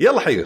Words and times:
يلا 0.00 0.20
حيو 0.20 0.44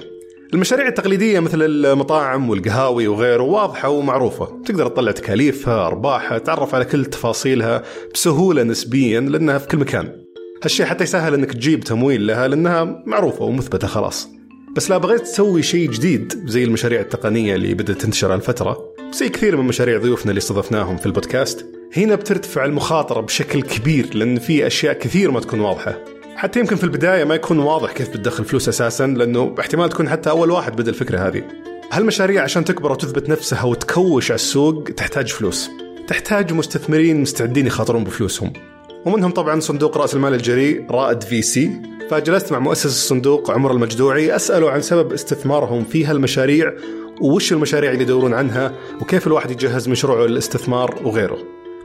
المشاريع 0.54 0.88
التقليدية 0.88 1.40
مثل 1.40 1.62
المطاعم 1.62 2.50
والقهاوي 2.50 3.08
وغيره 3.08 3.42
واضحة 3.42 3.88
ومعروفة. 3.88 4.62
تقدر 4.66 4.88
تطلع 4.88 5.12
تكاليفها 5.12 5.86
أرباحها 5.86 6.38
تعرف 6.38 6.74
على 6.74 6.84
كل 6.84 7.04
تفاصيلها 7.04 7.82
بسهولة 8.14 8.62
نسبيا 8.62 9.20
لأنها 9.20 9.58
في 9.58 9.68
كل 9.68 9.78
مكان. 9.78 10.24
هالشيء 10.64 10.86
حتى 10.86 11.04
يسهل 11.04 11.34
أنك 11.34 11.52
تجيب 11.52 11.80
تمويل 11.80 12.26
لها 12.26 12.48
لأنها 12.48 13.02
معروفة 13.06 13.44
ومثبتة 13.44 13.86
خلاص. 13.86 14.28
بس 14.76 14.90
لا 14.90 14.98
بغيت 14.98 15.20
تسوي 15.20 15.62
شيء 15.62 15.90
جديد 15.90 16.42
زي 16.46 16.64
المشاريع 16.64 17.00
التقنية 17.00 17.54
اللي 17.54 17.74
بدأت 17.74 18.00
تنتشر 18.00 18.34
هالفترة. 18.34 18.94
زي 19.12 19.28
كثير 19.28 19.56
من 19.56 19.64
مشاريع 19.64 19.98
ضيوفنا 19.98 20.30
اللي 20.30 20.38
استضفناهم 20.38 20.96
في 20.96 21.06
البودكاست. 21.06 21.66
هنا 21.96 22.14
بترتفع 22.14 22.64
المخاطرة 22.64 23.20
بشكل 23.20 23.62
كبير 23.62 24.14
لأن 24.14 24.38
في 24.38 24.66
أشياء 24.66 24.98
كثير 24.98 25.30
ما 25.30 25.40
تكون 25.40 25.60
واضحة. 25.60 26.13
حتى 26.36 26.60
يمكن 26.60 26.76
في 26.76 26.84
البداية 26.84 27.24
ما 27.24 27.34
يكون 27.34 27.58
واضح 27.58 27.92
كيف 27.92 28.08
بتدخل 28.08 28.44
فلوس 28.44 28.68
أساسا 28.68 29.06
لأنه 29.06 29.54
احتمال 29.60 29.88
تكون 29.88 30.08
حتى 30.08 30.30
أول 30.30 30.50
واحد 30.50 30.76
بدأ 30.76 30.90
الفكرة 30.90 31.18
هذه. 31.18 31.42
هالمشاريع 31.92 32.42
عشان 32.42 32.64
تكبر 32.64 32.92
وتثبت 32.92 33.28
نفسها 33.28 33.62
وتكوش 33.62 34.30
على 34.30 34.34
السوق 34.34 34.84
تحتاج 34.84 35.28
فلوس. 35.28 35.70
تحتاج 36.06 36.52
مستثمرين 36.52 37.22
مستعدين 37.22 37.66
يخاطرون 37.66 38.04
بفلوسهم. 38.04 38.52
ومنهم 39.04 39.30
طبعا 39.30 39.60
صندوق 39.60 39.98
رأس 39.98 40.14
المال 40.14 40.34
الجريء 40.34 40.90
رائد 40.90 41.22
في 41.22 41.42
سي. 41.42 41.70
فجلست 42.10 42.52
مع 42.52 42.58
مؤسس 42.58 42.86
الصندوق 42.86 43.50
عمر 43.50 43.72
المجدوعي 43.72 44.36
أسأله 44.36 44.70
عن 44.70 44.80
سبب 44.80 45.12
استثمارهم 45.12 45.84
في 45.84 46.04
هالمشاريع 46.04 46.72
وش 47.20 47.52
المشاريع 47.52 47.92
اللي 47.92 48.02
يدورون 48.02 48.34
عنها 48.34 48.72
وكيف 49.00 49.26
الواحد 49.26 49.50
يجهز 49.50 49.88
مشروعه 49.88 50.26
للاستثمار 50.26 51.00
وغيره. 51.04 51.38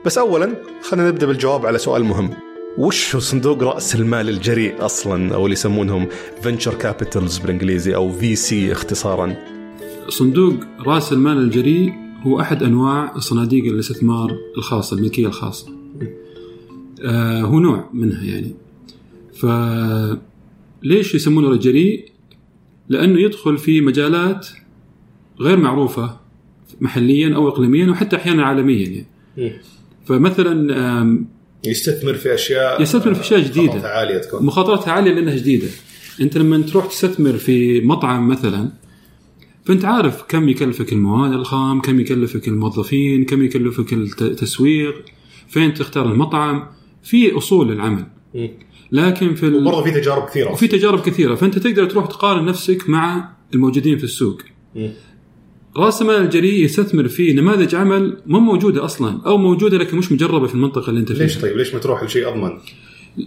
بس 0.05 0.17
اولا 0.17 0.55
خلينا 0.81 1.07
نبدأ 1.07 1.25
بالجواب 1.25 1.65
على 1.65 1.77
سؤال 1.77 2.03
مهم. 2.03 2.48
وش 2.79 3.15
هو 3.15 3.21
صندوق 3.21 3.63
رأس 3.63 3.95
المال 3.95 4.29
الجريء 4.29 4.85
أصلا؟ 4.85 5.35
أو 5.35 5.45
اللي 5.45 5.53
يسمونهم 5.53 6.07
venture 6.41 6.73
capitals 6.73 7.37
بالإنجليزي 7.37 7.95
أو 7.95 8.11
VC 8.11 8.71
اختصارا. 8.71 9.35
صندوق 10.09 10.53
رأس 10.79 11.13
المال 11.13 11.37
الجريء 11.37 11.93
هو 12.21 12.39
أحد 12.39 12.63
أنواع 12.63 13.17
صناديق 13.17 13.65
الاستثمار 13.65 14.37
الخاصة 14.57 14.97
الملكية 14.97 15.27
الخاصة. 15.27 15.67
آه 17.05 17.41
هو 17.41 17.59
نوع 17.59 17.89
منها 17.93 18.23
يعني. 18.23 18.55
ف 19.33 19.45
ليش 20.83 21.15
يسمونه 21.15 21.51
الجريء؟ 21.51 22.11
لأنه 22.89 23.19
يدخل 23.19 23.57
في 23.57 23.81
مجالات 23.81 24.47
غير 25.39 25.57
معروفة 25.57 26.19
محليا 26.81 27.35
أو 27.35 27.47
اقليميا 27.47 27.91
وحتى 27.91 28.15
أحيانا 28.15 28.43
عالميا 28.43 29.05
يعني. 29.37 29.61
فمثلا 30.05 31.29
يستثمر 31.63 32.13
في 32.13 32.33
أشياء 32.33 32.81
يستثمر 32.81 33.13
في 33.13 33.21
أشياء 33.21 33.39
جديدة. 33.39 33.63
مخاطرتها 33.63 33.89
عالية 33.89 34.17
تكون. 34.17 34.45
مخاطرتها 34.45 34.91
عالية 34.91 35.11
لأنها 35.11 35.35
جديدة. 35.35 35.67
أنت 36.21 36.37
لما 36.37 36.61
تروح 36.61 36.85
تستثمر 36.85 37.33
في 37.33 37.81
مطعم 37.81 38.27
مثلا 38.27 38.71
فأنت 39.65 39.85
عارف 39.85 40.23
كم 40.27 40.49
يكلفك 40.49 40.93
المواد 40.93 41.31
الخام 41.31 41.81
كم 41.81 41.99
يكلفك 41.99 42.47
الموظفين 42.47 43.25
كم 43.25 43.43
يكلفك 43.43 43.93
التسويق 43.93 45.05
فين 45.47 45.73
تختار 45.73 46.11
المطعم. 46.11 46.67
في 47.03 47.37
أصول 47.37 47.71
للعمل. 47.71 48.05
لكن 48.91 49.35
في 49.35 49.45
ال... 49.45 49.67
وبرضه 49.67 49.83
في 49.83 49.91
تجارب 49.91 50.25
كثيرة. 50.25 50.51
وفي 50.51 50.67
تجارب 50.67 51.01
كثيرة. 51.01 51.35
فأنت 51.35 51.59
تقدر 51.59 51.85
تروح 51.85 52.05
تقارن 52.05 52.45
نفسك 52.45 52.89
مع 52.89 53.29
الموجودين 53.53 53.97
في 53.97 54.03
السوق. 54.03 54.41
راس 55.77 56.01
المال 56.01 56.15
الجريء 56.15 56.63
يستثمر 56.63 57.07
في 57.07 57.33
نماذج 57.33 57.75
عمل 57.75 58.17
مو 58.25 58.39
موجودة 58.39 58.85
أصلا 58.85 59.21
أو 59.25 59.37
موجودة 59.37 59.77
لكن 59.77 59.97
مش 59.97 60.11
مجربة 60.11 60.47
في 60.47 60.55
المنطقة 60.55 60.89
اللي 60.89 60.99
أنت 60.99 61.11
فيها 61.11 61.23
ليش 61.23 61.37
طيب 61.37 61.57
ليش 61.57 61.73
ما 61.73 61.79
تروح 61.79 62.03
لشيء 62.03 62.27
أضمن؟ 62.27 62.51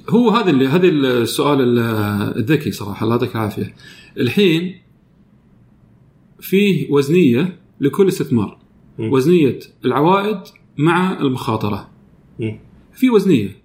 هو 0.08 0.30
هذا 0.30 0.50
اللي 0.50 0.66
هذا 0.66 0.88
السؤال 0.88 1.78
الذكي 2.38 2.70
صراحة 2.72 3.04
الله 3.04 3.14
يعطيك 3.14 3.34
العافية. 3.34 3.74
الحين 4.18 4.80
فيه 6.40 6.90
وزنية 6.90 7.60
لكل 7.80 8.08
استثمار 8.08 8.58
م. 8.98 9.12
وزنية 9.12 9.58
العوائد 9.84 10.38
مع 10.78 11.20
المخاطرة. 11.20 11.90
م. 12.40 12.52
في 12.94 13.10
وزنية 13.10 13.62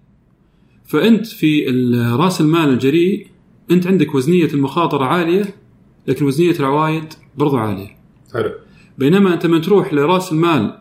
فأنت 0.86 1.26
في 1.26 1.66
رأس 2.20 2.42
المال 2.42 2.70
الجريء 2.70 3.28
أنت 3.72 3.88
عندك 3.88 4.16
وزنية 4.16 4.54
المخاطرة 4.54 5.06
عالية 5.06 5.56
لكن 6.08 6.26
وزنية 6.26 6.56
العوائد 6.60 7.14
برضو 7.38 7.58
عالية. 7.58 7.98
حلو 8.34 8.52
بينما 8.98 9.34
أنت 9.34 9.46
من 9.46 9.62
تروح 9.62 9.94
لرأس 9.94 10.32
المال 10.32 10.78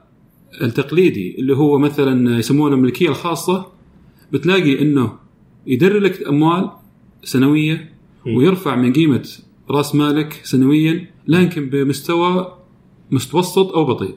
التقليدي 0.62 1.36
اللي 1.38 1.56
هو 1.56 1.78
مثلا 1.78 2.38
يسمونه 2.38 2.74
الملكية 2.74 3.08
الخاصة 3.08 3.66
بتلاقي 4.32 4.82
إنه 4.82 5.12
يدر 5.66 5.98
لك 5.98 6.26
أموال 6.28 6.70
سنوية 7.24 7.92
ويرفع 8.26 8.76
من 8.76 8.92
قيمة 8.92 9.28
رأس 9.70 9.94
مالك 9.94 10.40
سنويا 10.44 11.06
لكن 11.28 11.68
بمستوى 11.70 12.52
متوسط 13.10 13.72
أو 13.72 13.84
بطيء. 13.84 14.14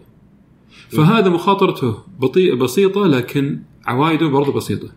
فهذا 0.89 1.29
مخاطرته 1.29 1.97
بطيئه 2.19 2.53
بسيطة 2.53 3.07
لكن 3.07 3.59
عوائده 3.85 4.27
برضه 4.27 4.51
بسيطة. 4.53 4.89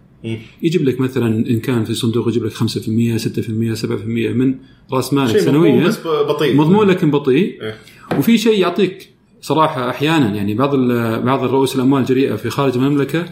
يجيب 0.62 0.82
لك 0.84 1.00
مثلا 1.00 1.50
إن 1.50 1.60
كان 1.60 1.84
في 1.84 1.94
صندوق 1.94 2.28
يجيب 2.28 2.44
لك 2.44 2.52
5% 2.52 3.18
6% 3.18 3.74
7% 3.74 4.32
من 4.32 4.54
رأس 4.92 5.12
مالك 5.12 5.36
سنويا 5.38 5.86
بس 5.86 6.06
بطيء 6.06 6.56
مضمون 6.56 6.86
لكن 6.86 7.10
بطيء 7.10 7.62
إيه. 7.62 7.76
وفي 8.18 8.38
شيء 8.38 8.60
يعطيك 8.60 9.08
صراحة 9.40 9.90
أحيانا 9.90 10.34
يعني 10.34 10.54
بعض 10.54 10.76
بعض 11.24 11.44
الرؤوس 11.44 11.76
الأموال 11.76 12.02
الجريئة 12.02 12.36
في 12.36 12.50
خارج 12.50 12.76
المملكة 12.76 13.26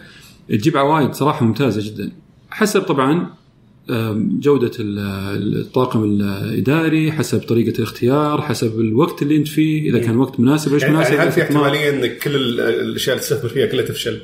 تجيب 0.49 0.77
عوائد 0.77 1.13
صراحة 1.13 1.45
ممتازة 1.45 1.91
جدا 1.91 2.11
حسب 2.49 2.81
طبعا 2.81 3.27
جودة 4.39 4.71
الطاقم 4.79 6.03
الإداري 6.03 7.11
حسب 7.11 7.39
طريقة 7.39 7.77
الاختيار 7.77 8.41
حسب 8.41 8.79
الوقت 8.79 9.21
اللي 9.21 9.37
أنت 9.37 9.47
فيه 9.47 9.89
إذا 9.89 9.99
كان 9.99 10.17
وقت 10.17 10.39
مناسب 10.39 10.73
إيش 10.73 10.81
يعني 10.83 10.95
مناسب 10.95 11.13
هل 11.13 11.31
في 11.31 11.41
احتمالية 11.41 11.89
أن 11.89 12.17
كل 12.19 12.35
الأشياء 12.35 13.15
اللي 13.15 13.27
تستثمر 13.27 13.49
فيها 13.49 13.65
كلها 13.65 13.85
تفشل؟ 13.85 14.21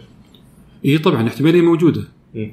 إي 0.86 0.98
طبعا 0.98 1.28
احتمالية 1.28 1.62
موجودة 1.62 2.02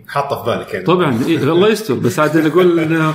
حاطه 0.06 0.42
في 0.42 0.50
بالك 0.50 0.74
يعني. 0.74 0.86
طبعا 0.86 1.24
إيه 1.26 1.52
الله 1.52 1.68
يستر. 1.68 1.94
بس 1.94 2.18
عاد 2.18 2.36
أقول 2.36 2.80
إنه 2.80 3.14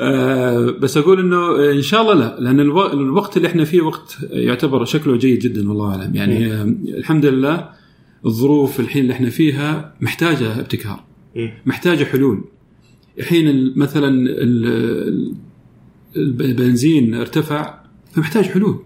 آه 0.00 0.70
بس 0.80 0.96
أقول 0.96 1.20
إنه 1.20 1.70
إن 1.72 1.82
شاء 1.82 2.02
الله 2.02 2.14
لا 2.14 2.36
لأن 2.40 2.60
ألو... 2.60 2.92
الوقت 2.92 3.36
اللي 3.36 3.48
إحنا 3.48 3.64
فيه 3.64 3.80
وقت 3.80 4.16
يعتبر 4.30 4.84
شكله 4.84 5.16
جيد 5.16 5.38
جدا 5.38 5.68
والله 5.68 5.90
أعلم. 5.90 6.14
يعني 6.14 6.52
آه 6.52 6.62
الحمد 6.98 7.26
لله 7.26 7.68
الظروف 8.26 8.80
الحين 8.80 9.02
اللي 9.02 9.12
إحنا 9.12 9.30
فيها 9.30 9.94
محتاجة 10.00 10.60
ابتكار. 10.60 11.04
محتاجة 11.66 12.04
حلول. 12.04 12.44
الحين 13.18 13.72
مثلا 13.78 14.26
البنزين 16.16 17.14
ارتفع 17.14 17.74
فمحتاج 18.12 18.44
حلول. 18.44 18.78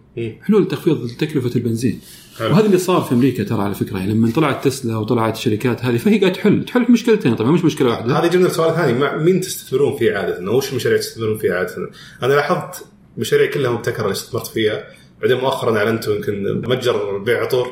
حلول 0.42 0.68
تخفيض 0.68 1.08
تكلفة 1.18 1.56
البنزين. 1.56 2.00
حلو. 2.38 2.48
وهذا 2.48 2.66
اللي 2.66 2.78
صار 2.78 3.00
في 3.00 3.12
أمريكا 3.12 3.42
ترى 3.44 3.62
على 3.62 3.74
فكرة 3.74 3.98
يعني 3.98 4.12
لما 4.12 4.30
طلعت 4.34 4.64
تسلا 4.64 4.96
وطلعت 4.96 5.36
الشركات 5.36 5.84
هذه 5.84 5.96
فهي 5.96 6.18
قاعدة 6.18 6.34
تحل. 6.34 6.64
تحل 6.64 6.86
مشكلتين 6.92 7.34
طبعا 7.34 7.50
مش 7.50 7.64
مشكلة 7.64 7.88
واحدة. 7.88 8.18
هذه 8.18 8.26
جبنا 8.30 8.48
سؤال 8.48 8.74
ثاني 8.74 8.98
مع 8.98 9.16
مين 9.16 9.40
تستثمرون 9.40 9.96
فيه 9.96 10.12
عاده؟ 10.12 10.52
وش 10.52 10.70
المشاريع 10.70 10.98
تستثمرون 10.98 11.38
فيها 11.38 11.54
عاده؟ 11.54 11.74
أنا 12.22 12.34
لاحظت 12.34 12.84
مشاريع 13.16 13.50
كلها 13.50 13.70
مبتكرة 13.70 14.02
اللي 14.02 14.12
استثمرت 14.12 14.46
فيها 14.46 14.84
بعدين 15.20 15.36
مؤخرا 15.36 15.78
أعلنتوا 15.78 16.14
يمكن 16.14 16.62
متجر 16.66 17.18
بيع 17.18 17.42
عطور. 17.42 17.68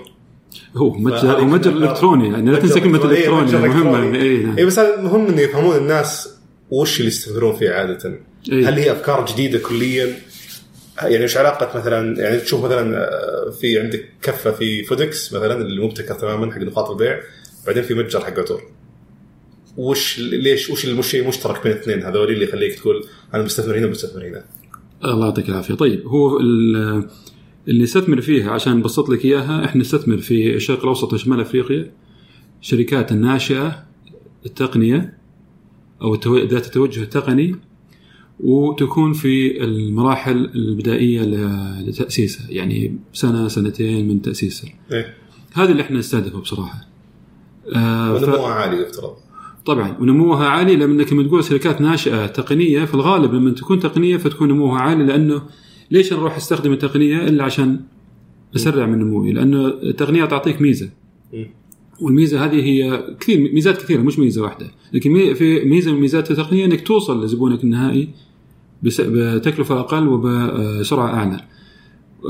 هو 0.77 0.91
متجر 0.91 1.45
متجر 1.45 1.73
إلكتروني 1.73 2.29
يعني 2.29 2.51
لا 2.51 2.59
تنسى 2.59 2.81
كلمة 2.81 3.05
إلكتروني. 3.05 3.53
مهمة. 3.53 4.21
اي 4.59 4.65
بس 4.65 4.79
مهم 4.79 5.27
انه 5.27 5.41
يفهمون 5.41 5.77
الناس 5.77 6.29
وش 6.71 6.99
اللي 6.99 7.09
يستثمرون 7.09 7.57
فيه 7.57 7.71
عاده 7.71 8.19
إيه؟ 8.53 8.69
هل 8.69 8.75
هي 8.75 8.93
أفكار 8.93 9.27
جديدة 9.27 9.59
كليا؟ 9.59 10.17
يعني 11.03 11.23
إيش 11.23 11.37
علاقة 11.37 11.79
مثلا 11.79 12.21
يعني 12.21 12.39
تشوف 12.39 12.65
مثلا 12.65 13.11
في 13.51 13.81
عندك 13.81 14.09
كفة 14.23 14.51
في 14.51 14.85
فودكس 14.85 15.33
مثلا 15.33 15.61
اللي 15.61 15.85
مبتكر 15.85 16.15
تماما 16.15 16.53
حق 16.53 16.59
نقاط 16.59 16.91
البيع 16.91 17.21
بعدين 17.67 17.83
في 17.83 17.95
متجر 17.95 18.21
حق 18.21 18.39
عطور 18.39 18.63
وش 19.77 20.19
ليش 20.19 20.71
وش 20.71 20.87
الشيء 20.87 21.23
المشترك 21.23 21.63
بين 21.63 21.73
الاثنين 21.73 22.03
هذول 22.03 22.33
اللي 22.33 22.45
يخليك 22.45 22.75
تقول 22.75 23.05
أنا 23.35 23.43
بستثمر 23.43 23.79
هنا 23.79 23.87
وبستثمر 23.87 24.27
هنا. 24.27 24.45
الله 25.05 25.25
يعطيك 25.25 25.49
العافية. 25.49 25.75
طيب 25.75 26.07
هو 26.07 26.41
اللي 26.41 27.83
نستثمر 27.85 28.21
فيها 28.21 28.51
عشان 28.51 28.77
نبسط 28.77 29.09
لك 29.09 29.25
إياها 29.25 29.65
إحنا 29.65 29.81
نستثمر 29.81 30.19
في 30.19 30.55
الشرق 30.55 30.81
الأوسط 30.81 31.13
وشمال 31.13 31.41
أفريقيا 31.41 31.93
شركات 32.61 33.13
الناشئه 33.13 33.87
التقنية 34.47 35.19
أو 36.03 36.15
ذات 36.47 36.67
التوجه 36.67 37.03
التقني 37.03 37.57
وتكون 38.41 39.13
في 39.13 39.65
المراحل 39.65 40.51
البدائية 40.55 41.23
لتأسيسها 41.81 42.47
يعني 42.51 42.99
سنة 43.13 43.49
سنتين 43.49 44.09
من 44.09 44.23
تأسيسها. 44.23 44.71
إيه؟ 44.93 45.15
هذا 45.55 45.73
اللي 45.73 45.83
إحنا 45.83 45.99
نستهدفه 45.99 46.41
بصراحة. 46.41 46.89
آه 47.75 48.15
ونموها 48.15 48.37
ف... 48.37 48.61
عالي 48.61 48.83
يفترض. 48.83 49.17
طبعا 49.67 49.97
ونموها 50.01 50.47
عالي 50.47 50.77
لأنك 50.77 51.13
لما 51.13 51.23
تقول 51.23 51.45
شركات 51.45 51.81
ناشئة 51.81 52.27
تقنية 52.27 52.85
في 52.85 52.95
الغالب 52.95 53.35
لما 53.35 53.51
تكون 53.51 53.81
تقنية 53.81 54.17
فتكون 54.17 54.49
نموها 54.49 54.81
عالي 54.81 55.05
لأنه 55.05 55.43
ليش 55.91 56.13
أروح 56.13 56.37
استخدم 56.37 56.73
التقنية 56.73 57.29
إلا 57.29 57.45
عشان 57.45 57.81
اسرع 58.57 58.87
من 58.87 58.99
نموي 58.99 59.33
لأنه 59.33 59.67
التقنية 59.67 60.25
تعطيك 60.25 60.61
ميزة. 60.63 60.91
والميزة 62.01 62.45
هذه 62.45 62.55
هي 62.65 63.05
كثير 63.21 63.53
ميزات 63.53 63.83
كثيرة 63.83 64.03
مش 64.03 64.19
ميزة 64.19 64.43
واحدة 64.43 64.67
لكن 64.93 65.35
في 65.35 65.65
ميزة 65.65 65.93
من 65.93 66.01
ميزات 66.01 66.31
التقنية 66.31 66.65
إنك 66.65 66.87
توصل 66.87 67.25
لزبونك 67.25 67.65
النهائي 67.65 68.09
بتكلفة 68.83 69.81
أقل 69.81 70.09
وبسرعة 70.09 71.07
أعلى 71.15 71.41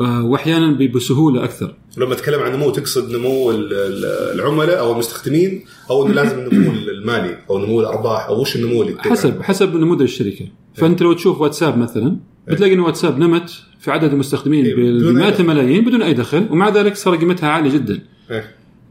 آه، 0.01 0.25
وأحيانا 0.25 0.89
بسهولة 0.95 1.45
أكثر 1.45 1.75
لما 1.99 2.15
تتكلم 2.15 2.41
عن 2.41 2.53
نمو 2.53 2.71
تقصد 2.71 3.17
نمو 3.17 3.51
ال- 3.51 3.73
ال- 3.73 4.35
العملاء 4.41 4.79
أو 4.79 4.93
المستخدمين 4.93 5.65
أو 5.91 6.07
إنه 6.07 6.15
لازم 6.15 6.39
النمو 6.39 6.71
المالي 6.73 7.39
أو 7.51 7.59
نمو 7.59 7.81
الأرباح 7.81 8.27
أو 8.29 8.41
وش 8.41 8.57
النمو 8.57 8.83
اللي 8.83 8.95
حسب؟ 9.03 9.43
حسب 9.43 9.77
نموذج 9.77 10.03
الشركة 10.03 10.45
فأنت 10.75 11.03
لو 11.03 11.13
تشوف 11.13 11.41
واتساب 11.41 11.79
مثلا 11.79 12.17
بتلاقي 12.49 12.75
ان 12.75 12.81
واتساب 12.81 13.19
نمت 13.19 13.63
في 13.81 13.91
عدد 13.91 14.13
المستخدمين 14.13 14.65
إيه، 14.67 14.75
بمئات. 14.75 15.41
الملايين 15.41 15.85
بدون 15.85 16.03
أي 16.03 16.15
دخل 16.15 16.47
ومع 16.51 16.69
ذلك 16.69 16.97
صار 16.97 17.17
قيمتها 17.17 17.49
عالية 17.49 17.71
جدا 17.71 18.01
إيه. 18.31 18.45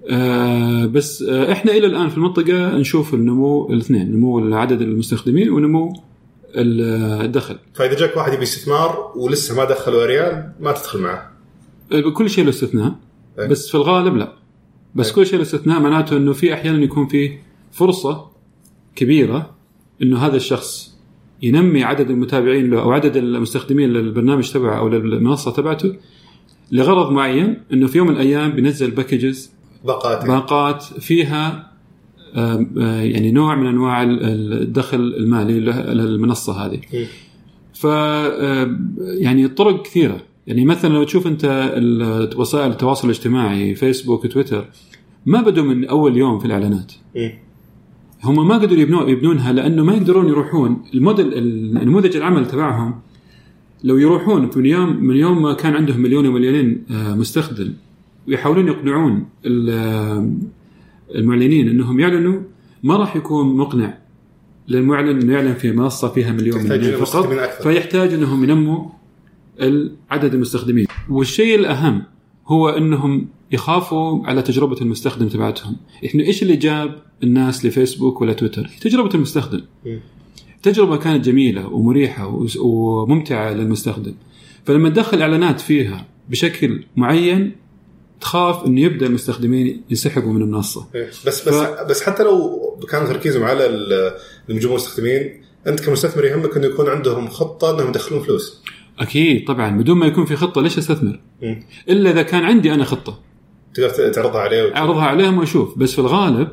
آه 0.09 0.85
بس 0.85 1.21
آه 1.23 1.51
إحنا 1.51 1.71
إلى 1.71 1.87
الآن 1.87 2.09
في 2.09 2.17
المنطقة 2.17 2.77
نشوف 2.77 3.13
النمو 3.13 3.69
الاثنين 3.69 4.11
نمو 4.11 4.55
عدد 4.55 4.81
المستخدمين 4.81 5.49
ونمو 5.49 5.93
الدخل. 6.55 7.57
فاذا 7.73 7.95
جاك 7.95 8.17
واحد 8.17 8.33
يبي 8.33 8.43
استثمار 8.43 9.11
ولسه 9.15 9.55
ما 9.55 9.63
دخلوا 9.63 10.05
ريال 10.05 10.51
ما 10.59 10.71
تدخل 10.71 10.99
معه. 10.99 11.31
آه، 11.91 12.09
كل 12.13 12.29
شيء 12.29 12.43
له 12.43 12.49
استثناء. 12.49 12.95
إيه. 13.39 13.47
بس 13.47 13.69
في 13.69 13.75
الغالب 13.75 14.15
لا. 14.15 14.33
بس 14.95 15.07
إيه. 15.07 15.15
كل 15.15 15.25
شيء 15.25 15.35
له 15.35 15.41
استثناء 15.41 15.79
معناته 15.79 16.17
إنه 16.17 16.33
في 16.33 16.53
أحيانا 16.53 16.83
يكون 16.83 17.07
في 17.07 17.37
فرصة 17.71 18.27
كبيرة 18.95 19.55
إنه 20.01 20.17
هذا 20.17 20.35
الشخص 20.35 20.95
ينمي 21.41 21.83
عدد 21.83 22.09
المتابعين 22.09 22.69
له 22.69 22.81
أو 22.81 22.91
عدد 22.91 23.17
المستخدمين 23.17 23.89
للبرنامج 23.89 24.51
تبعه 24.51 24.79
أو 24.79 24.89
للمنصة 24.89 25.51
تبعته 25.51 25.95
لغرض 26.71 27.11
معين 27.11 27.63
إنه 27.73 27.87
في 27.87 27.97
يوم 27.97 28.07
من 28.07 28.13
الأيام 28.13 28.51
بينزل 28.51 28.91
باكجز 28.91 29.51
باقات. 29.85 30.25
باقات 30.25 30.83
فيها 30.83 31.71
يعني 33.03 33.31
نوع 33.31 33.55
من 33.55 33.67
أنواع 33.67 34.03
ال- 34.03 34.23
ال- 34.23 34.61
الدخل 34.61 34.97
المالي 35.17 35.59
للمنصة 35.93 36.65
هذه. 36.65 36.79
مم. 36.93 37.05
ف 37.73 37.85
آه، 37.85 38.77
يعني 39.19 39.45
الطرق 39.45 39.81
كثيرة 39.81 40.17
يعني 40.47 40.65
مثلا 40.65 40.93
لو 40.93 41.03
تشوف 41.03 41.27
أنت 41.27 41.45
وسائل 42.37 42.71
التواصل 42.71 43.07
الاجتماعي 43.07 43.75
فيسبوك 43.75 44.25
وتويتر 44.25 44.65
ما 45.25 45.41
بدوا 45.41 45.63
من 45.63 45.85
أول 45.85 46.17
يوم 46.17 46.39
في 46.39 46.45
الإعلانات 46.45 46.93
مم. 47.15 47.31
هم 48.23 48.47
ما 48.47 48.57
قدروا 48.57 48.79
يبنون 48.81 49.09
يبنونها 49.09 49.51
لأنه 49.53 49.83
ما 49.83 49.93
يقدرون 49.93 50.27
يروحون 50.27 50.83
الموديل 50.93 51.33
النموذج 51.33 52.15
العمل 52.15 52.47
تبعهم 52.47 52.95
لو 53.83 53.97
يروحون 53.97 54.49
من 54.55 54.65
يوم 54.65 55.03
من 55.03 55.15
يوم 55.15 55.41
ما 55.41 55.53
كان 55.53 55.73
عندهم 55.75 55.99
مليون 55.99 56.27
ومليونين 56.27 56.83
آه، 56.91 57.15
مستخدم 57.15 57.73
ويحاولون 58.27 58.67
يقنعون 58.67 59.25
ال- 59.45 59.69
آه، 59.69 60.29
المعلنين 61.15 61.69
أنهم 61.69 61.99
يعلنوا 61.99 62.41
ما 62.83 62.95
راح 62.95 63.15
يكون 63.15 63.57
مقنع 63.57 63.97
للمعلن 64.67 65.21
إنه 65.21 65.33
يعلن 65.33 65.53
في 65.53 65.71
منصة 65.71 66.07
فيها 66.07 66.31
مليون 66.31 66.57
مليون 66.79 66.99
فقط. 67.05 67.25
فيحتاج 67.63 68.13
أنهم 68.13 68.43
ينموا 68.43 68.85
عدد 70.11 70.33
المستخدمين. 70.33 70.87
والشيء 71.09 71.55
الأهم 71.59 72.03
هو 72.47 72.69
أنهم 72.69 73.27
يخافوا 73.51 74.27
على 74.27 74.41
تجربة 74.41 74.77
المستخدم 74.81 75.27
تبعتهم. 75.27 75.75
إحنا 76.05 76.23
إيش 76.23 76.43
اللي 76.43 76.55
جاب 76.55 76.95
الناس 77.23 77.65
لفيسبوك 77.65 78.21
ولا 78.21 78.33
تويتر؟ 78.33 78.69
تجربة 78.81 79.09
المستخدم. 79.15 79.61
مم. 79.85 79.99
تجربة 80.63 80.97
كانت 80.97 81.25
جميلة 81.25 81.67
ومريحة 81.67 82.27
وس- 82.27 82.57
وممتعة 82.57 83.53
للمستخدم. 83.53 84.13
فلما 84.65 84.89
تدخل 84.89 85.21
إعلانات 85.21 85.59
فيها 85.61 86.05
بشكل 86.29 86.83
معين 86.95 87.51
تخاف 88.21 88.65
إنه 88.65 88.81
يبدأ 88.81 89.05
المستخدمين 89.05 89.83
ينسحبوا 89.89 90.33
من 90.33 90.41
المنصة. 90.41 90.87
إيه. 90.95 91.07
بس 91.27 91.47
بس 91.49 91.55
بس 91.89 92.03
حتى 92.03 92.23
لو 92.23 92.59
كان 92.89 93.05
تركيزهم 93.07 93.43
على 93.43 93.65
الجمهور 94.49 94.77
المستخدمين 94.77 95.41
أنت 95.67 95.79
كمستثمر 95.85 96.25
يهمك 96.25 96.57
إنه 96.57 96.65
يكون 96.65 96.89
عندهم 96.89 97.27
خطة 97.27 97.75
إنهم 97.75 97.89
يدخلون 97.89 98.21
فلوس. 98.23 98.61
أكيد 98.99 99.47
طبعا 99.47 99.77
بدون 99.77 99.97
ما 99.97 100.05
يكون 100.05 100.25
في 100.25 100.35
خطة 100.35 100.61
ليش 100.61 100.77
أستثمر؟ 100.77 101.19
مم. 101.41 101.63
إلا 101.89 102.09
إذا 102.11 102.21
كان 102.21 102.43
عندي 102.43 102.73
أنا 102.73 102.83
خطة. 102.83 103.19
تقدر 103.73 104.13
تعرضها 104.13 104.41
عليه 104.41 104.63
وت- 104.63 104.75
أعرضها 104.75 105.03
عليهم 105.03 105.37
وأشوف. 105.37 105.77
بس 105.77 105.91
في 105.93 105.99
الغالب 105.99 106.47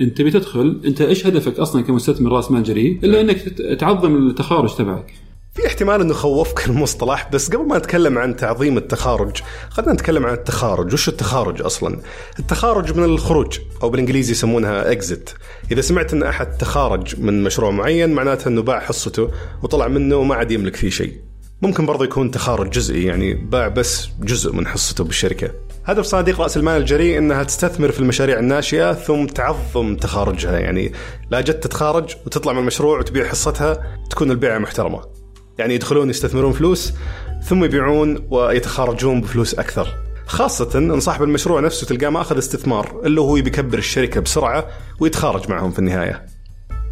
أنت 0.00 0.22
بتدخل 0.22 0.80
أنت 0.84 1.00
إيش 1.00 1.26
هدفك 1.26 1.58
أصلا 1.58 1.82
كمستثمر 1.82 2.32
رأس 2.32 2.50
مال 2.50 2.62
جريء؟ 2.62 2.98
إلا 3.04 3.20
إنك 3.20 3.40
تت- 3.42 3.80
تعظم 3.80 4.16
التخارج 4.28 4.74
تبعك. 4.76 5.12
في 5.60 5.66
احتمال 5.66 6.00
إنه 6.00 6.14
خوفك 6.14 6.66
المصطلح 6.66 7.28
بس 7.32 7.50
قبل 7.50 7.66
ما 7.66 7.78
نتكلم 7.78 8.18
عن 8.18 8.36
تعظيم 8.36 8.78
التخارج 8.78 9.42
خلينا 9.70 9.92
نتكلم 9.92 10.26
عن 10.26 10.34
التخارج. 10.34 10.92
وش 10.92 11.08
التخارج 11.08 11.62
أصلا؟ 11.62 12.00
التخارج 12.38 12.96
من 12.96 13.04
الخروج 13.04 13.58
أو 13.82 13.90
بالإنجليزي 13.90 14.32
يسمونها 14.32 14.94
اكزit 14.94 15.34
إذا 15.72 15.80
سمعت 15.80 16.12
إن 16.12 16.22
أحد 16.22 16.58
تخارج 16.58 17.20
من 17.20 17.42
مشروع 17.42 17.70
معين 17.70 18.12
معناته 18.12 18.48
إنه 18.48 18.62
باع 18.62 18.80
حصته 18.80 19.30
وطلع 19.62 19.88
منه 19.88 20.16
وما 20.16 20.34
عاد 20.34 20.50
يملك 20.50 20.76
فيه 20.76 20.90
شيء. 20.90 21.20
ممكن 21.62 21.86
برضه 21.86 22.04
يكون 22.04 22.30
تخارج 22.30 22.70
جزئي 22.70 23.04
يعني 23.04 23.34
باع 23.34 23.68
بس 23.68 24.08
جزء 24.20 24.52
من 24.52 24.66
حصته 24.66 25.04
بالشركة. 25.04 25.50
هدف 25.84 26.04
صناديق 26.04 26.40
رأس 26.40 26.56
المال 26.56 26.80
الجريء 26.80 27.18
إنها 27.18 27.42
تستثمر 27.42 27.90
في 27.90 28.00
المشاريع 28.00 28.38
الناشئة 28.38 28.92
ثم 28.92 29.26
تعظم 29.26 29.96
تخارجها. 29.96 30.58
يعني 30.58 30.92
لا 31.30 31.40
جت 31.40 31.64
تتخارج 31.64 32.16
وتطلع 32.26 32.52
من 32.52 32.58
المشروع 32.58 32.98
وتبيع 32.98 33.28
حصتها 33.28 33.96
تكون 34.10 34.30
البيعه 34.30 34.58
محترمة. 34.58 35.19
يعني 35.60 35.74
يدخلون 35.74 36.10
يستثمرون 36.10 36.52
فلوس 36.52 36.92
ثم 37.42 37.64
يبيعون 37.64 38.26
ويتخارجون 38.30 39.20
بفلوس 39.20 39.54
أكثر 39.54 39.88
خاصة 40.26 40.78
إن 40.78 41.00
صاحب 41.00 41.22
المشروع 41.22 41.60
نفسه 41.60 41.86
تلقاه 41.86 42.08
ما 42.08 42.20
أخذ 42.20 42.38
استثمار 42.38 43.00
إلا 43.04 43.22
هو 43.22 43.36
يبي 43.36 43.48
يكبر 43.48 43.78
الشركة 43.78 44.20
بسرعة 44.20 44.66
ويتخارج 45.00 45.50
معهم 45.50 45.70
في 45.70 45.78
النهاية. 45.78 46.26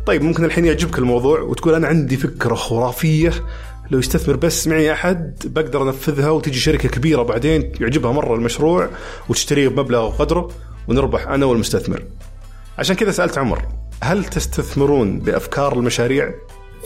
طيب 0.07 0.23
ممكن 0.23 0.45
الحين 0.45 0.65
يعجبك 0.65 0.99
الموضوع 0.99 1.41
وتقول 1.41 1.75
أنا 1.75 1.87
عندي 1.87 2.17
فكرة 2.17 2.55
خرافية 2.55 3.33
لو 3.91 3.99
يستثمر 3.99 4.37
بس 4.37 4.69
معي 4.69 4.93
أحد 4.93 5.35
بقدر 5.45 5.83
أنفذها 5.83 6.31
وتجي 6.31 6.59
شركة 6.59 6.89
كبيرة 6.89 7.23
بعدين 7.23 7.73
يعجبها 7.81 8.13
مرة 8.13 8.35
المشروع 8.35 8.89
وتشتريه 9.29 9.69
بمبلغ 9.69 10.07
وقدره 10.07 10.51
ونربح 10.89 11.29
أنا 11.29 11.47
والمستثمر. 11.47 12.03
عشان 12.79 12.97
كذا 12.97 13.11
سألت 13.11 13.39
عمر 13.39 13.63
هل 14.03 14.25
تستثمرون 14.25 15.19
بأفكار 15.19 15.73
المشاريع؟ 15.73 16.35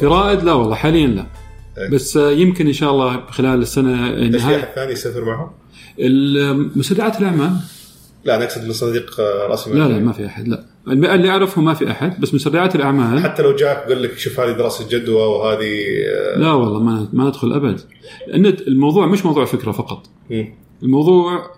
في 0.00 0.06
رائد 0.06 0.42
لا 0.42 0.52
والله 0.52 0.74
حاليا 0.74 1.06
لا. 1.06 1.41
بس 1.92 2.16
آه، 2.16 2.30
يمكن 2.30 2.66
إن 2.66 2.72
شاء 2.72 2.90
الله 2.90 3.26
خلال 3.30 3.62
السنة 3.62 4.06
إيش 4.06 4.24
في 4.24 4.28
نهايه 4.28 4.56
احد 4.56 4.68
ثاني 4.74 4.92
يستثمر 4.92 5.24
معهم؟ 5.24 5.50
مسدعات 6.78 7.20
الأعمال. 7.20 7.56
لا 8.24 8.36
أنا 8.36 8.44
أقصد 8.44 8.64
من 8.64 8.72
صناديق 8.72 9.20
آه، 9.20 9.46
رأس 9.46 9.66
المال. 9.66 9.78
لا 9.78 9.88
لا 9.88 9.98
ما 9.98 10.12
في 10.12 10.26
أحد 10.26 10.48
لا. 10.48 10.64
اللي 10.86 11.28
اعرفه 11.30 11.62
ما 11.62 11.74
في 11.74 11.90
أحد 11.90 12.20
بس 12.20 12.34
مسرعات 12.34 12.74
الأعمال. 12.76 13.22
حتى 13.22 13.42
لو 13.42 13.56
جاك 13.56 13.88
قال 13.88 14.02
لك 14.02 14.18
شوف 14.18 14.40
هذه 14.40 14.52
دراسة 14.52 14.88
جدوى 14.88 15.22
وهذه 15.22 15.84
آه، 16.08 16.38
لا 16.38 16.52
والله 16.52 16.80
ما 16.80 17.08
ما 17.12 17.24
ندخل 17.24 17.52
أبد. 17.52 17.80
لأن 18.28 18.46
الموضوع 18.46 19.06
مش 19.06 19.26
موضوع 19.26 19.44
فكرة 19.44 19.72
فقط. 19.72 20.06
مم. 20.30 20.54
الموضوع 20.82 21.50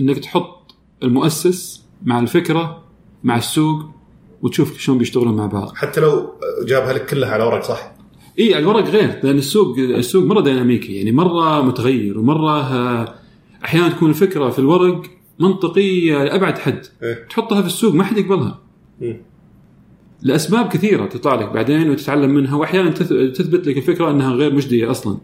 إنك 0.00 0.18
تحط 0.18 0.74
المؤسس 1.02 1.82
مع 2.02 2.20
الفكرة 2.20 2.82
مع 3.24 3.36
السوق 3.36 3.82
وتشوف 4.42 4.78
شلون 4.78 4.98
بيشتغلون 4.98 5.36
مع 5.36 5.46
بعض. 5.46 5.74
حتى 5.74 6.00
لو 6.00 6.34
جابها 6.66 6.92
لك 6.92 7.06
كلها 7.06 7.30
على 7.30 7.44
ورق 7.44 7.62
صح؟ 7.62 7.97
إي 8.38 8.58
الورق 8.58 8.84
غير 8.88 9.20
لأن 9.22 9.38
السوق 9.38 9.78
السوق 9.78 10.24
مرة 10.24 10.40
ديناميكي 10.40 10.96
يعني 10.96 11.12
مرة 11.12 11.62
متغير 11.62 12.18
ومرة 12.18 12.60
آه، 12.60 13.14
أحيانا 13.64 13.88
تكون 13.88 14.10
الفكرة 14.10 14.50
في 14.50 14.58
الورق 14.58 15.02
منطقية 15.40 16.24
لأبعد 16.24 16.58
حد 16.58 16.86
إيه. 17.02 17.26
تحطها 17.30 17.60
في 17.60 17.66
السوق 17.66 17.94
ما 17.94 18.04
حد 18.04 18.18
يقبلها 18.18 18.58
مم. 19.00 19.16
لأسباب 20.22 20.68
كثيرة 20.68 21.06
تطلع 21.06 21.34
لك 21.34 21.48
بعدين 21.48 21.90
وتتعلم 21.90 22.30
منها 22.30 22.56
وأحيانا 22.56 22.90
تث- 22.90 23.32
تثبت 23.38 23.66
لك 23.66 23.76
الفكرة 23.76 24.10
أنها 24.10 24.32
غير 24.34 24.54
مجدية 24.54 24.90
أصلا 24.90 25.18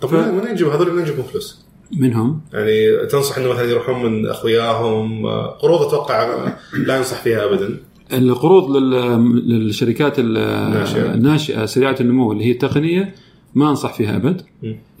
طب 0.00 0.08
ف- 0.08 0.14
من 0.14 0.40
وين 0.40 0.52
يجيبوا 0.52 0.72
هذول 0.74 0.92
من 0.94 1.02
يجيبون 1.02 1.24
فلوس؟ 1.24 1.66
منهم 1.92 2.40
يعني 2.52 3.06
تنصح 3.06 3.38
إنه 3.38 3.48
مثلا 3.48 3.70
يروحون 3.70 4.02
من 4.12 4.26
أخوياهم 4.26 5.26
آه، 5.26 5.46
قروض 5.46 5.82
أتوقع 5.82 6.48
لا 6.86 6.96
ينصح 6.96 7.22
فيها 7.22 7.44
ابدا 7.44 7.78
القروض 8.12 8.76
لل- 8.76 9.48
للشركات. 9.48 10.14
الناشئة 10.18 11.64
سريعة 11.64 11.96
النمو 12.00 12.32
اللي 12.32 12.44
هي 12.44 12.50
التقنية 12.50 13.14
ما 13.54 13.70
أنصح 13.70 13.94
فيها 13.94 14.16
أبد. 14.16 14.42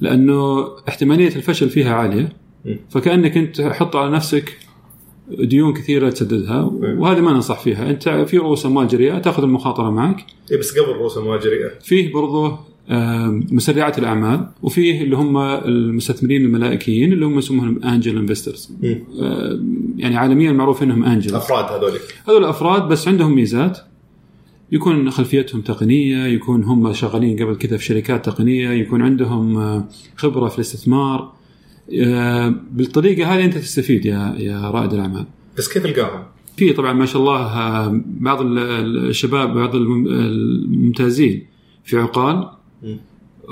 لأنه 0.00 0.68
احتمالية 0.88 1.36
الفشل 1.36 1.68
فيها 1.70 1.94
عالية. 1.94 2.32
فكأنك 2.90 3.36
أنت 3.36 3.60
حط 3.60 3.96
على 3.96 4.10
نفسك 4.10 4.58
ديون 5.30 5.72
كثيرة 5.74 6.10
تسددها. 6.10 6.70
وهذه 6.72 7.20
ما 7.20 7.32
ننصح 7.32 7.60
فيها. 7.60 7.90
أنت 7.90 8.08
في 8.08 8.38
رؤوس 8.38 8.66
أموال 8.66 8.88
جريئة 8.88 9.18
تأخذ 9.18 9.42
المخاطرة 9.42 9.90
معك. 9.90 10.16
إيه 10.50 10.58
بس 10.58 10.78
قبل 10.78 10.92
رؤوس 10.92 11.18
أموال 11.18 11.40
جريئة. 11.40 11.68
فيه 11.80 12.12
برضه 12.12 12.58
مسرعات 13.52 13.98
الأعمال 13.98 14.48
وفيه 14.62 15.02
اللي 15.02 15.16
هم 15.16 15.36
المستثمرين 15.38 16.44
الملائكيين 16.44 17.12
اللي 17.12 17.26
هم 17.26 17.38
يسمونهم 17.38 17.82
angel 17.84 18.18
investors. 18.18 18.72
يعني 19.96 20.16
عالميا 20.16 20.52
معروف 20.52 20.82
إنهم 20.82 21.04
angel 21.04 21.34
أفراد 21.34 21.64
هذول. 21.84 21.98
هذول 22.28 22.44
الافراد 22.44 22.88
بس 22.88 23.08
عندهم 23.08 23.34
ميزات. 23.34 23.78
يكون 24.72 25.10
خلفيتهم 25.10 25.60
تقنية 25.60 26.24
يكون 26.24 26.64
هم 26.64 26.92
شغالين 26.92 27.42
قبل 27.42 27.56
كذا 27.56 27.76
في 27.76 27.84
شركات 27.84 28.26
تقنية 28.26 28.70
يكون 28.70 29.02
عندهم 29.02 29.84
خبرة 30.16 30.48
في 30.48 30.54
الاستثمار. 30.56 31.32
بالطريقة 32.72 33.34
هذه 33.34 33.44
أنت 33.44 33.54
تستفيد 33.58 34.06
يا 34.06 34.34
يا 34.38 34.70
رائد 34.70 34.92
الأعمال. 34.92 35.26
بس 35.58 35.72
كيف 35.72 35.84
القاهم؟ 35.86 36.22
في 36.56 36.72
طبعا 36.72 36.92
ما 36.92 37.06
شاء 37.06 37.22
الله 37.22 37.88
بعض 38.20 38.40
ال- 38.40 38.58
الشباب 39.08 39.54
بعض 39.54 39.74
الم- 39.76 40.06
الممتازين 40.06 41.46
في 41.84 41.98
عقال. 41.98 42.48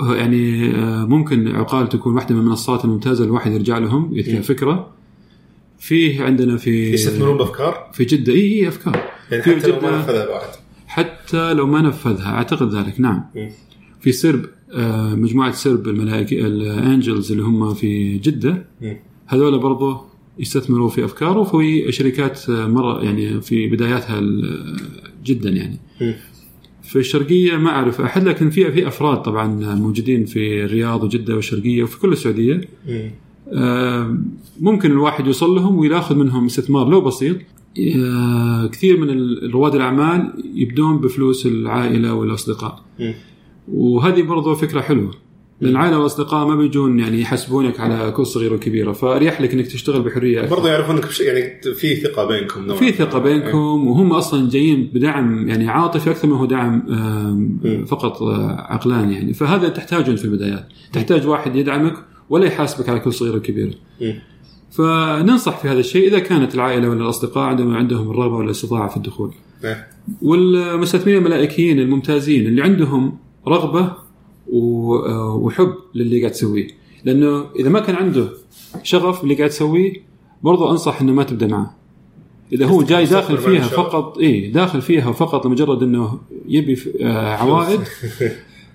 يعني 0.09 0.75
آه، 0.75 1.05
ممكن 1.05 1.47
عقال 1.55 1.89
تكون 1.89 2.15
واحدة 2.15 2.35
من 2.35 2.41
المنصات 2.41 2.85
الممتازة 2.85 3.23
الواحد 3.25 3.51
يرجع 3.51 3.77
لهم 3.77 4.21
كفكره 4.21 4.89
فيه 5.79 6.23
عندنا 6.23 6.57
في 6.57 6.91
يستثمرون 6.93 7.37
بأفكار؟ 7.37 7.89
في 7.93 8.05
جدة. 8.05 8.33
اي 8.33 8.39
اي 8.53 8.67
أفكار. 8.67 9.03
يعني 9.31 9.43
حتى 9.43 9.67
لو 9.67 9.73
ما 9.75 9.79
جدة- 9.81 9.93
نفذها 9.93 10.23
الواحد 10.23 10.47
حتى 10.87 11.53
لو 11.53 11.67
ما 11.67 11.81
نفذها 11.81 12.27
أعتقد 12.27 12.73
ذلك. 12.75 12.99
نعم. 12.99 13.23
في 14.01 14.11
سرب 14.11 14.45
آه، 14.73 15.15
مجموعة 15.15 15.51
سرب 15.51 15.87
الملائكة 15.87 16.39
الأنجلز 16.47 17.31
اللي 17.31 17.43
هم 17.43 17.73
في 17.73 18.17
جدة. 18.17 18.65
هذول 19.27 19.59
برضه 19.59 20.01
يستثمروا 20.39 20.89
في 20.89 21.05
أفكار 21.05 21.37
وفي 21.37 21.91
شركات 21.91 22.49
آه، 22.49 22.67
مرة 22.67 23.03
يعني 23.03 23.41
في 23.41 23.67
بداياتها 23.67 24.21
جدا 25.25 25.49
يعني. 25.49 25.79
في 26.87 26.95
الشرقية 26.95 27.57
ما 27.57 27.69
أعرف 27.69 28.01
أحد 28.01 28.23
لكن 28.27 28.49
في 28.49 28.71
في 28.71 28.87
أفراد 28.87 29.21
طبعا 29.21 29.75
موجودين 29.75 30.25
في 30.25 30.63
الرياض 30.63 31.03
وجدة 31.03 31.35
والشرقية 31.35 31.83
وفي 31.83 31.99
كل 31.99 32.11
السعودية. 32.11 32.61
آه، 33.53 34.17
ممكن 34.59 34.91
الواحد 34.91 35.27
يوصل 35.27 35.55
لهم 35.55 35.77
وياخذ 35.77 36.15
منهم 36.15 36.45
استثمار 36.45 36.89
لو 36.89 37.01
بسيط 37.01 37.37
آه، 37.95 38.67
كثير 38.67 38.99
من 38.99 39.37
رواد 39.51 39.75
الأعمال 39.75 40.33
يبدون 40.55 40.97
بفلوس 40.97 41.45
العائلة 41.45 42.13
والأصدقاء 42.13 42.83
مم. 42.99 43.13
وهذه 43.67 44.21
برضو 44.21 44.55
فكرة 44.55 44.81
حلوة 44.81 45.11
العائله 45.61 45.97
والأصدقاء 45.97 46.47
ما 46.47 46.55
بيجون 46.55 46.99
يعني 46.99 47.21
يحسبونك 47.21 47.79
على 47.79 48.11
كل 48.11 48.25
صغيره 48.25 48.53
وكبيره 48.53 48.91
فأريح 48.91 49.41
لك 49.41 49.53
إنك 49.53 49.67
تشتغل 49.67 50.01
بحرية 50.01 50.43
أكثر. 50.43 50.55
برضه 50.55 50.69
يعرفونك 50.69 51.07
بش... 51.07 51.19
يعني 51.19 51.61
في 51.73 51.95
ثقة 51.95 52.27
بينكم 52.27 52.65
نوعاً 52.65 52.79
في. 52.79 52.91
ثقة 52.91 53.19
بينكم 53.19 53.87
وهم 53.87 54.13
أصلا 54.13 54.49
جايين 54.49 54.91
بدعم 54.93 55.49
يعني 55.49 55.69
عاطفي 55.69 56.11
أكثر 56.11 56.27
ما 56.27 56.37
هو 56.37 56.45
دعم 56.45 56.83
مم. 57.63 57.85
فقط 57.85 58.21
آه، 58.21 58.65
عقلاني 58.69 59.13
يعني 59.13 59.33
فهذا 59.33 59.69
تحتاجه 59.69 60.15
في 60.15 60.25
البدايات 60.25 60.67
تحتاج 60.93 61.27
واحد 61.27 61.55
يدعمك 61.55 61.93
ولا 62.29 62.45
يحاسبك 62.45 62.89
على 62.89 62.99
كل 62.99 63.13
صغيره 63.13 63.35
وكبيره. 63.35 63.73
فننصح 64.71 65.57
في 65.57 65.67
هذا 65.67 65.79
الشيء 65.79 66.07
إذا 66.07 66.19
كانت 66.19 66.55
العائلة 66.55 66.89
ولا 66.89 67.03
الأصدقاء 67.03 67.43
عندهم 67.43 67.75
عندهم 67.75 68.11
الرغبة 68.11 68.35
والاستطاعه 68.35 68.89
في 68.89 68.97
الدخول 68.97 69.33
إيه. 69.63 69.87
والمستثمرين 70.21 71.17
الملائكيين 71.17 71.79
الممتازين 71.79 72.47
اللي 72.47 72.61
عندهم 72.61 73.17
رغبة 73.47 74.06
وحب 74.53 75.73
للي 75.95 76.19
قاعد 76.19 76.31
تسويه. 76.31 76.67
لأنه 77.05 77.45
إذا 77.59 77.69
ما 77.69 77.79
كان 77.79 77.95
عنده 77.95 78.29
شغف 78.83 79.23
اللي 79.23 79.35
قاعد 79.35 79.49
تسويه 79.49 79.93
برضو 80.43 80.71
أنصح 80.71 81.01
إنه 81.01 81.13
ما 81.13 81.23
تبدأ 81.23 81.47
معه. 81.47 81.77
إذا 82.53 82.65
هو 82.65 82.83
جاي 82.83 83.05
داخل 83.05 83.37
فيها. 83.37 83.67
فقط 83.67 84.17
اي 84.17 84.47
داخل 84.47 84.81
فيها 84.81 85.11
فقط 85.11 85.45
لمجرد 85.45 85.83
إنه 85.83 86.19
يبي 86.47 86.77
آه، 87.01 87.35
عوائد 87.35 87.79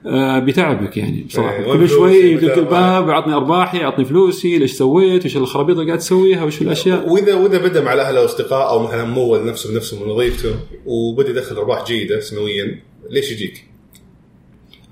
آه، 0.07 0.39
بيتعبك 0.39 0.97
يعني 0.97 1.25
بصراحة. 1.29 1.57
إيه، 1.57 1.73
كل 1.73 1.89
شوي 1.89 2.17
يدق 2.17 2.43
يبدأ 2.43 2.59
الباب 2.59 3.09
يعطني 3.09 3.35
أرباحي 3.35 3.79
يعطني 3.79 4.05
فلوسي 4.05 4.59
ليش 4.59 4.73
سويت 4.73 5.27
وش 5.27 5.37
الخرابيط 5.37 5.77
اللي 5.77 5.87
قاعد 5.87 5.99
تسويها 5.99 6.45
وش 6.45 6.63
الأشياء. 6.63 7.09
واذا 7.09 7.35
وإذا 7.35 7.59
بدأ 7.59 7.85
مع 7.85 7.93
الأهل 7.93 8.19
والأصدقاء 8.19 8.71
أو 8.71 8.87
مثلا 8.87 9.05
مول 9.05 9.47
نفسه 9.47 9.73
بنفسه 9.73 10.05
من 10.05 10.11
وظيفته 10.11 10.55
وبدا 10.87 11.31
يدخل 11.31 11.57
أرباح 11.57 11.85
جيدة 11.87 12.21
سنويا 12.21 12.81
ليش 13.11 13.33
يجيك؟ 13.33 13.72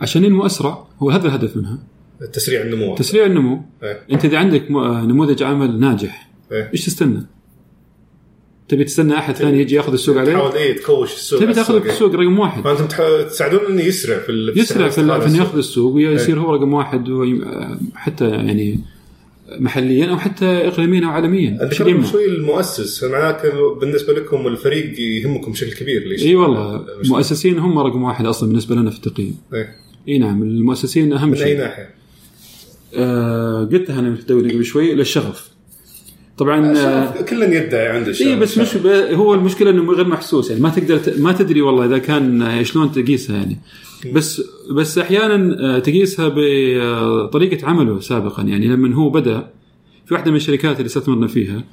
عشان 0.00 0.24
ينمو 0.24 0.46
أسرع 0.46 0.86
هو 1.02 1.10
هذا 1.10 1.26
الهدف 1.26 1.56
منها 1.56 1.78
تسريع 2.32 2.62
النمو 2.62 2.94
تسريع 2.94 3.26
النمو 3.26 3.60
إيه. 3.82 4.00
أنت 4.12 4.24
إذا 4.24 4.38
عندك 4.38 4.70
آه، 4.70 5.02
نموذج 5.06 5.42
عمل 5.42 5.80
ناجح 5.80 6.30
إيه. 6.52 6.70
إيش 6.72 6.86
تستنى؟ 6.86 7.26
تبي 8.68 8.84
تستنى 8.84 9.14
أحد 9.18 9.34
ثاني 9.36 9.60
يجي 9.60 9.74
ياخذ 9.74 9.92
السوق 9.92 10.16
عليك؟ 10.18 10.34
تحاول 10.34 10.52
إيه 10.52 10.76
تكوش 10.76 11.12
السوق 11.14 11.40
تبي 11.40 11.52
تاخذ 11.52 11.86
السوق. 11.86 12.14
رقم 12.14 12.38
واحد 12.38 12.62
فأنتم 12.62 12.86
تساعدون 13.28 13.60
إنه 13.68 13.82
يسرع 13.82 14.18
في 14.18 14.32
ال- 14.32 14.58
يسرع 14.58 14.88
في, 14.88 14.94
في 14.94 15.00
إنه. 15.26 15.38
ياخذ 15.38 15.58
السوق 15.58 15.92
ويصير 15.94 16.40
هو 16.40 16.54
رقم 16.54 16.72
واحد 16.74 17.08
وي- 17.08 17.40
حتى 17.94 18.28
يعني 18.28 18.80
محليا 19.58 20.06
أو 20.10 20.18
حتى 20.18 20.44
اقليميا 20.46 21.04
أو 21.06 21.10
عالميا 21.10 21.58
ذكرت؟ 21.62 22.06
شوي 22.06 22.24
المؤسس 22.26 23.04
معناته 23.04 23.74
بالنسبة 23.74 24.12
لكم 24.12 24.46
الفريق 24.46 25.00
يهمكم 25.00 25.52
بشكل 25.52 25.72
كبير 25.72 26.08
ليش؟ 26.08 26.22
إي 26.22 26.34
والله 26.36 26.84
المؤسسين 27.04 27.58
هم 27.58 27.78
رقم 27.78 28.02
واحد 28.02 28.26
أصلا 28.26 28.48
بالنسبة 28.48 28.74
لنا 28.74 28.90
في 28.90 28.96
التقييم 28.96 29.36
إيه. 29.54 29.76
إي 30.08 30.18
نعم 30.18 30.42
المؤسسين 30.42 31.12
أهم 31.12 31.28
من 31.28 31.34
أي 31.34 31.42
شيء. 31.42 31.58
ناحية؟ 31.58 31.94
آه 32.94 33.64
قلتها 33.64 34.00
أنا 34.00 34.14
في 34.14 34.20
الدوري 34.20 34.52
قبل 34.52 34.64
شوي 34.64 34.94
للشغف. 34.94 35.50
طبعا 36.38 36.76
آه 36.76 37.16
شوف، 37.16 37.22
كل 37.22 37.42
يدعي 37.42 37.88
عنده 37.88 38.12
شيء 38.12 38.26
إي 38.26 38.36
بس 38.36 38.58
مش 38.58 38.76
ب... 38.76 38.86
هو 39.12 39.34
المشكلة 39.34 39.70
إنه 39.70 39.92
غير 39.92 40.08
محسوس 40.08 40.50
يعني 40.50 40.62
ما 40.62 40.68
تقدر 40.68 40.98
ت... 40.98 41.18
ما 41.18 41.32
تدري 41.32 41.62
والله 41.62 41.84
إذا 41.84 41.98
كان 41.98 42.42
آه، 42.42 42.62
شلون 42.62 42.92
تقيسها 42.92 43.36
يعني. 43.36 43.58
بس 44.14 44.42
بس 44.76 44.98
أحيانا 44.98 45.56
آه، 45.60 45.78
تقيسها 45.78 46.28
بطريقه 46.36 47.66
عمله 47.66 48.00
سابقا. 48.00 48.42
يعني 48.42 48.68
لما 48.68 48.94
هو 48.94 49.10
بدأ 49.10 49.50
في 50.06 50.14
واحدة 50.14 50.30
من 50.30 50.36
الشركات 50.36 50.76
اللي 50.76 50.86
استثمرنا 50.86 51.26
فيها 51.26 51.64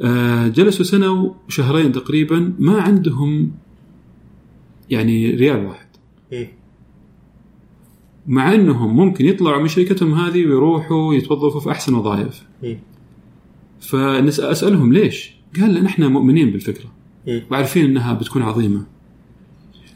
آه، 0.00 0.48
جلسوا 0.48 0.84
سنة 0.84 1.34
وشهرين 1.48 1.92
تقريبا 1.92 2.52
ما 2.58 2.80
عندهم 2.80 3.52
يعني 4.90 5.34
ريال 5.34 5.64
واحد. 5.64 5.86
مع 8.26 8.54
أنهم 8.54 8.96
ممكن 8.96 9.26
يطلعوا 9.26 9.62
من 9.62 9.68
شركتهم 9.68 10.14
هذه 10.14 10.46
ويروحوا 10.46 11.14
يتوظفوا 11.14 11.60
في 11.60 11.70
أحسن 11.70 11.94
وظائف 11.94 12.42
مم. 12.62 12.78
فاسالهم 13.80 14.92
ليش؟ 14.92 15.32
قال 15.60 15.74
لأن 15.74 15.86
إحنا 15.86 16.08
مؤمنين 16.08 16.50
بالفكرة. 16.50 16.92
وعارفين 17.50 17.84
إنها 17.84 18.12
بتكون 18.12 18.42
عظيمة. 18.42 18.86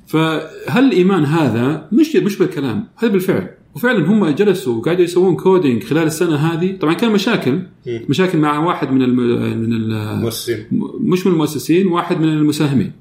فهل 0.06 0.84
الإيمان 0.84 1.24
هذا 1.24 1.88
مش 1.92 2.16
مش 2.16 2.38
بالكلام، 2.38 2.88
هذا 2.96 3.12
بالفعل، 3.12 3.50
وفعلا 3.74 4.06
هم 4.06 4.26
جلسوا 4.26 4.74
وقاعدوا 4.76 5.04
يسوون 5.04 5.36
كودينج 5.36 5.82
خلال 5.82 6.02
السنة 6.02 6.36
هذه، 6.36 6.76
طبعا 6.76 6.94
كان 6.94 7.12
مشاكل. 7.12 7.62
مشاكل 8.08 8.38
مع 8.38 8.58
واحد 8.58 8.90
من 8.90 9.02
الم... 9.02 9.16
من 9.60 9.72
ال... 9.72 10.20
مؤسسين 10.20 10.66
مش 11.00 11.26
من 11.26 11.32
المؤسسين، 11.32 11.86
واحد 11.86 12.20
من 12.20 12.28
المساهمين. 12.28 12.92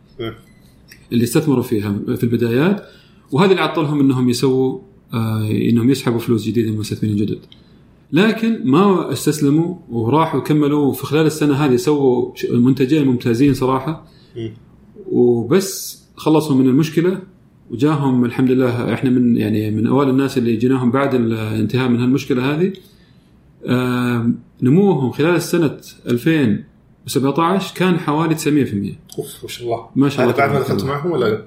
اللي 1.12 1.24
استثمروا 1.24 1.63
فيها 1.63 1.96
في 2.15 2.24
البدايات 2.24 2.86
وهذا 3.32 3.51
اللي 3.51 3.62
عطلهم 3.62 4.00
إنهم 4.00 4.29
يسووا 4.29 4.79
إنهم 5.69 5.89
يسحبوا 5.89 6.19
فلوس 6.19 6.45
جديدة 6.45 6.67
من 6.67 6.74
المستثمرين 6.74 7.15
الجدد. 7.17 7.39
لكن 8.12 8.62
ما 8.65 9.12
استسلموا 9.12 9.75
وراحوا 9.89 10.39
كملوا 10.41 10.93
في 10.93 11.05
خلال 11.05 11.25
السنة 11.25 11.53
هذه 11.53 11.75
سووا 11.75 12.31
منتجين 12.51 13.05
ممتازين 13.07 13.53
صراحة. 13.53 14.07
وبس 15.12 16.03
خلصوا 16.15 16.55
من 16.55 16.67
المشكلة 16.67 17.19
وجاهم 17.71 18.25
الحمد 18.25 18.51
لله 18.51 18.93
إحنا 18.93 19.09
من 19.09 19.38
يعني 19.38 19.71
من 19.71 19.88
اوائل 19.88 20.09
الناس 20.09 20.38
اللي 20.38 20.55
جيناهم 20.55 20.91
بعد 20.91 21.15
الانتهاء 21.15 21.89
من 21.89 22.00
هالمشكلة 22.00 22.53
هذه 22.55 22.74
آم، 23.67 24.39
نموهم 24.62 25.12
خلال 25.12 25.35
السنة 25.35 25.77
2017 26.07 27.75
كان 27.75 28.00
حوالي 28.00 28.35
900% 28.35 28.39
أوف 29.19 29.43
ما 29.43 29.47
شاء 29.50 29.63
الله 29.65 29.89
ما 29.95 30.09
شاء 30.09 30.21
الله 30.25 30.35
هذا 30.35 30.47
بعد 30.47 30.53
ما 30.53 30.59
دخلت. 30.59 30.83
معهم 30.85 31.12
ولا؟ 31.12 31.45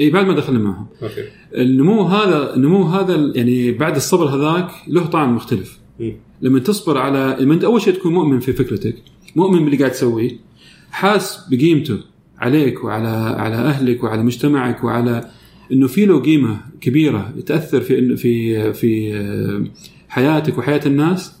اي 0.00 0.10
بعد 0.10 0.26
ما 0.26 0.34
دخلنا 0.34 0.58
معهم. 0.58 0.86
أوكي. 1.02 1.24
النمو 1.54 2.02
هذا 2.02 2.54
النمو 2.54 2.82
هذا 2.82 3.32
يعني 3.34 3.72
بعد 3.72 3.96
الصبر 3.96 4.24
هذاك 4.24 4.70
له 4.88 5.06
طعم 5.06 5.36
مختلف. 5.36 5.78
مم. 6.00 6.12
لما 6.42 6.58
تصبر 6.58 6.98
على 6.98 7.36
لما 7.40 7.54
أنت 7.54 7.64
أول 7.64 7.82
شيء 7.82 7.94
تكون 7.94 8.12
مؤمن 8.12 8.40
في 8.40 8.52
فكرتك 8.52 8.96
مؤمن 9.36 9.64
باللي 9.64 9.76
قاعد 9.76 9.90
تسويه 9.90 10.30
حاس 10.90 11.48
بقيمته 11.50 11.98
عليك 12.38 12.84
وعلى 12.84 13.08
على 13.38 13.54
أهلك 13.54 14.04
وعلى 14.04 14.22
مجتمعك 14.22 14.84
وعلى 14.84 15.30
إنه 15.72 15.86
في 15.86 16.06
له 16.06 16.20
قيمة 16.20 16.60
كبيرة 16.80 17.34
تأثر 17.46 17.80
في 17.80 18.16
في 18.16 18.72
في 18.72 19.14
آه، 19.14 19.64
حياتك 20.08 20.58
وحياة 20.58 20.80
الناس. 20.86 21.40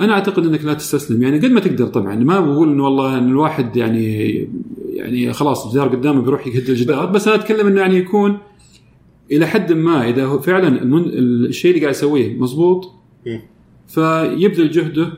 أنا 0.00 0.12
أعتقد 0.12 0.46
إنك 0.46 0.64
لا 0.64 0.74
تستسلم. 0.74 1.22
يعني 1.22 1.38
قد 1.38 1.50
ما 1.50 1.60
تقدر 1.60 1.86
طبعا. 1.86 2.14
ما 2.14 2.40
بقول 2.40 2.72
إنه 2.72 2.84
والله 2.84 3.18
إن 3.18 3.28
الواحد 3.28 3.76
يعني 3.76 4.48
يعني 5.02 5.32
خلاص 5.32 5.72
جدار 5.72 5.88
قدامه 5.88 6.22
بيروح 6.22 6.46
يهد 6.46 6.68
الجدار 6.70 7.06
بس 7.06 7.28
أنا 7.28 7.36
أتكلم 7.36 7.66
إنه 7.66 7.80
يعني 7.80 7.96
يكون 7.96 8.38
إلى 9.32 9.46
حد 9.46 9.72
ما 9.72 10.08
إذا 10.08 10.24
هو 10.24 10.38
فعلا 10.38 10.68
المن... 10.68 11.04
الشيء 11.46 11.70
اللي 11.70 11.80
قاعد 11.82 11.94
يسويه 11.94 12.34
مزبوط 12.34 12.90
مم. 13.26 13.40
فيبذل 13.88 14.70
جهده 14.70 15.12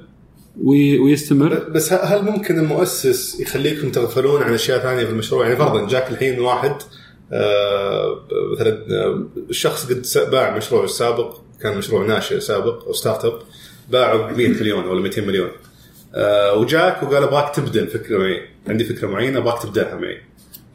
وي... 0.63 0.99
ويستمر. 0.99 1.55
بس 1.71 1.93
هل 1.93 2.25
ممكن 2.25 2.59
المؤسس 2.59 3.41
يخليكم 3.41 3.91
تغفلون 3.91 4.43
عن 4.43 4.55
أشياء 4.55 4.79
ثانية 4.79 5.05
في 5.05 5.11
المشروع؟ 5.11 5.45
يعني 5.45 5.57
فرضا 5.57 5.89
جاك 5.89 6.11
الحين 6.11 6.41
واحد 6.41 6.75
آه، 7.33 8.21
مثلا 8.53 8.69
آه، 8.91 9.25
الشخص 9.51 9.93
قد 9.93 10.05
س- 10.07 10.19
باع 10.19 10.57
مشروعه 10.57 10.85
السابق 10.85 11.37
كان 11.63 11.79
مشروع 11.79 12.07
ناشئ 12.07 12.41
سابق 12.41 12.85
أو 12.87 12.93
startup 12.93 13.39
باعه 13.93 14.33
ب 14.33 14.37
100 14.37 14.49
مليون 14.49 14.85
ولا 14.87 15.01
200 15.01 15.23
مليون. 15.23 15.49
وجاك 16.57 17.03
وقال 17.03 17.23
أبغاك 17.23 17.55
تبدا 17.55 17.83
الفكرة 17.83 18.19
معي. 18.19 18.41
عندي 18.69 18.85
فكرة 18.85 19.09
معينة 19.09 19.39
أبغاك 19.39 19.63
تبداها 19.63 19.95
معي. 19.95 20.19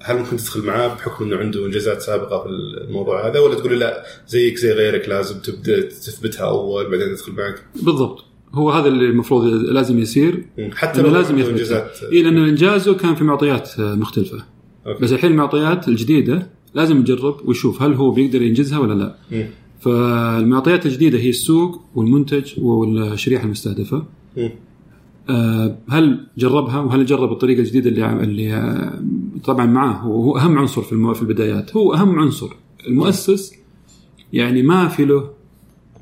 هل 0.01 0.17
ممكن 0.17 0.38
تدخل 0.38 0.62
معاه 0.62 0.88
بحكم 0.88 1.25
إنه 1.25 1.38
عنده 1.38 1.65
انجازات 1.65 2.01
سابقة 2.01 2.43
في 2.43 2.50
الموضوع 2.50 3.27
هذا 3.27 3.39
ولا 3.39 3.55
تقول 3.55 3.79
لا 3.79 4.03
زيك 4.27 4.58
زي 4.58 4.72
غيرك 4.72 5.10
لازم 5.10 5.39
تبدأ 5.39 5.81
تثبتها 5.81 6.50
أول 6.50 6.89
بعدين 6.91 7.12
ندخل 7.12 7.31
معك؟ 7.31 7.63
بالضبط. 7.75 8.25
هو 8.53 8.72
هذا 8.72 8.88
اللي 8.88 9.05
المفروض 9.05 9.43
لازم 9.46 10.00
يصير. 10.00 10.46
حتى 10.74 11.01
لو 11.01 11.10
لازم 11.10 11.39
يثبت. 11.39 11.50
انجازات 11.50 12.00
اي 12.12 12.24
لأنه 12.24 12.50
إنجازه 12.50 12.93
كان 12.93 13.15
في 13.15 13.24
معطيات 13.24 13.79
آه، 13.79 13.96
مختلفة. 13.96 14.46
أوكي. 14.88 15.03
بس 15.03 15.13
الحين 15.13 15.31
المعطيات 15.31 15.88
الجديدة 15.88 16.48
لازم 16.74 16.98
يجرب 17.00 17.50
ويشوف 17.50 17.81
هل 17.81 17.93
هو 17.93 18.12
بيقدر 18.12 18.41
ينجزها 18.41 18.79
ولا 18.79 18.93
لا. 18.93 19.15
مم. 19.31 19.48
فالمعطيات 19.81 20.86
الجديدة 20.86 21.17
هي 21.17 21.29
السوق 21.29 21.81
والمنتج 21.96 22.53
والشريحة 22.58 23.46
المستهدفة. 23.46 24.05
آه، 25.30 25.78
هل 25.90 26.28
جربها 26.38 26.80
وهل 26.80 27.06
جرب 27.06 27.32
الطريقة 27.32 27.60
الجديدة 27.60 27.90
اللي 27.90 28.24
اللي 28.24 28.54
آه، 28.54 29.04
طبعا 29.44 29.66
معاه 29.66 29.94
هو 29.94 30.38
أهم 30.38 30.58
عنصر 30.58 30.82
في 30.82 31.14
في 31.16 31.22
البدايات. 31.22 31.78
هو 31.78 31.94
أهم 31.94 32.20
عنصر. 32.20 32.50
المؤسس 32.88 33.54
يعني 34.34 34.64
ما 34.64 34.88
في 34.88 35.06
له 35.06 35.30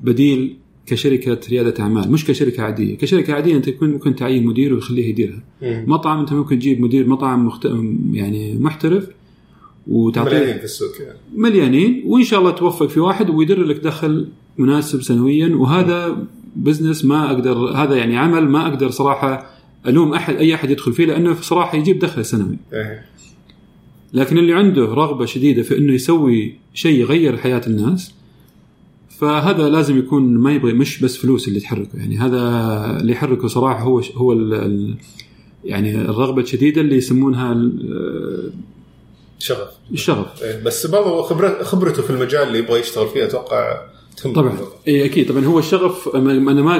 بديل 0.01 0.57
كشركة 0.85 1.39
ريادة 1.49 1.83
أعمال 1.83 2.11
مش 2.11 2.25
كشركة 2.25 2.63
عادية. 2.63 2.97
كشركة 2.97 3.33
عادية 3.33 3.55
أنت 3.55 3.83
ممكن 3.83 4.15
تعين 4.15 4.45
مدير 4.45 4.73
ويخليه 4.73 5.09
يديرها. 5.09 5.43
مطعم 5.61 6.19
أنت 6.19 6.33
ممكن 6.33 6.59
تجيب 6.59 6.81
مدير 6.81 7.07
مطعم 7.07 7.45
مخت... 7.47 7.65
يعني 8.11 8.59
محترف 8.59 9.07
وتعطيه 9.87 10.31
ملايين 10.31 10.57
في 10.57 10.63
السوق 10.63 10.91
يعني. 11.01 11.19
مليانين 11.35 12.03
وإن 12.05 12.23
شاء 12.23 12.39
الله 12.39 12.51
توفق 12.51 12.85
في 12.85 12.99
واحد 12.99 13.29
ويدر 13.29 13.63
لك 13.63 13.75
دخل 13.75 14.29
مناسب 14.57 15.01
سنويا. 15.01 15.55
وهذا 15.55 16.27
بزنس 16.57 17.05
ما 17.05 17.31
أقدر 17.31 17.57
هذا 17.57 17.95
يعني 17.95 18.17
عمل 18.17 18.49
ما 18.49 18.67
أقدر 18.67 18.89
صراحة 18.89 19.57
ألوم 19.87 20.13
احد 20.13 20.35
أي 20.35 20.55
أحد 20.55 20.69
يدخل 20.69 20.93
فيه 20.93 21.05
لأنه 21.05 21.35
صراحة 21.41 21.77
يجيب 21.77 21.99
دخل 21.99 22.25
سنوي 22.25 22.57
إيه. 22.73 23.05
لكن 24.13 24.37
اللي 24.37 24.53
عنده 24.53 24.85
رغبة 24.85 25.25
شديدة 25.25 25.63
في 25.63 25.77
إنه 25.77 25.93
يسوي 25.93 26.55
شيء 26.73 26.99
يغير 26.99 27.37
حياة 27.37 27.61
الناس 27.67 28.13
فهذا 29.19 29.69
لازم 29.69 29.97
يكون 29.97 30.37
ما 30.37 30.53
يبغى 30.53 30.73
مش 30.73 31.01
بس 31.03 31.17
فلوس 31.17 31.47
اللي 31.47 31.59
تحركه 31.59 31.97
يعني 31.97 32.17
هذا 32.17 32.39
اللي 33.01 33.11
يحركه 33.11 33.47
صراحة 33.47 33.83
هو 33.83 34.01
هو 34.15 34.31
ال 34.31 34.53
ال 34.53 34.95
يعني 35.65 35.95
الرغبة 35.95 36.41
الشديدة 36.41 36.81
اللي 36.81 36.95
يسمونها 36.95 37.71
شغف 39.39 39.69
الشغف 39.91 40.43
إيه. 40.43 40.63
بس 40.63 40.87
برضه 40.87 41.21
خبرته 41.63 42.01
في 42.01 42.09
المجال 42.09 42.47
اللي 42.47 42.59
يبغى 42.59 42.79
يشتغل 42.79 43.07
فيه 43.07 43.23
أتوقع 43.23 43.81
تهم 44.17 44.33
طبعا 44.33 44.57
إي 44.87 45.05
أكيد 45.05 45.29
طبعا 45.29 45.45
هو 45.45 45.59
الشغف 45.59 46.15
أنا 46.15 46.61
ما 46.61 46.77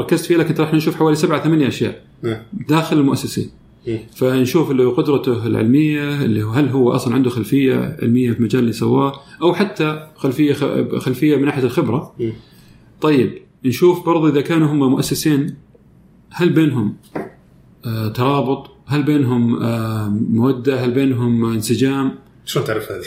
ركزت 0.00 0.24
فيه 0.24 0.36
لكن 0.36 0.54
راح 0.62 0.74
نشوف 0.74 0.96
حوالي 0.96 1.16
سبعة 1.16 1.44
ثمانية 1.44 1.68
أشياء 1.68 2.04
إيه. 2.24 2.46
داخل 2.68 2.98
المؤسسين 2.98 3.50
مم. 3.86 3.98
فنشوف 4.16 4.70
اللي 4.70 4.84
قدرته 4.84 5.46
العلمية 5.46 6.24
اللي 6.24 6.42
هو 6.42 6.50
هل 6.50 6.68
هو 6.68 6.90
أصلا 6.90 7.14
عنده 7.14 7.30
خلفية 7.30 7.96
علمية 8.02 8.32
في 8.32 8.38
المجال 8.38 8.60
اللي 8.60 8.72
سواه 8.72 9.20
أو 9.42 9.54
حتى 9.54 10.08
خلفية 10.16 10.52
خلفية 10.98 11.36
من 11.36 11.44
ناحية 11.44 11.62
الخبرة 11.62 12.14
مم. 12.20 12.32
طيب 13.00 13.38
نشوف 13.64 14.06
برضه 14.06 14.28
إذا 14.28 14.40
كانوا 14.40 14.68
هم 14.68 14.90
مؤسسين 14.90 15.54
هل 16.30 16.50
بينهم 16.50 16.96
آه 17.86 18.08
ترابط 18.08 18.70
هل 18.86 19.02
بينهم 19.02 19.62
آه 19.62 20.08
مودة 20.08 20.84
هل 20.84 20.90
بينهم 20.90 21.44
انسجام 21.44 22.14
شلون 22.44 22.64
تعرف 22.64 22.92
هذه؟ 22.92 23.04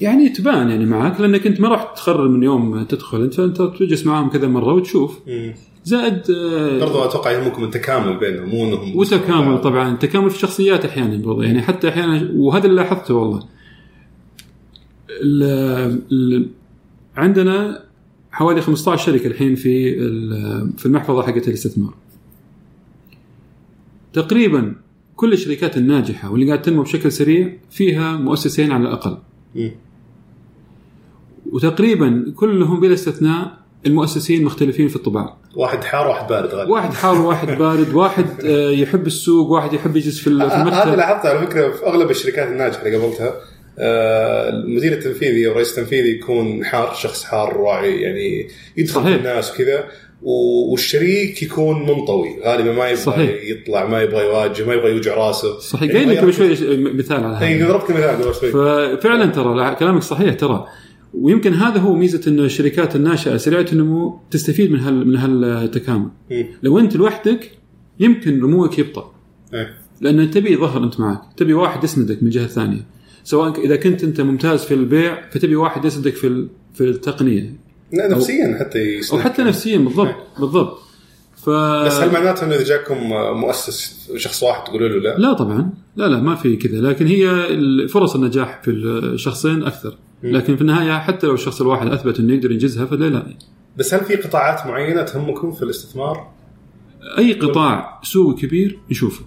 يعني 0.00 0.28
تبان 0.28 0.70
يعني 0.70 0.86
معك 0.86 1.20
لأنك 1.20 1.46
أنت 1.46 1.60
ما 1.60 1.68
راح 1.68 1.82
تقرر 1.82 2.28
من 2.28 2.42
يوم 2.42 2.82
تدخل. 2.82 3.22
انت 3.22 3.40
أنت 3.40 3.62
تجلس 3.62 4.06
معاهم 4.06 4.30
كذا 4.30 4.48
مرة 4.48 4.72
وتشوف. 4.72 5.18
مم. 5.26 5.54
زائد 5.84 6.30
آه، 6.30 6.78
برضه 6.78 7.04
أتوقع 7.04 7.30
يهمكم 7.30 7.64
التكامل 7.64 8.18
بينهم 8.18 8.48
مو 8.48 8.64
إنهم 8.64 8.96
وتكامل 8.96 9.60
طبعا. 9.60 9.96
تكامل 9.96 10.30
في 10.30 10.36
الشخصيات 10.36 10.84
أحيانا 10.84 11.16
برضه 11.16 11.44
يعني 11.44 11.62
حتى 11.62 11.88
أحيانا 11.88 12.30
وهذا 12.34 12.66
اللي 12.66 12.76
لاحظته 12.76 13.14
والله. 13.14 13.42
ال 15.10 15.42
ال 16.12 16.48
عندنا 17.16 17.84
حوالي 18.32 18.60
15 18.60 19.06
شركة 19.06 19.26
الحين 19.26 19.54
في 19.54 19.94
في 20.76 20.86
المحفظة 20.86 21.22
حقت 21.22 21.48
الاستثمار. 21.48 21.94
تقريبا 24.12 24.74
كل 25.16 25.32
الشركات 25.32 25.76
الناجحة 25.76 26.30
واللي 26.30 26.46
قاعد 26.46 26.62
تنمو 26.62 26.82
بشكل 26.82 27.12
سريع 27.12 27.52
فيها 27.70 28.16
مؤسسين 28.16 28.72
على 28.72 28.82
الأقل. 28.82 29.18
وتقريبا 31.52 32.32
كلهم 32.36 32.80
بلا 32.80 32.94
استثناء 32.94 33.60
المؤسسين 33.86 34.44
مختلفين 34.44 34.88
في 34.88 34.96
الطباع 34.96 35.36
واحد 35.56 35.84
حار 35.84 36.08
واحد 36.08 36.28
بارد 36.28 36.54
غالبا. 36.54 36.72
واحد 36.72 36.92
حار 36.92 37.20
وواحد 37.20 37.58
بارد 37.58 37.94
واحد 37.94 38.26
آه، 38.44 38.70
يحب 38.70 39.06
السوق 39.06 39.50
واحد 39.50 39.72
يحب 39.72 39.96
يجلس 39.96 40.18
في 40.18 40.24
في 40.24 40.30
هذا 40.30 40.62
المكتب. 40.62 40.94
لاحظته 40.96 41.28
على 41.28 41.46
فكرة 41.46 41.70
في 41.70 41.86
أغلب 41.86 42.10
الشركات 42.10 42.48
الناجحة 42.48 42.86
اللي 42.86 42.96
قابلتها 42.96 43.34
آه، 43.78 44.48
المدير 44.48 44.92
التنفيذي 44.92 45.46
أو 45.46 45.50
الرئيس 45.50 45.78
التنفيذي 45.78 46.10
يكون 46.10 46.64
حار 46.64 46.94
شخص 46.94 47.24
حار 47.24 47.58
واعي 47.58 48.00
يعني 48.00 48.48
يدخل 48.76 49.00
صحيح. 49.00 49.16
الناس 49.16 49.54
وكذا. 49.54 49.84
والشريك 50.22 51.42
يكون 51.42 51.82
منطوي 51.82 52.28
غالبا 52.44 52.72
ما 52.72 52.88
يبغى 52.88 52.96
صحيح. 52.96 53.30
يطلع 53.44 53.86
ما 53.86 54.02
يبغى 54.02 54.24
يواجه 54.24 54.66
ما 54.66 54.74
يبغى 54.74 54.90
يوجع 54.90 55.14
راسه. 55.14 55.58
صحيح. 55.58 55.82
يعني 55.82 56.04
قايل 56.04 56.10
لك 56.10 56.18
قبل 56.18 56.32
شوي 56.32 56.76
مثال 56.76 57.24
على 57.24 57.46
اي 57.46 57.56
هذا. 57.56 57.68
ضربت 57.68 57.90
مثال 57.90 58.22
قبل 58.22 58.34
شوي. 58.34 58.50
ففعلا 58.50 59.26
ترى 59.26 59.54
لا، 59.56 59.72
كلامك 59.72 60.02
صحيح 60.02 60.34
ترى. 60.34 60.66
ويمكن 61.14 61.54
هذا 61.54 61.78
هو 61.80 61.94
ميزة 61.94 62.30
انه 62.30 62.42
الشركات 62.42 62.96
الناشئة 62.96 63.36
سريعة 63.36 63.66
النمو 63.72 64.18
تستفيد 64.30 64.70
من 64.70 64.78
هال 64.78 65.08
من 65.08 65.16
هالتكامل. 65.16 66.08
مم. 66.30 66.46
لو 66.62 66.78
أنت 66.78 66.96
لوحدك 66.96 67.50
يمكن 68.00 68.40
نموك 68.40 68.78
يبطأ. 68.78 69.12
إيه. 69.54 69.74
لأن 70.00 70.30
تبي 70.30 70.56
ظهر 70.56 70.84
أنت 70.84 71.00
معك 71.00 71.20
تبي 71.36 71.54
واحد 71.54 71.84
يسندك 71.84 72.22
من 72.22 72.28
الجهه 72.28 72.44
الثانية 72.44 72.86
سواء 73.24 73.64
إذا 73.64 73.76
كنت 73.76 74.04
أنت 74.04 74.20
ممتاز 74.20 74.64
في 74.64 74.74
البيع 74.74 75.30
فتبي 75.30 75.56
واحد 75.56 75.84
يسندك 75.84 76.14
في 76.14 76.46
في 76.74 76.84
التقنية. 76.84 77.52
لا، 77.92 78.08
نفسيا 78.08 78.56
حتى 78.60 78.78
أو 78.78 78.84
يسلك. 78.84 79.20
حتى 79.20 79.42
نفسيا 79.42 79.78
بالضبط 79.78 80.14
بالضبط. 80.40 80.78
ف 81.36 81.50
بس 81.50 81.94
هل 81.94 82.12
معناته 82.12 82.46
إنه 82.46 82.54
إذا 82.54 82.64
جاكم 82.64 82.96
مؤسس 83.40 84.10
شخص 84.16 84.42
واحد 84.42 84.64
تقولوا 84.64 84.88
له 84.88 84.96
لا؟ 84.96 85.18
لا 85.18 85.32
طبعا. 85.32 85.70
لا 85.96 86.08
لا 86.08 86.20
ما 86.20 86.34
في 86.34 86.56
كذا. 86.56 86.80
لكن 86.80 87.06
هي 87.06 87.28
فرص 87.88 88.14
النجاح 88.14 88.62
في 88.62 88.70
الشخصين 88.70 89.62
أكثر. 89.62 89.96
لكن 90.22 90.56
في 90.56 90.62
النهاية 90.62 90.98
حتى 90.98 91.26
لو 91.26 91.34
الشخص 91.34 91.60
الواحد 91.60 91.86
أثبت 91.86 92.20
إنه 92.20 92.34
يقدر 92.34 92.50
ينجزها 92.50 92.86
فليه 92.86 93.08
لا. 93.08 93.26
بس 93.76 93.94
هل 93.94 94.04
في 94.04 94.16
قطاعات 94.16 94.66
معينة 94.66 95.02
تهمكم 95.02 95.52
في 95.52 95.62
الاستثمار؟ 95.62 96.30
أي 97.18 97.32
قطاع 97.32 98.00
سوق 98.02 98.38
كبير 98.38 98.78
نشوفه. 98.90 99.24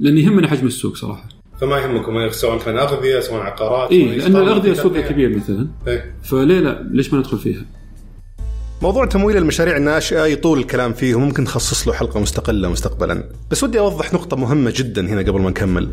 لأن 0.00 0.18
يهمنا 0.18 0.48
حجم 0.48 0.66
السوق 0.66 0.96
صراحة. 0.96 1.28
فما 1.60 1.78
يهمكم 1.78 2.30
سواء 2.30 2.58
كان 2.58 2.76
أغذية 2.76 3.20
سواء 3.20 3.42
عقارات 3.42 3.90
اي 3.90 4.16
لأن 4.16 4.36
الأغذية 4.36 4.72
سوقها. 4.72 5.00
كبير 5.00 5.36
مثلا. 5.36 5.68
إيه. 5.86 6.14
فليه 6.22 6.60
لا 6.60 6.88
ليش 6.92 7.12
ما 7.12 7.18
ندخل 7.18 7.38
فيها؟ 7.38 7.62
موضوع 8.82 9.06
تمويل 9.06 9.36
المشاريع 9.36 9.76
الناشئة 9.76 10.24
يطول 10.24 10.58
الكلام 10.58 10.92
فيه 10.92 11.14
وممكن 11.14 11.42
نخصص 11.42 11.88
له 11.88 11.94
حلقة 11.94 12.20
مستقلة 12.20 12.68
مستقبلا. 12.68 13.24
بس 13.50 13.64
ودي 13.64 13.78
أوضح 13.78 14.14
نقطة 14.14 14.36
مهمة 14.36 14.72
جدا 14.76 15.06
هنا 15.06 15.20
قبل 15.20 15.40
ما 15.40 15.50
نكمل. 15.50 15.88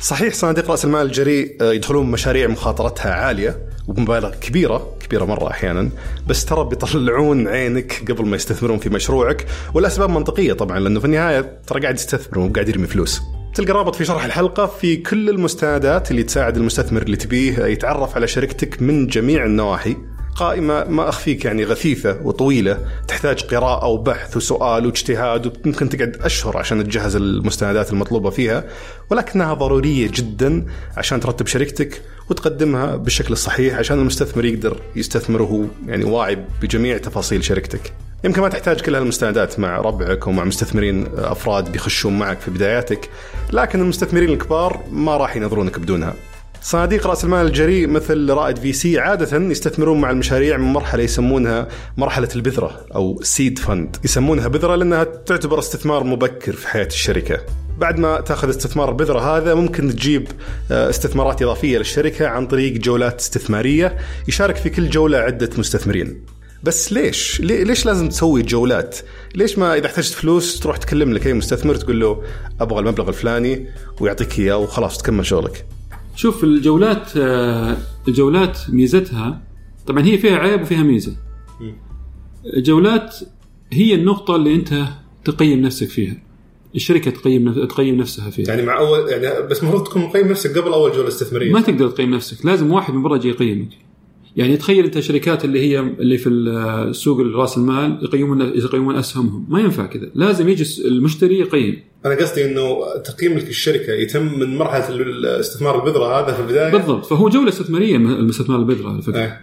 صحيح 0.00 0.34
صناديق 0.34 0.70
رأس 0.70 0.84
المال 0.84 1.06
الجريء 1.06 1.56
آه، 1.60 1.72
يدخلون 1.72 2.10
مشاريع 2.10 2.48
مخاطرتها 2.48 3.12
عالية 3.12 3.66
وبمبالغ 3.88 4.34
كبيرة 4.34 4.96
كبيرة 5.00 5.24
مرة 5.24 5.50
أحيانا 5.50 5.90
بس 6.26 6.44
ترى 6.44 6.64
بيطلعون 6.64 7.48
عينك 7.48 8.10
قبل 8.10 8.26
ما 8.26 8.36
يستثمرون 8.36 8.78
في 8.78 8.88
مشروعك 8.88 9.46
والأسباب 9.74 10.10
منطقية 10.10 10.52
طبعا 10.52 10.78
لأنه 10.78 11.00
في 11.00 11.06
النهاية 11.06 11.58
ترى 11.66 11.80
قاعد 11.80 11.94
يستثمر 11.94 12.38
مو 12.38 12.52
قاعد 12.52 12.68
يرمي 12.68 12.86
فلوس. 12.86 13.20
تلقى 13.54 13.72
رابط 13.72 13.94
في 13.96 14.04
شرح 14.04 14.24
الحلقة 14.24 14.66
في 14.66 14.96
كل 14.96 15.30
المستندات 15.30 16.10
اللي 16.10 16.22
تساعد 16.22 16.56
المستثمر 16.56 17.02
اللي 17.02 17.16
تبيه 17.16 17.64
يتعرف 17.64 18.16
على 18.16 18.26
شركتك 18.26 18.82
من 18.82 19.06
جميع 19.06 19.44
النواحي. 19.44 19.96
قائمة 20.36 20.84
ما 20.84 21.08
أخفيك 21.08 21.44
يعني 21.44 21.64
غثيثة 21.64 22.20
وطويلة 22.22 22.78
تحتاج 23.08 23.42
قراءة 23.42 23.86
وبحث 23.86 24.36
وسؤال 24.36 24.86
واجتهاد 24.86 25.46
وممكن 25.46 25.88
تقعد 25.88 26.16
أشهر 26.20 26.58
عشان 26.58 26.84
تجهز 26.84 27.16
المستندات 27.16 27.92
المطلوبة 27.92 28.30
فيها 28.30 28.64
ولكنها 29.10 29.54
ضرورية 29.54 30.10
جدا 30.14 30.66
عشان 30.96 31.20
ترتب 31.20 31.46
شركتك 31.46 32.02
وتقدمها 32.30 32.96
بالشكل 32.96 33.32
الصحيح 33.32 33.78
عشان 33.78 33.98
المستثمر 33.98 34.44
يقدر 34.44 34.80
يستثمر 34.96 35.42
وهو 35.42 35.64
يعني 35.86 36.04
واعي 36.04 36.38
بجميع 36.62 36.98
تفاصيل 36.98 37.44
شركتك 37.44 37.92
يمكن 38.24 38.40
ما 38.40 38.48
تحتاج 38.48 38.80
كل 38.80 38.94
هالمستندات 38.94 39.60
مع 39.60 39.76
ربعك 39.80 40.26
ومع 40.26 40.44
مستثمرين 40.44 41.06
أفراد 41.16 41.72
بيخشون 41.72 42.18
معك 42.18 42.40
في 42.40 42.50
بداياتك، 42.50 43.10
لكن 43.52 43.80
المستثمرين 43.80 44.28
الكبار 44.28 44.80
ما 44.90 45.16
راح 45.16 45.36
ينظرونك 45.36 45.78
بدونها. 45.78 46.14
صناديق 46.62 47.06
رأس 47.06 47.24
المال 47.24 47.46
الجريء 47.46 47.88
مثل 47.88 48.30
رائد 48.30 48.58
في 48.58 48.72
سي 48.72 48.98
عادة 48.98 49.38
يستثمرون 49.38 50.00
مع 50.00 50.10
المشاريع 50.10 50.56
من 50.56 50.72
مرحلة 50.72 51.02
يسمونها 51.02 51.68
مرحلة 51.96 52.28
البذرة 52.36 52.86
أو 52.94 53.20
سيد 53.22 53.58
فند، 53.58 53.96
يسمونها 54.04 54.48
بذرة 54.48 54.74
لأنها 54.74 55.04
تعتبر 55.04 55.58
استثمار 55.58 56.04
مبكر 56.04 56.52
في 56.52 56.68
حياة 56.68 56.86
الشركة. 56.86 57.40
بعد 57.78 57.98
ما 57.98 58.20
تأخذ 58.20 58.50
استثمار 58.50 58.88
البذرة 58.88 59.36
هذا 59.36 59.54
ممكن 59.54 59.90
تجيب 59.90 60.28
آه، 60.70 60.90
استثمارات 60.90 61.42
إضافية 61.42 61.78
للشركة 61.78 62.26
عن 62.28 62.46
طريق 62.46 62.72
جولات 62.72 63.20
استثمارية 63.20 63.96
يشارك 64.28 64.56
في 64.56 64.70
كل 64.70 64.90
جولة 64.90 65.18
عدة 65.18 65.50
مستثمرين. 65.58 66.24
بس 66.62 66.92
ليش؟ 66.92 67.40
ليش 67.40 67.86
لازم 67.86 68.08
تسوي 68.08 68.42
جولات؟ 68.42 68.98
ليش 69.34 69.58
ما 69.58 69.74
إذا 69.74 69.86
احتجت 69.86 70.12
فلوس 70.12 70.60
تروح 70.60 70.76
تكلم 70.76 71.12
لك 71.12 71.26
أي 71.26 71.32
مستثمر 71.32 71.74
تقول 71.74 72.00
له 72.00 72.22
أبغى 72.60 72.80
المبلغ 72.80 73.08
الفلاني 73.08 73.66
ويعطيك 74.00 74.38
إياه 74.38 74.56
وخلاص 74.56 74.98
تكمل 74.98 75.26
شغلك. 75.26 75.66
شوف 76.14 76.44
الجولات 76.44 77.16
آه، 77.16 77.76
الجولات 78.08 78.58
ميزتها 78.68 79.42
طبعا 79.86 80.04
هي 80.04 80.18
فيها 80.18 80.36
عيب 80.36 80.62
وفيها 80.62 80.82
ميزة. 80.82 81.16
الجولات 82.56 83.16
هي 83.72 83.94
النقطة 83.94 84.36
اللي 84.36 84.54
أنت 84.54 84.84
تقيم 85.24 85.60
نفسك 85.60 85.88
فيها. 85.88 86.16
الشركة 86.74 87.10
تقيم 87.10 87.66
تقيم 87.66 87.94
نفسها 87.94 88.30
فيها. 88.30 88.48
يعني 88.48 88.62
مع 88.62 88.78
أول 88.78 89.08
يعني 89.08 89.46
بس 89.46 89.62
المفروض 89.62 89.84
تكون 89.84 90.02
مقيم 90.02 90.28
نفسك 90.28 90.58
قبل 90.58 90.72
أول 90.72 90.92
جولة 90.92 91.08
استثمارية. 91.08 91.52
ما 91.52 91.60
تقدر 91.60 91.88
تقيم 91.90 92.14
نفسك 92.14 92.46
لازم 92.46 92.72
واحد 92.72 92.94
من 92.94 93.02
برا 93.02 93.16
يجي 93.16 93.28
يقيمك. 93.28 93.68
يعني 94.36 94.56
تخيل 94.56 94.84
انت 94.84 94.96
الشركات 94.96 95.44
اللي 95.44 95.60
هي 95.60 95.80
اللي 95.80 96.18
في 96.18 96.28
السوق 96.28 97.20
راس 97.20 97.56
المال 97.56 97.98
يقيمون 98.02 98.40
يقيمون 98.40 98.96
أسهمهم 98.96 99.46
ما 99.48 99.60
ينفع 99.60 99.86
كذا 99.86 100.10
لازم 100.14 100.48
يجي 100.48 100.64
المشتري 100.84 101.38
يقيم 101.38 101.82
أنا 102.06 102.14
قصدي 102.14 102.44
إنه 102.44 102.78
تقييم 103.04 103.36
الشركة 103.36 103.92
يتم 103.92 104.38
من 104.38 104.56
مرحلة 104.56 104.88
الاستثمار 104.88 105.80
البذرة 105.80 106.20
هذا 106.20 106.32
في 106.34 106.40
البداية 106.40 106.72
بالضبط 106.72 107.06
فهو 107.06 107.28
جولة 107.28 107.48
استثمارية 107.48 107.96
الاستثمار 107.96 108.58
البذرة 108.58 108.88
على 108.88 109.02
فكرة 109.02 109.18
إيه. 109.18 109.40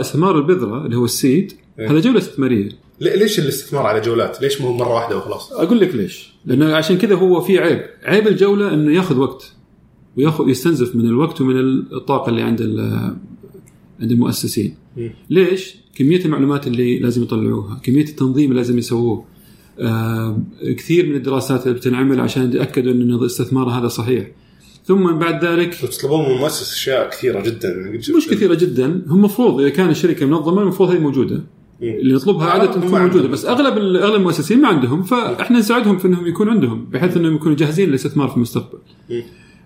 استثمار 0.00 0.38
البذرة 0.38 0.86
اللي 0.86 0.96
هو 0.96 1.04
السيد 1.04 1.52
إيه. 1.78 1.90
هذا 1.90 2.00
جولة 2.00 2.18
استثمارية 2.18 2.68
ليش 3.00 3.38
الاستثمار 3.38 3.86
على 3.86 4.00
جولات؟ 4.00 4.42
ليش 4.42 4.60
مو 4.60 4.72
مرة 4.72 4.94
واحدة 4.94 5.16
وخلاص؟ 5.16 5.52
أقول 5.52 5.80
لك 5.80 5.94
ليش؟ 5.94 6.32
لأنه 6.46 6.74
عشان 6.74 6.98
كذا 6.98 7.14
هو 7.14 7.40
في 7.40 7.58
عيب، 7.58 7.84
عيب 8.04 8.28
الجولة 8.28 8.74
إنه 8.74 8.96
ياخذ 8.96 9.18
وقت 9.18 9.52
وياخذ 10.16 10.48
يستنزف 10.48 10.96
من 10.96 11.06
الوقت 11.06 11.40
ومن 11.40 11.60
الطاقة 11.92 12.30
اللي 12.30 12.42
عند 12.42 12.60
عند 14.00 14.12
المؤسسين. 14.12 14.74
ليش؟ 15.30 15.76
كمية 15.94 16.24
المعلومات 16.24 16.66
اللي 16.66 16.98
لازم 16.98 17.22
يطلعوها، 17.22 17.80
كمية 17.82 18.04
التنظيم 18.04 18.44
اللي 18.44 18.60
لازم 18.60 18.78
يسووه. 18.78 19.24
آه 19.78 20.42
كثير 20.76 21.06
من 21.06 21.14
الدراسات 21.14 21.66
اللي 21.66 21.78
بتنعمل 21.78 22.20
عشان 22.20 22.44
يتأكدوا 22.44 22.92
إن 22.92 23.02
الاستثمار 23.02 23.68
هذا 23.68 23.88
صحيح. 23.88 24.30
ثم 24.84 25.12
بعد 25.12 25.44
ذلك 25.44 25.74
تطلبون 25.74 26.24
من 26.24 26.34
المؤسس 26.34 26.72
أشياء 26.72 27.10
كثيرة 27.10 27.40
جدا 27.40 28.00
مش 28.16 28.28
كثيرة 28.28 28.54
جدا 28.54 28.86
هم 29.06 29.18
المفروض 29.18 29.60
إذا 29.60 29.68
كان 29.68 29.90
الشركة 29.90 30.26
منظمة 30.26 30.62
المفروض 30.62 30.90
هي 30.90 30.98
موجودة. 30.98 31.44
اللي 31.82 32.14
نطلبها 32.14 32.46
آه، 32.46 32.50
عادة 32.50 32.66
تكون 32.66 33.00
موجودة. 33.02 33.28
بس 33.28 33.44
أغلب 33.44 33.78
أغلب 33.78 34.14
المؤسسين 34.14 34.60
ما 34.60 34.68
عندهم 34.68 35.02
فإحنا 35.02 35.58
نساعدهم 35.58 35.98
في 35.98 36.08
إنهم 36.08 36.26
يكون 36.26 36.48
عندهم 36.48 36.84
بحيث 36.84 37.16
إنهم 37.16 37.34
يكونوا 37.34 37.56
جاهزين 37.56 37.88
للاستثمار 37.88 38.28
في 38.28 38.36
المستقبل. 38.36 38.78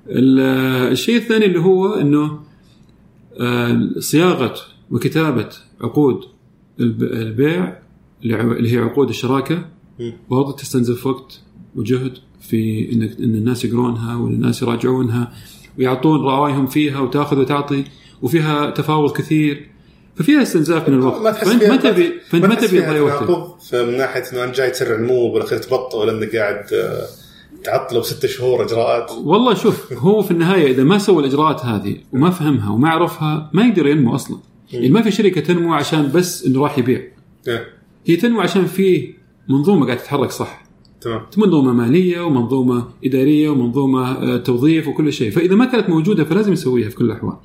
الشيء 0.08 1.16
الثاني 1.16 1.46
اللي 1.46 1.60
هو 1.60 1.94
إنه 1.94 2.40
صياغة 3.98 4.54
وكتابة 4.90 5.48
عقود 5.80 6.24
الب- 6.80 7.02
البيع 7.02 7.78
اللي 8.24 8.72
هي 8.72 8.78
عقود 8.78 9.08
الشراكة. 9.08 9.64
مم. 9.98 10.12
برضه 10.30 10.56
تستنزف 10.56 11.06
وقت 11.06 11.40
وجهد 11.76 12.12
في 12.40 12.92
إنك 12.92 13.18
إن 13.18 13.34
الناس 13.34 13.64
يقرونها 13.64 14.16
والناس 14.16 14.62
يراجعونها 14.62 15.32
ويعطون 15.78 16.24
رأيهم 16.26 16.66
فيها 16.66 17.00
وتأخذ 17.00 17.38
وتعطي 17.38 17.84
وفيها 18.22 18.70
تفاوض 18.70 19.12
كثير. 19.12 19.70
ففيها 20.16 20.42
استنزاف 20.42 20.88
من 20.88 20.94
الوقت. 20.94 21.22
ما 21.22 21.30
تحس 21.30 21.48
فأنت 21.48 21.64
ما 21.64 21.76
تبي 21.76 22.12
فأنت 22.28 22.44
ما 22.44 22.54
تبي 22.54 22.66
تضيع 22.82 23.00
وقتك 23.02 23.74
من 23.74 23.96
ناحية 23.96 24.22
إنه 24.32 24.44
انت 24.44 24.56
جاي 24.56 24.70
تسرع 24.70 24.96
النمو 24.96 25.14
وبالاخير 25.14 25.58
تبطئ 25.58 26.04
لأنك 26.06 26.36
قاعد 26.36 26.64
آه، 26.72 27.06
تعطله 27.64 28.00
بست 28.00 28.26
شهور 28.26 28.64
إجراءات. 28.64 29.10
والله 29.24 29.54
شوف 29.54 29.92
هو 29.92 30.22
في 30.22 30.30
النهاية 30.30 30.70
إذا 30.70 30.84
ما 30.84 30.98
سوى 30.98 31.20
الإجراءات 31.20 31.64
هذه 31.64 31.96
وما 32.12 32.30
فهمها 32.30 32.70
وما 32.70 32.88
عرفها 32.88 33.50
ما 33.52 33.66
يقدر 33.66 33.86
ينمو 33.86 34.14
أصلا. 34.14 34.38
يعني 34.72 34.88
ما 34.88 35.02
في 35.02 35.10
شركة 35.10 35.40
تنمو 35.40 35.74
عشان 35.74 36.12
بس 36.14 36.46
إنه 36.46 36.62
راح 36.62 36.78
يبيع. 36.78 37.02
إيه، 37.48 37.66
هي 38.06 38.16
تنمو 38.16 38.40
عشان 38.40 38.66
في 38.66 39.14
منظومة 39.48 39.86
قاعدة 39.86 40.00
تتحرك 40.00 40.30
صح. 40.30 40.64
تمام. 41.00 41.22
منظومة 41.36 41.72
مالية 41.72 42.20
ومنظومة 42.20 42.84
إدارية 43.04 43.48
ومنظومة 43.48 44.12
آه، 44.12 44.36
توظيف 44.36 44.88
وكل 44.88 45.12
شيء. 45.12 45.30
فإذا 45.30 45.54
ما 45.54 45.64
كانت 45.64 45.88
موجودة 45.88 46.24
فلازم 46.24 46.52
يسويها 46.52 46.88
في 46.88 46.96
كل 46.96 47.04
الأحوال. 47.04 47.36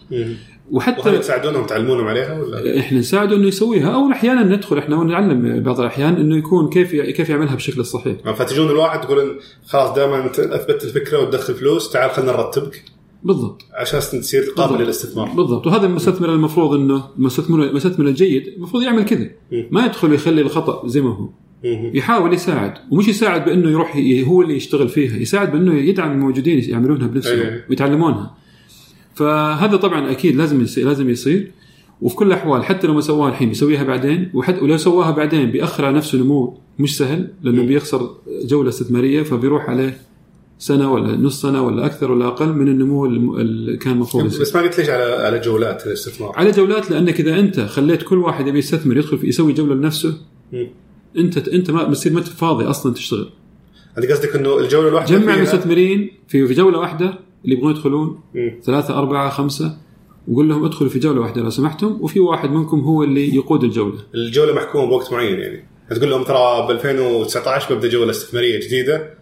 وحتى 0.71 1.17
تساعدونهم 1.17 1.65
تعلمونهم 1.65 2.07
عليها 2.07 2.41
ولا؟ 2.41 2.79
إحنا 2.79 2.99
نساعده 2.99 3.35
إنه 3.35 3.47
يسويها 3.47 3.93
أو 3.93 4.11
أحيانا 4.11 4.43
ندخل 4.43 4.77
إحنا 4.77 4.95
ونعلم 4.95 5.63
بعض 5.63 5.79
الأحيان 5.79 6.15
إنه 6.15 6.37
يكون 6.37 6.69
كيف 6.69 6.91
كيف 6.95 7.29
يعملها 7.29 7.53
بالشكل 7.53 7.79
الصحيح 7.79 8.33
فتجون 8.33 8.69
الواحد 8.69 9.01
تقول 9.01 9.39
خلاص 9.65 9.93
دائما 9.93 10.25
أثبت 10.25 10.83
الفكرة 10.83 11.19
وتدخل 11.19 11.53
فلوس 11.53 11.91
تعال 11.91 12.11
خلينا 12.11 12.31
نرتبك 12.31 12.83
بالضبط 13.23 13.61
عشان 13.73 13.99
تصير 13.99 14.53
قابل. 14.55 14.83
للاستثمار 14.83 15.27
بالضبط 15.27 15.67
وهذا 15.67 15.85
المستثمر 15.85 16.33
المفروض 16.33 16.73
إنه 16.73 17.03
المستثمر 17.17 17.63
المستثمر 17.63 18.07
الجيد 18.07 18.47
المفروض 18.47 18.83
يعمل 18.83 19.05
كذا. 19.05 19.29
ما 19.71 19.85
يدخل 19.85 20.13
يخلي 20.13 20.41
الخطأ 20.41 20.87
زي 20.87 21.01
ما 21.01 21.09
هو. 21.09 21.29
يحاول 21.93 22.33
يساعد 22.33 22.73
ومش 22.91 23.07
يساعد 23.07 23.45
بإنه 23.45 23.69
يروح 23.69 23.97
هو 24.27 24.41
اللي 24.41 24.55
يشتغل 24.55 24.89
فيها 24.89 25.17
يساعد 25.17 25.51
بإنه 25.51 25.73
يدعم 25.73 26.11
الموجودين 26.11 26.69
يعملونها 26.69 27.07
بنفسهم 27.07 27.39
أي. 27.39 27.63
ويتعلمونها 27.69 28.35
فهذا 29.19 29.77
طبعا 29.77 30.11
أكيد 30.11 30.35
لازم 30.35 30.61
يصير 30.61 30.87
لازم 30.87 31.09
يصير 31.09 31.51
وفي 32.01 32.15
كل 32.15 32.27
الأحوال 32.27 32.63
حتى 32.63 32.87
لو 32.87 32.93
ما 32.93 33.01
سواها 33.01 33.29
الحين 33.29 33.51
يسويها 33.51 33.83
بعدين 33.83 34.31
وحتى 34.33 34.61
ولو 34.61 34.77
سواها 34.77 35.11
بعدين 35.11 35.51
بيأخر 35.51 35.85
على 35.85 35.97
نفسه 35.97 36.17
نمو 36.17 36.57
مش 36.79 36.97
سهل 36.97 37.27
لأنه. 37.41 37.63
بيخسر 37.63 38.15
جولة 38.43 38.69
استثمارية 38.69 39.23
فبيروح 39.23 39.69
عليه 39.69 39.97
سنة 40.59 40.93
ولا 40.93 41.15
نص 41.15 41.41
سنة 41.41 41.61
ولا 41.61 41.85
أكثر 41.85 42.11
ولا 42.11 42.27
أقل 42.27 42.53
من 42.53 42.67
النمو 42.67 43.05
اللي 43.05 43.77
كان 43.77 43.93
المفروض 43.93 44.25
بس 44.25 44.55
ما 44.55 44.61
قلت 44.61 44.79
ليش 44.79 44.89
على 44.89 45.03
على 45.03 45.39
جولات 45.39 45.87
الاستثمار؟ 45.87 46.31
على 46.35 46.51
جولات 46.51 46.91
لأنك 46.91 47.19
إذا 47.19 47.39
أنت 47.39 47.59
خليت 47.59 48.03
كل 48.03 48.17
واحد 48.17 48.47
يبي 48.47 48.59
يستثمر 48.59 48.97
يدخل 48.97 49.17
في 49.17 49.27
يسوي 49.27 49.53
جولة 49.53 49.75
لنفسه 49.75 50.17
مم. 50.53 50.67
أنت 51.17 51.47
أنت 51.47 51.71
ما 51.71 51.83
بتصير 51.83 52.13
ما 52.13 52.19
أنت 52.19 52.27
فاضي 52.27 52.65
أصلا 52.65 52.93
تشتغل 52.93 53.29
أنت 53.97 54.11
قصدك 54.11 54.35
إنه 54.35 54.59
الجولة 54.59 54.87
الواحدة 54.87 55.17
جمع 55.17 55.43
في 56.27 56.45
في 56.47 56.53
جولة 56.53 56.77
واحدة 56.77 57.28
اللي 57.45 57.55
يبغون 57.55 57.71
يدخلون 57.71 58.19
مم. 58.35 58.59
ثلاثة 58.63 58.97
أربعة 58.99 59.29
خمسة 59.29 59.77
وقول 60.27 60.49
لهم 60.49 60.65
ادخلوا 60.65 60.89
في 60.89 60.99
جولة 60.99 61.21
واحدة 61.21 61.41
لو 61.41 61.49
سمحتم 61.49 61.97
وفي 62.01 62.19
واحد 62.19 62.51
منكم 62.51 62.79
هو 62.79 63.03
اللي 63.03 63.35
يقود 63.35 63.63
الجولة 63.63 63.97
الجولة 64.15 64.53
محكومة 64.53 64.85
بوقت 64.85 65.13
معين 65.13 65.39
يعني 65.39 65.65
تقول 65.89 66.09
لهم 66.09 66.23
ترى 66.23 66.67
ب 66.67 66.71
2019 66.71 67.75
ببدا 67.75 67.87
جولة 67.89 68.11
استثمارية 68.11 68.59
جديدة 68.59 69.13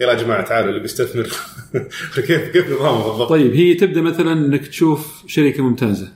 يلا 0.00 0.12
يا 0.12 0.22
جماعة 0.22 0.44
تعالوا 0.44 0.68
اللي 0.68 0.80
بيستثمر 0.80 1.28
كيف 2.26 2.48
كيف 2.52 2.72
نظامه 2.72 3.08
بالضبط؟ 3.08 3.28
طيب 3.28 3.54
هي 3.54 3.74
تبدأ 3.74 4.00
مثلا 4.00 4.32
إنك 4.32 4.66
تشوف 4.66 5.24
شركة 5.26 5.62
ممتازة 5.62 6.08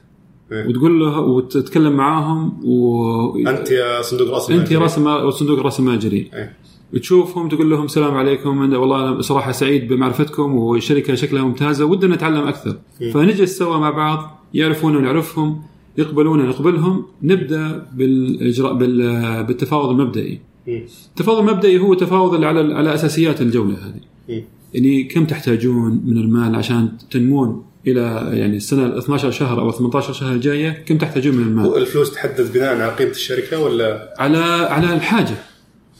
إيه. 0.52 0.68
وتقول 0.68 1.00
له 1.00 1.20
وتتكلم 1.20 1.92
معاهم 1.92 2.60
و 2.64 3.48
أنت 3.48 3.70
يا 3.70 4.02
صندوق 4.02 4.30
رأس 4.30 4.50
المال 4.50 4.62
أنت 4.62 4.72
رأس 4.72 4.94
صندوق 5.38 5.58
رأس 5.58 5.80
المال 5.80 5.94
الجريء 5.94 6.30
إيه. 6.34 6.56
تشوفهم 6.98 7.48
تقول 7.48 7.70
لهم 7.70 7.84
السلام 7.84 8.14
عليكم 8.14 8.62
أنا 8.62 8.78
والله 8.78 9.08
أنا 9.08 9.22
صراحة 9.22 9.52
سعيد 9.52 9.88
بمعرفتكم 9.92 10.56
والشركة 10.56 11.14
شكلها 11.14 11.42
ممتازة 11.42 11.84
ودنا 11.84 12.14
نتعلم 12.14 12.46
أكثر 12.48 12.76
مم. 13.00 13.10
فنجلس 13.10 13.58
سوا 13.58 13.76
مع 13.78 13.90
بعض 13.90 14.40
يعرفونا 14.54 14.98
ونعرفهم 14.98 15.62
يقبلونا 15.98 16.42
نقبلهم 16.42 17.04
نبدأ 17.22 17.86
بالإجراء 17.94 18.74
بال- 18.74 19.44
بالتفاوض 19.44 19.88
المبدئي 19.90 20.40
مم. 20.68 20.82
التفاوض 21.10 21.38
المبدئي 21.48 21.78
هو 21.78 21.94
تفاوض 21.94 22.34
اللي 22.34 22.46
على 22.46 22.74
على 22.74 22.94
أساسيات 22.94 23.40
الجولة 23.40 23.74
هذه 23.74 24.00
مم. 24.28 24.42
يعني 24.74 25.04
كم 25.04 25.24
تحتاجون 25.24 26.02
من 26.06 26.16
المال 26.18 26.54
عشان 26.54 26.88
تنمون 27.10 27.64
إلى 27.86 28.30
يعني 28.32 28.56
السنة 28.56 28.86
ال 28.86 28.98
12 28.98 29.30
شهر 29.30 29.60
أو 29.60 29.70
18 29.70 30.12
شهر 30.12 30.32
الجاية 30.32 30.70
كم 30.70 30.98
تحتاجون 30.98 31.34
من 31.34 31.42
المال 31.42 31.66
والفلوس 31.66 32.12
تحدد 32.12 32.52
بناء 32.54 32.74
على 32.74 32.88
قيمة 32.94 33.10
الشركة 33.10 33.60
ولا 33.64 34.14
على 34.18 34.38
على 34.70 34.94
الحاجة 34.94 35.34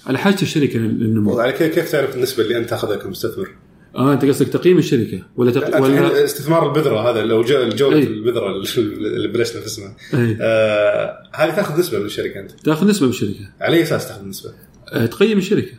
على 0.06 0.18
حاجة 0.18 0.42
الشركة 0.42 0.78
للنمو 0.78 1.38
على 1.40 1.52
كيف 1.52 1.74
كيف 1.74 1.92
تعرف 1.92 2.16
النسبة 2.16 2.42
اللي 2.42 2.58
أنت 2.58 2.70
تاخذها 2.70 2.96
كمستثمر؟ 2.96 3.48
آه 3.96 4.12
أنت 4.12 4.24
قصدك 4.24 4.48
تقييم 4.48 4.78
الشركة 4.78 5.22
ولا 5.36 5.50
تق... 5.50 5.80
ولا 5.82 6.24
استثمار 6.24 6.68
البذرة 6.68 7.10
هذا 7.10 7.22
لو 7.22 7.42
جو- 7.42 7.68
جوله 7.68 7.96
أي. 7.96 8.02
البذرة 8.06 8.62
اللي 8.78 9.28
بلشنا 9.28 9.60
في 9.60 9.66
اسمها 9.66 9.96
أي. 10.14 10.36
آه 10.40 11.16
هذه 11.34 11.50
تأخذ 11.56 11.80
نسبة 11.80 11.98
من 11.98 12.04
الشركة 12.04 12.40
أنت 12.40 12.50
تأخذ 12.50 12.88
نسبة 12.88 13.06
من 13.06 13.12
الشركة 13.12 13.50
على 13.60 13.76
أي 13.76 13.82
أساس 13.82 14.08
تأخذ 14.08 14.24
نسبة؟ 14.28 14.50
آه 14.92 15.06
تقيم 15.06 15.38
الشركة 15.38 15.72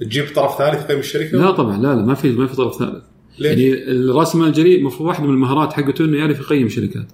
تجيب 0.00 0.24
طرف 0.34 0.58
ثالث 0.58 0.84
يقيم 0.84 0.98
الشركة؟ 0.98 1.38
لا 1.38 1.50
طبعا 1.50 1.76
لا 1.82 1.94
لا 1.94 2.02
ما 2.02 2.14
في 2.14 2.32
ما 2.32 2.46
في 2.46 2.56
طرف 2.56 2.78
ثالث 2.78 3.04
ليش؟ 3.38 3.58
يعني 3.58 3.74
راس 4.10 4.34
المال 4.34 4.48
الجريء 4.48 4.78
المفروض 4.78 5.08
واحدة 5.08 5.26
من 5.26 5.34
المهارات 5.34 5.72
حقته 5.72 6.04
إنه 6.04 6.16
يعرف 6.18 6.38
يقيم 6.40 6.68
شركات 6.68 7.06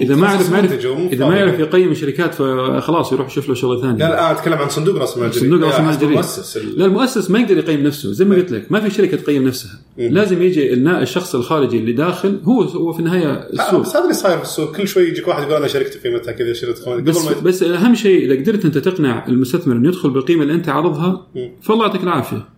إذا 0.00 0.16
ما 0.16 0.28
عرف 0.28 0.52
يعرف 0.52 0.72
إذا 1.12 1.28
ما. 1.28 1.36
يعرف 1.36 1.58
يقيم 1.60 1.90
الشركات 1.90 2.34
فخلاص 2.34 3.12
يروح 3.12 3.26
يشوف 3.26 3.48
له 3.48 3.54
شغلة 3.54 3.80
ثانية 3.80 3.98
لا 3.98 4.08
لا 4.08 4.30
أتكلم 4.32 4.54
عن 4.58 4.68
صندوق 4.68 4.96
رأس 4.96 5.16
المال 5.16 5.34
صندوق 5.34 5.60
رأس 5.68 5.78
المال. 5.80 6.02
المؤسس 6.02 6.56
ال- 6.56 6.78
لا 6.78 6.84
المؤسس 6.84 7.30
ما 7.30 7.38
يقدر 7.38 7.58
يقيم 7.58 7.80
نفسه 7.86 8.12
زي 8.12 8.24
ما 8.24 8.34
قلت 8.34 8.50
لك 8.52 8.72
ما 8.72 8.80
في 8.80 8.90
شركة 8.90 9.16
تقيم 9.16 9.44
نفسها 9.48 9.80
مم. 9.98 10.08
لازم 10.08 10.42
يجي 10.42 10.72
النا- 10.72 11.02
الشخص 11.02 11.34
الخارجي 11.34 11.78
اللي 11.78 11.92
داخل 11.92 12.40
هو 12.44 12.62
هو 12.62 12.92
في 12.92 12.98
النهاية 12.98 13.32
السوق 13.32 13.80
بس 13.80 13.96
هذا 13.96 14.02
اللي 14.02 14.14
صاير 14.14 14.36
في 14.36 14.42
السوق 14.42 14.76
كل 14.76 14.88
شوي 14.88 15.02
يجيك 15.02 15.28
واحد 15.28 15.42
يقول 15.42 15.54
أنا 15.54 15.66
شركتي 15.68 15.98
قيمتها 16.08 16.32
كذا 16.32 16.52
شركتي 16.52 16.82
قيمتها 16.82 17.00
بس 17.12 17.26
قبل 17.26 17.34
ما 17.36 17.40
بس 17.42 17.62
أهم 17.62 17.94
شيء 17.94 18.24
إذا 18.24 18.40
قدرت 18.42 18.64
أنت 18.64 18.78
تقنع 18.78 19.26
المستثمر 19.28 19.76
إنه 19.76 19.88
يدخل 19.88 20.10
بالقيمة 20.10 20.42
اللي 20.42 20.54
أنت 20.54 20.68
عارضها. 20.68 21.26
فالله 21.62 21.86
يعطيك 21.86 22.02
العافية. 22.02 22.48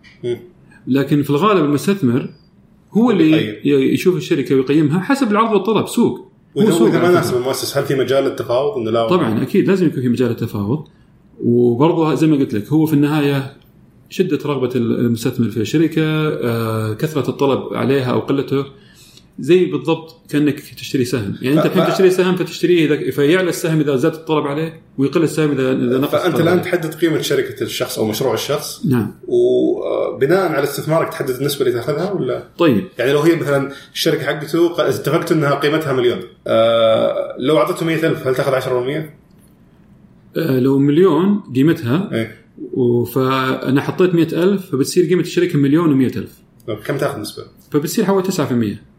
لكن 0.87 1.23
في 1.23 1.29
الغالب 1.29 1.65
المستثمر 1.65 2.29
هو 2.93 3.11
اللي 3.11 3.59
يشوف 3.93 4.15
الشركة 4.17 4.55
ويقيمها 4.55 4.99
حسب 4.99 5.31
العرض 5.31 5.51
والطلب 5.53 5.87
سوق 5.87 6.30
وإذا 6.55 7.01
ما 7.01 7.11
ناسب. 7.11 7.37
المؤسس 7.37 7.77
هل 7.77 7.83
في 7.85 7.95
مجال 7.95 8.23
للتفاوض 8.23 8.77
انه 8.77 8.91
لا 8.91 9.07
طبعا 9.07 9.41
أكيد. 9.41 9.67
لازم 9.67 9.85
يكون 9.85 10.01
في 10.01 10.09
مجال 10.09 10.31
التفاوض. 10.31 10.87
وبرضه 11.43 12.13
زي 12.13 12.27
ما 12.27 12.35
قلت 12.37 12.53
لك 12.53 12.67
هو 12.67 12.85
في 12.85 12.93
النهاية 12.93 13.53
شدة 14.09 14.39
رغبة 14.45 14.69
المستثمر 14.75 15.49
في 15.49 15.57
الشركة 15.57 16.03
آه، 16.03 16.93
كثرة 16.93 17.29
الطلب 17.29 17.73
عليها 17.73 18.11
أو 18.11 18.19
قلته. 18.19 18.65
زي 19.41 19.65
بالضبط 19.65 20.15
كأنك 20.29 20.59
تشتري 20.59 21.05
سهم. 21.05 21.35
يعني 21.41 21.57
أنت 21.57 21.65
الحين 21.65 21.91
تشتري 21.91 22.09
سهم 22.09 22.35
فتشتريه 22.35 22.85
اذا 22.85 23.11
فيعلى 23.11 23.49
السهم 23.49 23.79
إذا 23.79 23.95
زاد 23.95 24.13
الطلب 24.13 24.47
عليه 24.47 24.81
ويقل 24.97 25.23
السهم 25.23 25.51
اذا 25.51 25.71
إذا 25.71 25.97
نقص 25.97 26.11
فأنت 26.11 26.39
الآن. 26.39 26.61
تحدد 26.61 26.93
قيمة 26.93 27.21
شركة 27.21 27.63
الشخص 27.63 27.99
أو 27.99 28.05
مشروع 28.05 28.33
الشخص 28.33 28.85
نعم. 28.85 29.13
وبناء 29.27 30.51
على 30.51 30.63
استثمارك 30.63 31.09
تحدد 31.09 31.29
النسبة 31.29 31.61
اللي 31.65 31.79
تأخذها 31.79 32.11
ولا؟ 32.11 32.43
طيب. 32.57 32.87
يعني 32.99 33.13
لو 33.13 33.19
هي 33.19 33.35
مثلا 33.35 33.71
الشركة 33.93 34.25
حقته 34.25 34.89
اتفقت 34.89 35.31
إنها 35.31 35.55
قيمتها 35.55 35.93
مليون 35.93 36.19
آه 36.47 37.35
لو 37.39 37.57
اعطته 37.57 37.85
100000 37.85 38.27
هل 38.27 38.35
تأخذ 38.35 38.51
10%؟ 38.51 39.21
آه، 40.37 40.59
لو 40.59 40.79
مليون 40.79 41.39
قيمتها 41.55 42.09
إيه. 42.13 42.41
فأنا 43.03 43.81
حطيت 43.81 44.15
مئة 44.15 44.43
ألف 44.43 44.71
فبتصير 44.71 45.05
قيمة 45.05 45.21
الشركة 45.21 45.59
مليون 45.59 45.91
ومئة 45.91 46.17
ألف. 46.17 46.31
كم 46.85 46.97
تأخذ 46.97 47.19
نسبة؟ 47.19 47.43
فبتصير 47.71 48.05
حوالي 48.05 48.27
9% 48.27 48.90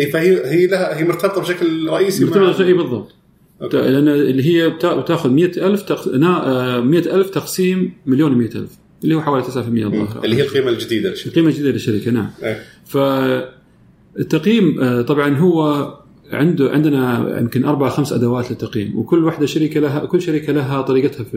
اي 0.00 0.06
فهي 0.06 0.46
هي 0.46 0.66
لها 0.66 0.98
هي 0.98 1.04
مرتبطة 1.04 1.40
بشكل 1.40 1.88
رئيسي 1.88 2.24
مرتبطة 2.24 2.52
شيء 2.56 2.76
بالضبط 2.76 3.14
أوكي. 3.62 3.76
لأن 3.76 4.08
اللي 4.08 4.42
هي 4.44 4.68
بتا- 4.70 4.94
بتاخذ 5.00 5.30
100000 5.30 5.82
تق... 5.82 6.08
نا- 6.08 6.46
آه، 6.76 6.80
100000 6.80 7.30
تقسيم 7.30 7.92
مليون 8.06 8.48
و100000 8.48 8.56
اللي 9.04 9.14
هو 9.14 9.20
حوالي 9.22 9.44
9% 9.44 9.48
الظاهر 9.56 10.24
اللي 10.24 10.36
هي 10.36 10.42
القيمة 10.42 10.68
الجديدة 10.70 11.10
للشركة 11.10 11.28
القيمة 11.30 11.48
الجديدة 11.48 11.70
للشركة 11.70 12.10
نعم 12.10 12.30
إيه. 12.42 12.62
فالتقييم 14.16 14.80
آه، 14.80 15.02
طبعا 15.02 15.36
هو 15.36 15.92
عنده 16.32 16.70
عندنا 16.70 17.36
يمكن 17.40 17.64
أربع 17.64 17.88
خمس 17.88 18.12
أدوات 18.12 18.50
للتقييم 18.50 18.98
وكل 18.98 19.24
واحدة 19.24 19.46
شركة 19.46 19.80
لها 19.80 20.04
كل 20.04 20.22
شركة 20.22 20.52
لها 20.52 20.82
طريقتها 20.82 21.24
في 21.24 21.30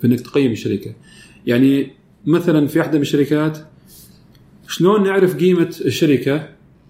في 0.00 0.06
إنك 0.06 0.20
تقيم 0.20 0.52
الشركة. 0.52 0.94
يعني 1.46 1.90
مثلا 2.26 2.66
في 2.66 2.80
احدى 2.80 2.96
من 2.96 3.02
الشركات 3.02 3.58
شلون 4.68 5.02
نعرف 5.04 5.36
قيمة 5.36 5.74
الشركة 5.84 6.48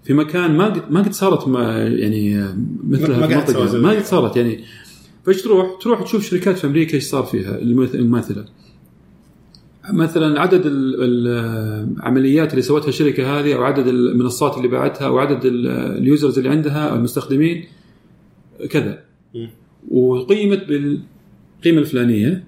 في 0.09 0.15
مكان 0.15 0.57
ما 0.57 0.65
قد 0.65 0.91
ما 0.91 1.01
قد 1.01 1.13
صارت 1.13 1.47
ما 1.47 1.77
يعني 1.87 2.39
آه، 2.41 2.57
مثلها 2.87 3.19
ما 3.19 3.27
في 3.27 3.33
المنطقة 3.51 3.77
ما. 3.81 3.89
قد 3.91 4.03
صارت 4.05 4.37
يعني 4.37 4.63
فايش 5.25 5.41
تروح؟ 5.41 5.77
تروح 5.81 6.01
تشوف 6.03 6.23
شركات 6.25 6.57
في 6.57 6.67
أمريكا 6.67 6.93
إيش 6.93 7.03
صار 7.03 7.23
فيها 7.23 7.57
المماثلة. 7.61 8.45
مثلا 9.93 10.41
عدد 10.41 10.65
ال- 10.65 10.95
العمليات 11.97 12.51
اللي 12.51 12.61
سوتها 12.61 12.87
الشركة 12.89 13.39
هذه 13.39 13.55
أو 13.55 13.63
عدد 13.63 13.87
المنصات 13.87 14.57
اللي 14.57 14.67
باعتها 14.67 15.07
أو 15.07 15.19
عدد 15.19 15.45
ال- 15.45 15.67
ال 15.97 16.04
users 16.04 16.37
اللي 16.37 16.49
عندها 16.49 16.89
أو 16.89 16.95
المستخدمين 16.95 17.65
كذا. 18.69 18.99
وقيمت 19.91 20.63
بالقيمه 20.67 21.79
الفلانية 21.81 22.43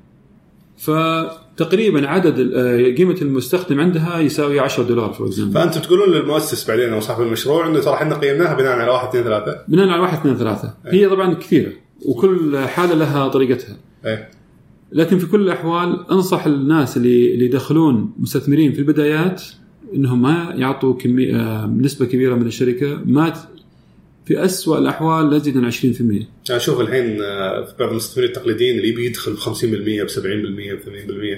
فتقريبا 1.57 2.07
عدد 2.07 2.51
آه، 2.53 2.95
قيمة 2.95 3.17
المستخدم 3.21 3.79
عندها 3.79 4.19
يساوي 4.19 4.59
10 4.59 4.83
دولار 4.83 5.13
for 5.13 5.27
example 5.27 5.53
فأنتم 5.53 5.81
تقولون 5.81 6.09
للمؤسس 6.09 6.67
بعدين 6.67 6.93
أو 6.93 6.99
صاحب 6.99 7.21
المشروع 7.21 7.67
إنه 7.67 7.79
ترى 7.79 7.93
إحنا 7.93 8.15
قيمناها 8.15 8.53
بناء 8.53 8.71
على 8.71 8.91
واحد 8.91 9.07
اثنين 9.07 9.23
ثلاثة. 9.23 9.63
بناء 9.67 9.89
على 9.89 10.01
واحد 10.01 10.17
اثنين 10.17 10.37
ثلاثة. 10.37 10.73
هي 10.85 11.09
طبعا 11.09 11.33
كثيرة 11.33 11.71
وكل 12.05 12.57
حالة 12.57 12.93
لها 12.93 13.27
طريقتها. 13.27 13.77
إيه. 14.05 14.29
لكن 14.91 15.17
في 15.17 15.25
كل 15.25 15.41
الأحوال 15.41 16.11
أنصح 16.11 16.45
الناس 16.45 16.97
اللي 16.97 17.33
اللي 17.33 17.45
يدخلون 17.45 18.13
مستثمرين 18.19 18.73
في 18.73 18.79
البدايات 18.79 19.43
إنهم 19.95 20.21
ما 20.21 20.53
يعطوا 20.55 20.93
كمية 20.93 21.35
آه، 21.35 21.65
نسبة 21.65 22.05
كبيرة 22.05 22.35
من 22.35 22.45
الشركة 22.45 23.01
ما 23.05 23.33
في 24.25 24.45
أسوأ 24.45 24.77
الأحوال 24.77 25.29
لا 25.29 25.39
تزيد 25.39 25.57
عن 25.57 25.71
20% 25.71 25.75
أنا 26.49 26.57
أشوف 26.57 26.81
الحين 26.81 27.21
آه، 27.21 27.65
في 27.65 27.73
بعض 27.79 27.89
المستثمرين 27.89 28.29
التقليديين 28.29 28.77
اللي 28.77 28.89
يبي 28.89 29.05
يدخل 29.05 29.33
ب 29.33 29.37
50% 29.37 29.39
ب 29.65 30.07
70% 30.09 30.21
ب 30.23 30.79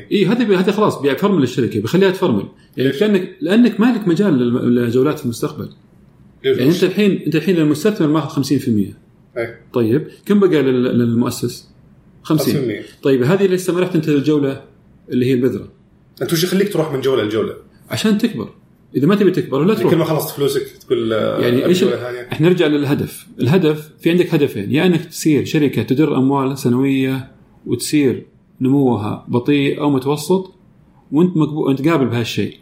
80% 0.08 0.12
إي 0.12 0.26
هذه 0.26 0.60
هذه 0.60 0.72
خلاص 0.72 1.02
بيفرمل 1.02 1.44
الشركة 1.44 1.82
بيخليها 1.82 2.12
تفرمل 2.12 2.46
يعني 2.78 2.92
كانك 2.92 3.38
لأنك 3.42 3.80
ما 3.80 3.86
لك 3.98 4.08
مجال 4.08 4.34
للجولات 4.76 5.20
في 5.20 5.26
المستقبل. 5.26 5.70
يعني 6.44 6.64
أنت 6.70 6.84
الحين 6.84 7.22
أنت 7.26 7.36
الحين 7.36 7.58
المستثمر 7.58 8.08
ماخذ 8.08 8.44
50% 8.44 8.68
إيه. 9.38 9.62
طيب 9.74 10.08
كم 10.26 10.40
بقى 10.40 10.62
لل- 10.62 10.84
للمؤسس؟ 11.00 11.70
50 12.24 12.54
50% 12.82 13.04
طيب 13.04 13.24
هذه 13.24 13.46
اللي 13.46 13.56
استمرت 13.56 13.96
أنت 13.96 14.10
للجولة 14.10 14.64
اللي 15.10 15.26
هي 15.26 15.34
البذرة؟ 15.34 15.72
أنت 16.22 16.34
وش 16.34 16.44
يخليك 16.44 16.74
تروح 16.74 16.94
من 16.94 17.02
جولة 17.02 17.24
لجولة؟ 17.24 17.54
عشان 17.90 18.18
تكبر. 18.18 18.50
إذا 18.96 19.08
ما 19.08 19.16
تبي 19.16 19.32
تكبر 19.32 19.60
لا 19.60 19.68
يعني 19.68 19.80
تروح 19.80 19.94
كل 19.94 20.00
ما 20.00 20.06
خلصت 20.06 20.36
فلوسك 20.36 20.68
تقول 20.88 21.14
آه، 21.14 21.40
يعني 21.40 21.66
إيش. 21.66 21.84
إحنا 21.84 22.50
نرجع 22.50 22.68
للهدف، 22.68 23.28
الهدف 23.40 23.90
في 24.00 24.12
عندك 24.12 24.34
هدفين 24.34 24.72
يا 24.72 24.86
إنك 24.86 25.06
تصير 25.06 25.46
شركة 25.46 25.84
تدر 25.84 26.18
أموال 26.18 26.58
سنوية 26.58 27.32
وتصير 27.66 28.26
نموها 28.62 29.26
بطيء 29.28 29.82
أو 29.82 29.90
متوسط 29.90 30.52
وأنت 31.12 31.38
مقبول 31.38 31.72
أنت 31.72 31.88
قابل 31.88 32.06
بهالشيء. 32.06 32.58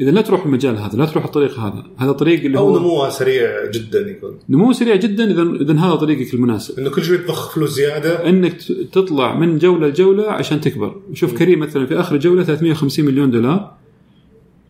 إذا 0.00 0.10
لا 0.10 0.20
تروح 0.20 0.44
المجال 0.44 0.78
هذا، 0.78 0.98
لا 0.98 1.04
تروح 1.04 1.24
الطريق 1.24 1.58
هذا، 1.58 1.84
هذا 1.96 2.12
طريق 2.12 2.44
اللي 2.44 2.58
أو 2.58 2.68
هو 2.68 2.78
نموها 2.78 3.10
سريع 3.10 3.70
جدا 3.70 4.00
يكون. 4.00 4.38
نمو 4.48 4.72
سريع 4.72 4.96
جدا 4.96 5.30
اذا 5.30 5.42
اذا 5.42 5.74
هذا 5.80 5.94
طريقك 5.94 6.34
المناسب. 6.34 6.78
إنه 6.78 6.90
كل 6.90 7.04
شوي 7.04 7.18
تضخ 7.18 7.54
فلوس 7.54 7.70
زيادة. 7.70 8.28
إنك 8.28 8.56
تطلع 8.92 9.38
من 9.38 9.58
جولة 9.58 9.86
لجولة 9.88 10.30
عشان 10.30 10.60
تكبر، 10.60 10.96
شوف 11.12 11.38
كريم 11.38 11.58
مثلا 11.58 11.86
في 11.86 12.00
آخر 12.00 12.14
الجوله 12.14 12.44
350 12.44 13.04
مليون 13.04 13.30
دولار. 13.30 13.81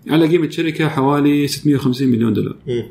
على 0.09 0.29
قيمة 0.29 0.51
شركة 0.51 0.89
حوالي 0.89 1.49
650 1.49 2.09
مليون 2.09 2.33
دولار. 2.33 2.57
مم. 2.67 2.85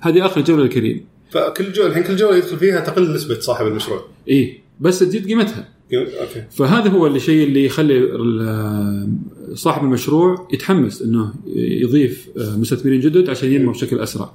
هذه 0.00 0.26
آخر 0.26 0.40
جولة 0.40 0.64
لكريم. 0.64 1.04
فكل 1.30 1.72
جولة 1.72 1.88
الحين 1.88 2.02
كل 2.02 2.16
جولة 2.16 2.36
يدخل 2.36 2.56
فيها 2.56 2.80
تقل 2.80 3.14
نسبة 3.14 3.40
صاحب 3.40 3.66
المشروع 3.66 4.04
إيه 4.28 4.58
بس 4.80 4.98
تزيد 4.98 5.26
قيمتها. 5.26 5.68
أوكي 5.94 6.44
فهذا 6.50 6.90
هو 6.90 7.06
الشيء 7.06 7.46
اللي 7.46 7.64
يخلي 7.64 8.00
صاحب 9.54 9.84
المشروع 9.84 10.48
يتحمس 10.52 11.02
إنه 11.02 11.34
يضيف 11.56 12.28
مستثمرين 12.36 13.00
جدد 13.00 13.30
عشان 13.30 13.52
ينمو 13.52 13.72
بشكل 13.72 13.98
أسرع. 13.98 14.32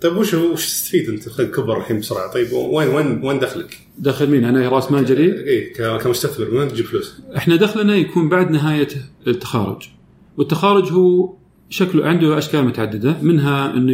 طيب 0.00 0.16
وش 0.16 0.34
وش 0.34 0.66
تستفيد 0.66 1.08
أنت 1.08 1.28
كبر 1.40 1.78
الحين 1.78 1.98
بسرعة 1.98 2.32
طيب 2.32 2.52
وين 2.52 2.88
وين 2.88 3.24
وين 3.24 3.38
دخلك؟ 3.38 3.78
دخل 3.98 4.30
مين؟ 4.30 4.44
أنا 4.44 4.68
راس 4.68 4.92
مال 4.92 5.04
جريء 5.04 5.46
اي 5.46 5.60
كمستثمر 5.98 6.50
من 6.50 6.56
وين 6.56 6.68
تجيب 6.68 6.84
فلوس؟ 6.86 7.14
إحنا 7.36 7.56
دخلنا 7.56 7.96
يكون 7.96 8.28
بعد 8.28 8.50
نهاية 8.50 8.88
التخارج. 9.26 9.88
والتخارج 10.36 10.92
هو 10.92 11.32
شكله 11.70 12.06
عنده 12.06 12.38
أشكال 12.38 12.64
متعددة 12.64 13.16
منها 13.22 13.74
انه 13.76 13.92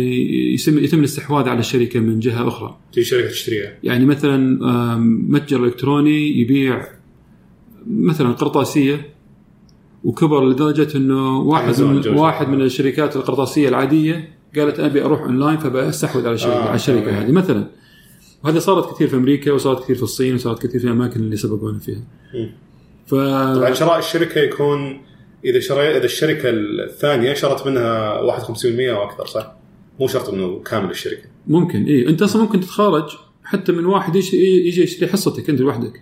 يسم- 0.55 0.79
يتم 0.79 0.99
الاستحواذ 0.99 1.49
على 1.49 1.61
الشركة 1.61 2.01
من 2.01 2.21
جهة 2.21 2.49
أخرى. 2.49 2.77
تجي 2.93 3.05
شركة 3.05 3.29
تشتريها 3.29 3.73
يعني 3.83 4.07
مثلا 4.07 4.59
متجر 5.29 5.65
إلكتروني 5.65 6.41
يبيع 6.41 6.87
مثلا 7.87 8.29
قرطاسية 8.33 9.07
وكبر 10.05 10.49
لدرجة 10.49 10.97
أنه 10.97 11.39
واحد 11.41 11.81
من. 11.81 12.09
واحد 12.09 12.49
من 12.49 12.61
الشركات 12.63 13.17
القرطاسية 13.17 13.69
العادية 13.69 14.29
قالت 14.57 14.81
أبي 14.81 15.03
أروح 15.05 15.21
أونلاين 15.21 15.59
فبستحوذ 15.59 16.27
على 16.27 16.35
الشركة 16.35 16.57
آه، 16.57 16.63
على 16.67 16.75
الشركة. 16.75 17.21
هذه 17.23 17.33
مثلا 17.33 17.65
وهذا 18.45 18.59
صارت 18.59 18.95
كثير 18.95 19.09
في 19.09 19.17
أمريكا 19.17 19.53
وصارت 19.53 19.83
كثير 19.85 19.97
في 19.97 20.03
الصين 20.03 20.35
وصارت 20.35 20.67
كثير 20.67 20.81
في 20.81 20.87
الأماكن 20.87 21.21
اللي 21.21 21.37
سبقونا 21.37 21.79
فيها. 21.79 22.03
ف 23.07 23.15
طبعا 23.15 23.73
شراء 23.75 23.99
الشركة 23.99 24.41
يكون 24.41 25.01
إذا 25.45 25.61
شري 25.61 25.97
إذا 25.97 26.05
الشركة 26.05 26.51
الثانية 26.51 27.35
شرت 27.35 27.67
منها 27.67 28.21
51% 28.39 28.65
أو 28.67 29.05
أكثر 29.05 29.27
صح؟ 29.27 29.53
مو 30.01 30.07
شرط 30.09 30.29
إنه 30.29 30.63
كامل 30.63 30.91
الشركة 30.91 31.23
ممكن 31.47 31.85
اي 31.85 32.09
أنت 32.09 32.23
أصلا 32.23 32.43
ممكن 32.43 32.61
تتخارج 32.61 33.05
حتى 33.45 33.73
من 33.73 33.85
واحد 33.87 34.17
يجي 34.17 34.67
يجي 34.69 34.83
يشتري 34.83 35.09
حصتك 35.09 35.51
أنت 35.51 35.61
لوحدك. 35.61 35.93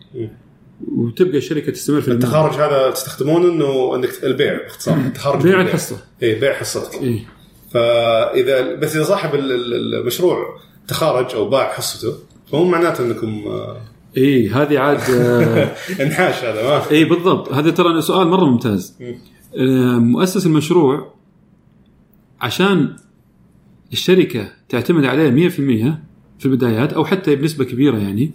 وتبقى 0.96 1.38
الشركة 1.38 1.72
تستمر 1.72 2.00
في. 2.00 2.08
التخارج 2.12 2.54
هذا 2.54 2.90
تستخدمونه 2.90 3.48
إنه 3.52 3.94
إنك 3.94 4.24
البيع 4.24 4.62
باختصار 4.62 4.96
التخارج 4.96 5.42
بيع. 5.42 5.60
الحصة 5.60 5.96
اي 6.22 6.34
بيع 6.34 6.52
حصتك 6.52 7.02
اي 7.02 7.20
فإذا 7.72 8.74
بس 8.74 8.96
إذا 8.96 9.04
صاحب 9.04 9.34
ال- 9.34 9.52
ال- 9.52 9.94
المشروع 9.94 10.58
تخارج 10.88 11.34
أو 11.34 11.48
باع 11.48 11.72
حصته 11.72 12.14
فمو 12.52 12.64
معناته 12.64 13.04
إنكم 13.04 13.44
آه، 13.48 13.80
إي 14.16 14.48
هذه 14.48 14.78
عاد 14.78 15.00
آه، 15.10 15.74
انحاش 16.04 16.44
هذا 16.44 16.62
ما 16.62 16.90
إي 16.90 17.04
بالضبط. 17.04 17.52
هذا 17.52 17.70
ترى 17.70 18.00
سؤال 18.02 18.28
مرة 18.28 18.44
ممتاز. 18.44 18.96
مم. 19.00 19.14
آه، 19.56 19.98
مؤسس 19.98 20.46
المشروع 20.46 21.14
عشان 22.40 22.96
الشركة 23.92 24.52
تعتمد 24.68 25.04
عليه 25.04 25.48
100% 25.48 25.52
في 26.38 26.46
البدايات 26.46 26.92
أو 26.92 27.04
حتى 27.04 27.36
بنسبة 27.36 27.64
كبيرة 27.64 27.98
يعني 27.98 28.32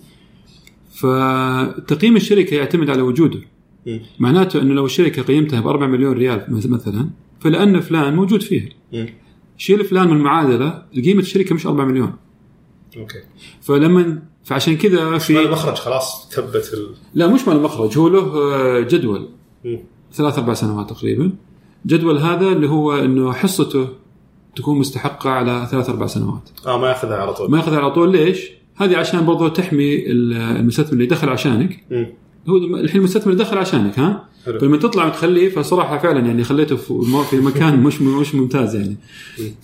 فتقييم 0.94 2.16
الشركة 2.16 2.56
يعتمد 2.56 2.90
على 2.90 3.02
وجوده. 3.02 3.40
معناته 4.20 4.62
إنه 4.62 4.74
لو 4.74 4.86
الشركة 4.86 5.22
قيمتها 5.22 5.62
ب 5.62 5.68
4 5.68 5.88
مليون 5.88 6.14
ريال 6.14 6.46
مثلا 6.50 7.10
فلأن 7.40 7.80
فلان 7.80 8.16
موجود 8.16 8.42
فيها. 8.42 8.70
شيل 9.58 9.86
فلان 9.86 10.08
من 10.08 10.18
المعادلة 10.18 10.84
قيمة 11.04 11.22
الشركة 11.22 11.56
مش 11.56 11.66
4 11.66 11.86
مليون. 11.86 12.14
أوكي. 12.98 13.20
فلما 13.62 14.22
فعشان 14.44 14.78
كذا 14.78 15.18
في 15.18 15.40
المخرج 15.46 15.76
خلاص 15.76 16.30
ثبت 16.32 16.72
ال... 16.74 16.88
لا 17.14 17.28
مش 17.28 17.48
مال 17.48 17.58
المخرج 17.58 17.98
هو 17.98 18.08
له 18.08 18.20
آه، 18.54 18.80
جدول. 18.80 19.28
ثلاث 20.14 20.40
أربع 20.40 20.54
سنوات 20.54 20.90
تقريبا. 20.90 21.32
جدول 21.86 22.18
هذا 22.18 22.48
اللي 22.48 22.70
هو 22.70 22.94
إنه 22.96 23.34
حصته 23.34 23.88
تكون 24.56 24.80
مستحقة 24.80 25.30
على 25.30 25.68
ثلاث 25.72 25.90
أربع 25.90 26.08
سنوات. 26.08 26.50
آه 26.68 26.78
ما 26.78 26.88
يأخذها 26.88 27.16
على 27.18 27.34
طول. 27.34 27.52
ما 27.52 27.58
يأخذها 27.58 27.80
على 27.80 27.92
طول 27.92 28.12
ليش؟ 28.12 28.50
هذه 28.76 28.98
عشان 28.98 29.26
برضو 29.26 29.48
تحمي 29.48 30.12
ال- 30.12 30.34
المستثمر 30.34 30.94
اللي 30.94 31.06
دخل 31.06 31.30
عشانك. 31.30 31.84
مم. 31.92 32.08
هو 32.50 32.58
الحين 32.58 32.98
المستثمر 33.00 33.34
دخل 33.34 33.58
عشانك 33.58 34.00
ها؟ 34.00 34.30
حلو. 34.46 34.60
فلما 34.60 34.78
تطلع 34.78 35.06
وتخليه 35.08 35.50
فصراحة 35.50 35.98
فعلا 35.98 36.20
يعني 36.20 36.44
خليته 36.44 36.76
في 36.76 36.94
م- 36.94 37.46
مكان 37.48 37.84
مش 37.84 38.02
مش 38.02 38.36
ممتاز 38.36 38.76
يعني. 38.76 38.96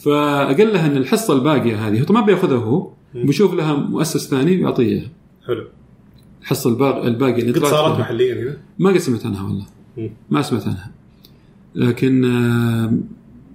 فقال 0.03 0.73
له 0.73 0.85
إن 0.85 0.97
الحصة 0.97 1.33
الباقية 1.33 1.87
هذه 1.87 2.01
هو 2.09 2.13
ما 2.13 2.21
بيأخذها 2.21 2.57
هو. 2.57 2.91
بيشوف 3.25 3.53
لها 3.53 3.73
مؤسس 3.73 4.29
ثاني 4.29 4.57
ويعطيه 4.63 4.83
إياها. 4.85 5.09
حلو. 5.47 5.63
الحصه 6.41 6.69
الباقي 6.69 7.07
الباقي 7.07 7.41
اللي 7.41 7.59
قد 7.59 7.65
صارت. 7.65 7.99
محليا 7.99 8.33
هنا 8.43 8.57
ما 8.79 8.89
قد 8.89 8.97
سمعت 8.97 9.25
عنها 9.25 9.43
والله. 9.43 9.65
ما 10.29 10.41
سمعت 10.41 10.63
عنها. 10.67 10.91
لكن 11.75 12.25
آه، 12.25 12.93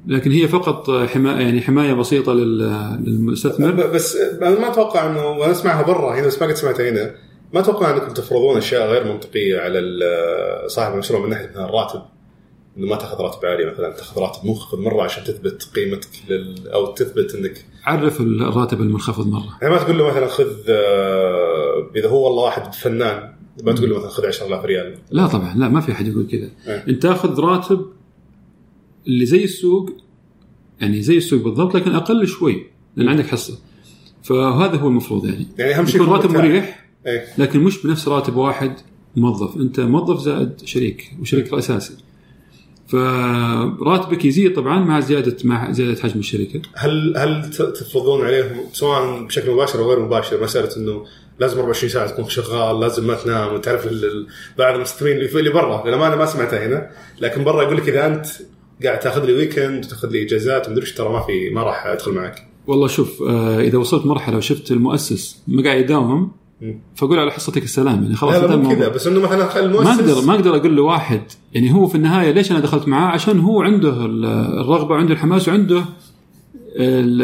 لكن 0.07 0.31
هي 0.31 0.49
فقط 0.49 0.91
حمايه 0.91 1.45
يعني 1.45 1.61
حماية 1.61 1.93
بسيطة 1.93 2.33
لل- 2.35 2.99
للمستثمر. 3.05 3.71
بس 3.87 4.17
أنا 4.17 4.61
ما 4.61 4.69
أتوقع 4.73 5.11
إنه 5.11 5.27
وأنا 5.27 5.53
أسمعها 5.53 5.83
برا 5.83 6.19
هنا 6.19 6.27
بس 6.27 6.43
ما 6.43 6.49
قد 6.49 6.55
سمعتها 6.55 6.91
هنا. 6.91 7.15
ما 7.55 7.61
أتوقع 7.61 7.95
إنكم 7.95 8.13
تفرضون 8.15 8.57
أشياء 8.57 8.91
غير 8.91 9.13
منطقية 9.13 9.61
على 9.61 9.81
صاحب 10.67 10.93
المشروع 10.93 11.23
من 11.25 11.31
ناحية 11.31 11.49
مثلا 11.49 11.65
الراتب 11.65 12.01
ما 12.77 12.97
تاخذ 12.97 13.21
راتب 13.21 13.47
عالي 13.47 13.73
مثلا 13.73 13.93
تاخذ 13.93 14.21
راتب 14.21 14.47
منخفض 14.47 14.79
مرة 14.79 15.03
عشان 15.03 15.25
تثبت 15.25 15.71
قيمتك 15.75 16.09
لل... 16.29 16.69
أو 16.69 16.95
تثبت 16.95 17.35
إنك 17.35 17.65
عرف 17.85 18.21
الراتب 18.21 18.81
المنخفض 18.81 19.27
مرة. 19.27 19.59
يعني 19.63 19.75
ما 19.75 19.81
تقول 19.81 19.99
له 19.99 20.11
مثلا 20.11 20.27
خذ 20.27 20.53
آه، 20.69 21.91
إذا 21.97 22.09
هو 22.09 22.25
والله 22.25 22.43
واحد 22.43 22.75
فنان 22.75 23.33
ما 23.63 23.73
تقول 23.73 23.91
له 23.91 23.99
مثلا 23.99 24.09
خذ 24.09 24.27
10000 24.27 24.65
ريال. 24.65 24.99
لا 25.11 25.27
طبعا 25.27 25.55
لا 25.57 25.69
ما 25.69 25.81
في 25.81 25.93
أحد 25.93 26.07
يقول 26.07 26.27
كذا. 26.27 26.51
إيه. 26.67 26.85
انت 26.89 27.03
تاخذ 27.03 27.41
راتب 27.41 27.87
اللي 29.07 29.27
زي 29.27 29.45
السوق 29.45 29.91
يعني 30.81 31.03
زي 31.03 31.17
السوق 31.17 31.43
بالضبط 31.43 31.77
لكن 31.77 31.95
أقل 31.95 32.27
شوي 32.27 32.67
لأن 32.97 33.09
عندك 33.09 33.27
حصة. 33.27 33.59
فهذا 34.23 34.77
هو 34.77 34.89
المفروض 34.89 35.27
يعني. 35.27 35.47
يعني 35.59 35.75
أهم 35.75 35.87
شيء 35.87 36.03
يكون 36.03 36.15
راتب. 36.15 36.31
مريح 36.31 36.87
إيه. 37.07 37.25
لكن 37.39 37.61
مش 37.61 37.83
بنفس 37.83 38.09
راتب 38.09 38.37
واحد 38.37 38.75
موظف. 39.17 39.57
أنت 39.57 39.81
موظف 39.81 40.21
زائد 40.21 40.61
شريك 40.65 41.17
وشريك 41.21 41.55
أساسي. 41.55 41.95
فراتبك 42.93 44.25
يزيد 44.25 44.55
طبعا 44.55 44.79
مع 44.85 45.01
زياده 45.01 45.37
مع 45.45 45.73
زيادة 45.73 46.03
حجم 46.03 46.21
الشركة. 46.21 46.63
هل 46.75 47.15
هل 47.17 47.51
تفرضون 47.51 48.25
عليهم 48.27 48.61
سواء 48.73 49.23
بشكل 49.27 49.51
مباشر 49.51 49.79
أو 49.79 49.89
غير 49.91 50.01
مباشر؟ 50.01 50.43
مسألة 50.43 50.69
إنه 50.77 51.05
لازم 51.41 51.59
24 51.59 51.91
ساعة 51.91 52.07
تكون 52.11 52.29
شغال 52.29 52.81
لازم 52.81 53.07
ما 53.07 53.15
تنام 53.15 53.55
ال- 53.87 54.27
بعض 54.59 54.75
المستثمرين 54.75 55.17
اللي 55.17 55.51
برا. 55.51 55.91
لأن 55.91 56.03
أنا 56.03 56.17
ما 56.17 56.27
سمعتها 56.27 56.67
هنا 56.67 56.91
لكن 57.21 57.45
برا 57.45 57.63
يقول 57.63 57.77
لك 57.77 57.89
إذا 57.89 58.07
أنت 58.07 58.27
قاعد 58.85 58.99
تأخذ 58.99 59.25
لي 59.25 59.33
ويكند 59.33 59.85
وتأخذ 59.85 60.09
لي 60.09 60.23
إجازات 60.23 60.69
ومدري 60.69 60.83
إيش 60.85 60.93
ترى 60.95 61.09
ما 61.09 61.21
في 61.21 61.51
ما 61.51 61.63
راح 61.63 61.87
أدخل 61.87 62.13
معك. 62.13 62.47
والله 62.67 62.87
شوف 62.87 63.23
آه 63.23 63.61
إذا 63.61 63.79
وصلت 63.79 64.07
مرحلة 64.07 64.37
وشفت 64.37 64.71
المؤسس 64.71 65.43
ما 65.49 65.63
قاعد 65.63 65.81
يداوم 65.81 66.33
مم. 66.63 66.81
فقول 66.97 67.19
على 67.19 67.31
حصتك 67.33 67.63
السلام 67.63 68.03
يعني 68.03 68.15
خلاص 68.15 68.35
لا. 68.35 68.75
كذا 68.75 68.89
بس 68.89 69.07
إنه 69.07 69.21
مثلا 69.21 69.47
خل 69.49 69.61
المؤسس 69.65 69.87
ما 69.87 69.95
أقدر 69.95 70.21
ما 70.27 70.35
أقدر 70.35 70.57
أقول 70.57 70.77
لواحد 70.77 71.21
يعني 71.55 71.75
هو 71.75 71.87
في 71.87 71.95
النهاية 71.95 72.31
ليش 72.31 72.51
أنا 72.53 72.61
دخلت 72.61 72.89
معاه؟ 72.89 73.11
عشان 73.13 73.41
هو 73.41 73.63
عنده 73.63 74.07
ال- 74.07 74.25
الرغبة 74.61 74.95
وعنده 74.95 75.13
الحماس 75.15 75.49
وعنده 75.49 75.85
ال- 76.77 77.23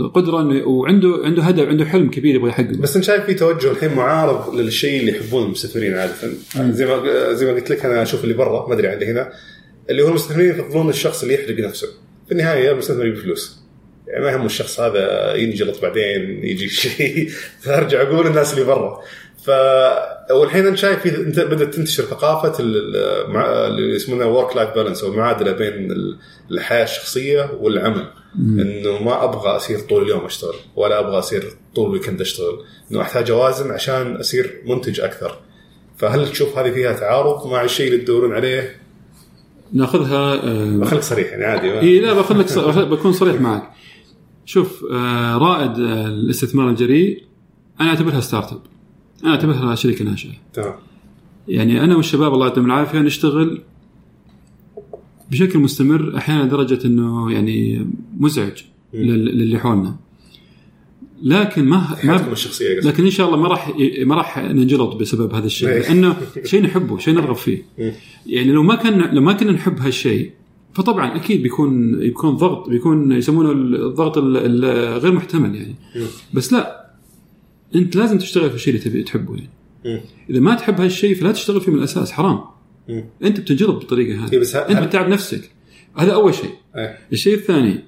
القدرة 0.00 0.66
وعنده 0.68 1.20
عنده 1.24 1.42
هدف 1.42 1.68
عنده 1.68 1.84
حلم 1.84 2.10
كبير 2.10 2.34
يبغى 2.34 2.48
يحققه. 2.50 2.76
بس 2.80 2.96
انت 2.96 3.04
شايف 3.04 3.24
في 3.24 3.34
توجه 3.34 3.70
الحين 3.70 3.94
معارض 3.94 4.54
للشيء 4.54 5.00
اللي 5.00 5.12
يحبونه 5.18 5.46
المستثمرين 5.46 5.94
عادة. 5.94 6.12
زي 6.56 6.86
ما 6.86 7.32
زي 7.32 7.46
ما 7.46 7.52
قلت 7.52 7.70
لك 7.70 7.84
أنا 7.84 8.02
أشوف 8.02 8.24
اللي 8.24 8.34
برا 8.34 8.68
ما 8.68 8.74
أدري 8.74 8.88
عندي 8.88 9.06
هنا 9.06 9.32
اللي 9.90 10.02
هو 10.02 10.08
المستثمرين 10.08 10.50
يفضلون 10.50 10.88
الشخص 10.88 11.22
اللي 11.22 11.34
يحرق 11.34 11.60
نفسه. 11.68 11.86
في 12.26 12.32
النهاية 12.32 12.72
المستثمر 12.72 13.06
يبي 13.06 13.16
فلوس. 13.16 13.59
يعني 14.12 14.24
ما 14.24 14.30
يهم 14.30 14.46
الشخص 14.46 14.80
هذا 14.80 15.34
ينجلط 15.34 15.82
بعدين 15.82 16.44
يجي 16.44 16.68
شيء. 16.68 17.28
فارجع 17.64 18.02
أقول 18.02 18.26
الناس 18.26 18.54
اللي 18.54 18.64
برا. 18.64 19.00
ف 19.44 19.50
والحين 20.32 20.66
انت 20.66 20.78
شايف 20.78 21.06
أنت 21.06 21.40
بدأت 21.40 21.74
تنتشر 21.74 22.02
ثقافة 22.02 22.52
اللي 22.60 23.94
يسمونها 23.94 24.26
work 24.26 24.56
life 24.56 24.70
balance 24.70 25.02
أو 25.04 25.12
المعادلة 25.12 25.52
بين 25.52 25.92
ال- 25.92 26.18
الحياة 26.50 26.84
الشخصية 26.84 27.50
والعمل. 27.60 28.06
إنه 28.38 29.02
ما 29.02 29.24
أبغى 29.24 29.48
اصير 29.56 29.78
طول 29.80 30.02
اليوم 30.02 30.24
أشتغل 30.24 30.54
ولا 30.76 30.98
أبغى 31.00 31.18
اصير 31.18 31.44
طول 31.74 31.86
ال 31.86 31.90
weekend 31.90 32.20
أشتغل. 32.20 32.58
إنه 32.92 33.00
أحتاج 33.02 33.30
أوازن 33.30 33.70
عشان 33.70 34.16
اصير 34.16 34.62
منتج 34.66 35.00
أكثر. 35.00 35.38
فهل 35.98 36.28
تشوف 36.30 36.58
هذه 36.58 36.70
فيها 36.70 36.92
تعارض 36.92 37.46
مع 37.46 37.64
الشيء 37.64 37.86
اللي 37.92 37.98
تدورون 38.04 38.32
عليه؟ 38.34 38.76
ناخذها 39.72 40.34
آه 40.34 40.76
بخليك 40.80 41.02
صريح 41.02 41.28
يعني 41.30 41.44
عادي 41.44 41.80
اي 41.80 42.00
لا 42.00 42.12
بخليك 42.12 42.58
بكون 42.88 43.12
صريح 43.12 43.40
معك. 43.40 43.62
شوف 44.50 44.84
آه 44.92 45.36
رائد 45.38 45.70
آه 45.80 46.06
الاستثمار 46.08 46.70
الجريء 46.70 47.22
أنا 47.80 47.88
أعتبرها 47.88 48.20
startup 48.20 48.60
أنا 49.24 49.30
أعتبرها 49.30 49.74
شركة 49.74 50.04
ناشئه 50.04 50.30
تمام. 50.52 50.74
يعني 51.48 51.84
أنا 51.84 51.96
والشباب 51.96 52.34
الله 52.34 52.46
يعطيهم 52.46 52.66
العافية 52.66 52.98
نشتغل 52.98 53.62
بشكل 55.30 55.58
مستمر 55.58 56.16
أحيانا 56.16 56.42
لدرجة 56.42 56.86
إنه 56.86 57.32
يعني 57.32 57.86
مزعج 58.18 58.62
لل- 58.94 59.38
للي 59.38 59.58
حولنا. 59.58 59.96
لكن 61.22 61.64
ما 61.64 61.96
ما 62.04 62.32
الشخصية 62.32 62.80
لكن 62.80 63.04
إن 63.04 63.10
شاء 63.10 63.26
الله 63.26 63.38
ما 63.40 63.48
راح 63.48 63.72
ما 64.04 64.14
راح 64.14 64.38
ننجلط 64.38 64.96
بسبب 64.96 65.34
هذا 65.34 65.46
الشيء. 65.46 65.68
لأنه 65.68 66.16
شيء 66.44 66.62
نحبه 66.62 66.98
شيء 66.98 67.14
نرغب 67.14 67.36
فيه. 67.36 67.62
يعني 68.26 68.52
لو 68.52 68.62
ما 68.62 68.74
كان 68.74 69.14
لو 69.14 69.22
ما 69.22 69.32
كنا 69.32 69.52
نحب 69.52 69.78
هالشيء 69.80 70.30
فطبعا 70.74 71.16
أكيد 71.16 71.42
بيكون 71.42 71.98
بيكون 71.98 72.30
ضغط 72.36 72.68
بيكون 72.68 73.12
يسمونه 73.12 73.52
الضغط 73.52 74.18
ال- 74.18 74.64
الغير 74.64 75.12
محتمل 75.12 75.54
يعني. 75.54 75.74
بس 76.34 76.52
لا 76.52 76.90
أنت 77.74 77.96
لازم 77.96 78.18
تشتغل 78.18 78.48
في 78.50 78.56
الشيء 78.56 78.74
اللي 78.74 78.84
تبي 78.84 79.02
تحبه 79.02 79.34
يعني. 79.36 79.50
إذا 80.30 80.40
ما 80.40 80.54
تحب 80.54 80.80
هالشيء 80.80 81.14
فلا 81.14 81.32
تشتغل 81.32 81.60
فيه 81.60 81.72
من 81.72 81.78
الأساس 81.78 82.12
حرام. 82.12 82.40
أنت 83.24 83.40
بتنجلط 83.40 83.76
بالطريقة 83.78 84.24
هذه 84.24 84.32
إيه 84.32 84.38
بس 84.40 84.56
أنت 84.56 84.78
بتتعب 84.78 85.08
نفسك 85.08 85.50
هذا 85.96 86.12
أول 86.12 86.34
شيء 86.34 86.50
إيه. 86.76 86.98
الشيء 87.12 87.34
الثاني 87.34 87.78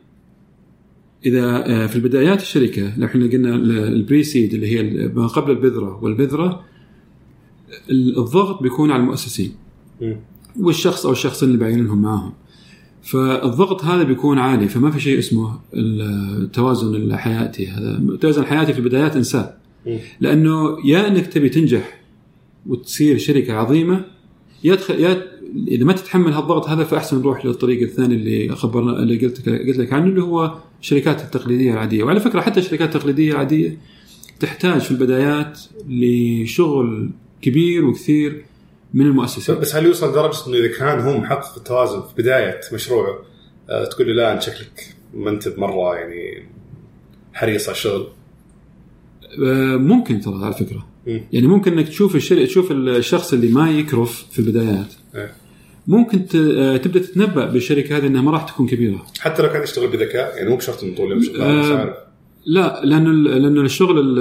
إذا 1.27 1.45
آه، 1.67 1.87
في 1.87 1.97
البدايات 1.97 2.43
الشركة 2.43 2.99
لو 2.99 3.07
إحنا 3.07 3.27
قلنا 3.27 3.55
ال- 3.55 3.71
البري 3.95 4.23
سيد 4.23 4.55
اللي 4.55 4.67
هي 4.67 5.09
ما 5.09 5.27
قبل 5.27 5.51
البذرة 5.51 6.05
والبذرة 6.05 6.65
ال- 7.91 8.19
الضغط 8.19 8.63
بيكون 8.63 8.91
على 8.91 9.01
المؤسسين. 9.03 9.55
والشخص 10.61 11.07
أو 11.07 11.13
الشخصين 11.13 11.49
اللي 11.49 11.61
بعينهم 11.61 12.03
معاهم 12.03 12.33
فالضغط 13.03 13.85
هذا 13.85 14.03
بيكون 14.03 14.39
عالي 14.39 14.69
فما 14.69 14.91
في 14.91 15.01
شيء 15.01 15.19
اسمه 15.19 15.61
التوازن 15.75 16.95
الحياتي. 16.95 17.67
هذا 17.67 17.99
التوازن 17.99 18.43
الحياتي 18.43 18.73
في 18.73 18.79
البدايات 18.79 19.17
انساه. 19.17 19.55
لأنه 20.21 20.77
يا 20.85 21.09
إنك 21.09 21.27
تبي 21.27 21.49
تنجح 21.49 22.01
وتصير 22.67 23.19
شركة 23.19 23.55
عظيمة 23.55 24.05
يا 24.65 24.75
تخ... 24.75 24.91
يا 24.91 25.23
إذا 25.69 25.85
ما 25.85 25.93
تتحمل 25.93 26.33
هالضغط 26.33 26.69
هذا 26.69 26.85
فأحسن 26.85 27.19
نروح 27.19 27.47
للطريق 27.47 27.83
الثاني 27.83 28.15
اللي 28.15 28.57
خبرنا 28.57 29.03
اللي 29.03 29.19
قلت 29.19 29.49
قلت 29.49 29.77
لك 29.79 29.93
عنه 29.93 30.07
اللي 30.07 30.23
هو 30.23 30.59
الشركات 30.81 31.23
التقليدية 31.23 31.73
العادية. 31.73 32.03
وعلى 32.05 32.21
فكرة 32.21 32.41
حتى 32.41 32.61
الشركات 32.61 32.97
التقليدية 32.97 33.33
العادية 33.33 33.79
تحتاج 34.41 34.81
في 34.81 34.91
البدايات 34.91 35.61
لشغل 35.89 37.11
كبير 37.43 37.85
وكثير 37.85 38.45
من 38.95 39.07
المؤسسين. 39.07 39.55
بس 39.55 39.77
هل 39.77 39.87
يوصل 39.87 40.11
لدرجه 40.11 40.47
إنه 40.49 40.57
إذا 40.57 40.79
كان 40.79 41.01
هو 41.01 41.19
محقق 41.19 41.57
التوازن 41.57 42.01
في 42.01 42.23
بداية 42.23 42.61
مشروعه 42.73 43.19
آه، 43.71 43.85
تقول 43.85 44.07
له 44.07 44.13
لا 44.15 44.33
انت 44.33 44.43
شكلك 44.43 44.95
ما 45.15 45.31
أنت 45.31 45.49
مره 45.59 45.95
يعني 45.97 46.49
حريص 47.33 47.69
على 47.69 47.77
الشغل؟ 47.77 48.07
آه، 49.47 49.77
ممكن 49.77 50.21
ترى 50.21 50.45
على 50.45 50.55
فكرة. 50.55 50.87
يعني 51.07 51.47
ممكن 51.47 51.73
إنك 51.73 51.89
تشوف 51.89 52.17
الشركة 52.17 52.45
تشوف 52.45 52.73
الشخص 52.73 53.33
اللي 53.33 53.49
ما 53.49 53.71
يكرف 53.71 54.27
في 54.31 54.39
البدايات. 54.39 54.93
إيه. 55.15 55.33
ممكن 55.87 56.27
ت- 56.27 56.35
آه، 56.37 56.77
تبدأ 56.77 56.99
تتنبأ 57.01 57.47
بالشركة 57.47 57.97
هذه 57.97 58.07
إنها 58.07 58.23
ما 58.23 58.31
راح 58.31 58.43
تكون 58.43 58.67
كبيرة. 58.67 59.07
حتى 59.21 59.43
لو 59.43 59.49
كان 59.49 59.63
يشتغل 59.63 59.89
بذكاء 59.89 60.37
يعني 60.37 60.51
مو 60.51 60.57
بشرط 60.57 60.85
إنه 60.85 60.97
طول 60.97 61.41
آه، 61.41 61.79
عارف. 61.79 61.97
لا 62.47 62.81
لأنه 62.85 63.11
لأنه 63.13 63.61
الشغل 63.61 63.99
ال- 63.99 64.19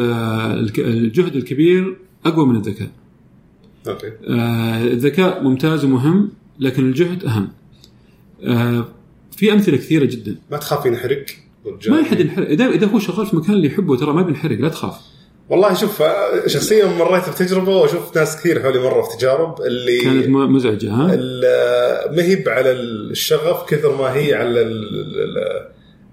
الك- 0.59 0.79
الجهد 0.79 1.35
الكبير 1.35 1.97
أقوى 2.25 2.45
من 2.47 2.55
الذكاء. 2.55 2.89
أوكي. 3.87 4.11
آه، 4.29 4.83
الذكاء 4.83 5.43
ممتاز 5.43 5.85
ومهم 5.85 6.31
لكن 6.59 6.85
الجهد 6.89 7.25
أهم. 7.25 7.49
آه، 8.43 8.85
في 9.37 9.53
أمثلة 9.53 9.77
كثيرة 9.77 10.05
جدا. 10.05 10.35
ما 10.51 10.57
تخاف 10.57 10.85
ينحرق؟ 10.85 11.25
ما 11.87 11.99
يحد 11.99 12.19
ينحرق. 12.19 12.47
اذا 12.49 12.67
إذا 12.67 12.87
هو 12.87 12.99
شغال 12.99 13.25
في 13.27 13.35
مكان 13.35 13.53
اللي 13.53 13.67
يحبه 13.67 13.97
ترى 13.97 14.13
ما 14.13 14.21
بينحرق 14.21 14.57
لا 14.59 14.69
تخاف. 14.69 14.95
والله 15.49 15.73
شوف 15.73 16.01
آه، 16.01 16.47
شخصيا 16.47 16.85
مريت 16.85 17.29
بتجربة 17.29 17.75
وأشوف 17.75 18.17
ناس 18.17 18.37
كثير 18.37 18.61
حولي 18.63 18.79
مروا 18.79 19.03
في 19.09 19.17
تجارب 19.17 19.61
اللي 19.61 20.01
كانت 20.01 20.27
مزعجة 20.27 20.91
ها؟ 20.93 21.09
ال- 21.13 22.15
ما 22.15 22.23
هي 22.23 22.43
على 22.47 22.71
الشغف 22.71 23.69
كثر 23.69 23.95
ما 23.97 24.13
هي 24.13 24.33
على 24.33 24.61
ال- 24.61 24.99
ال- 24.99 25.37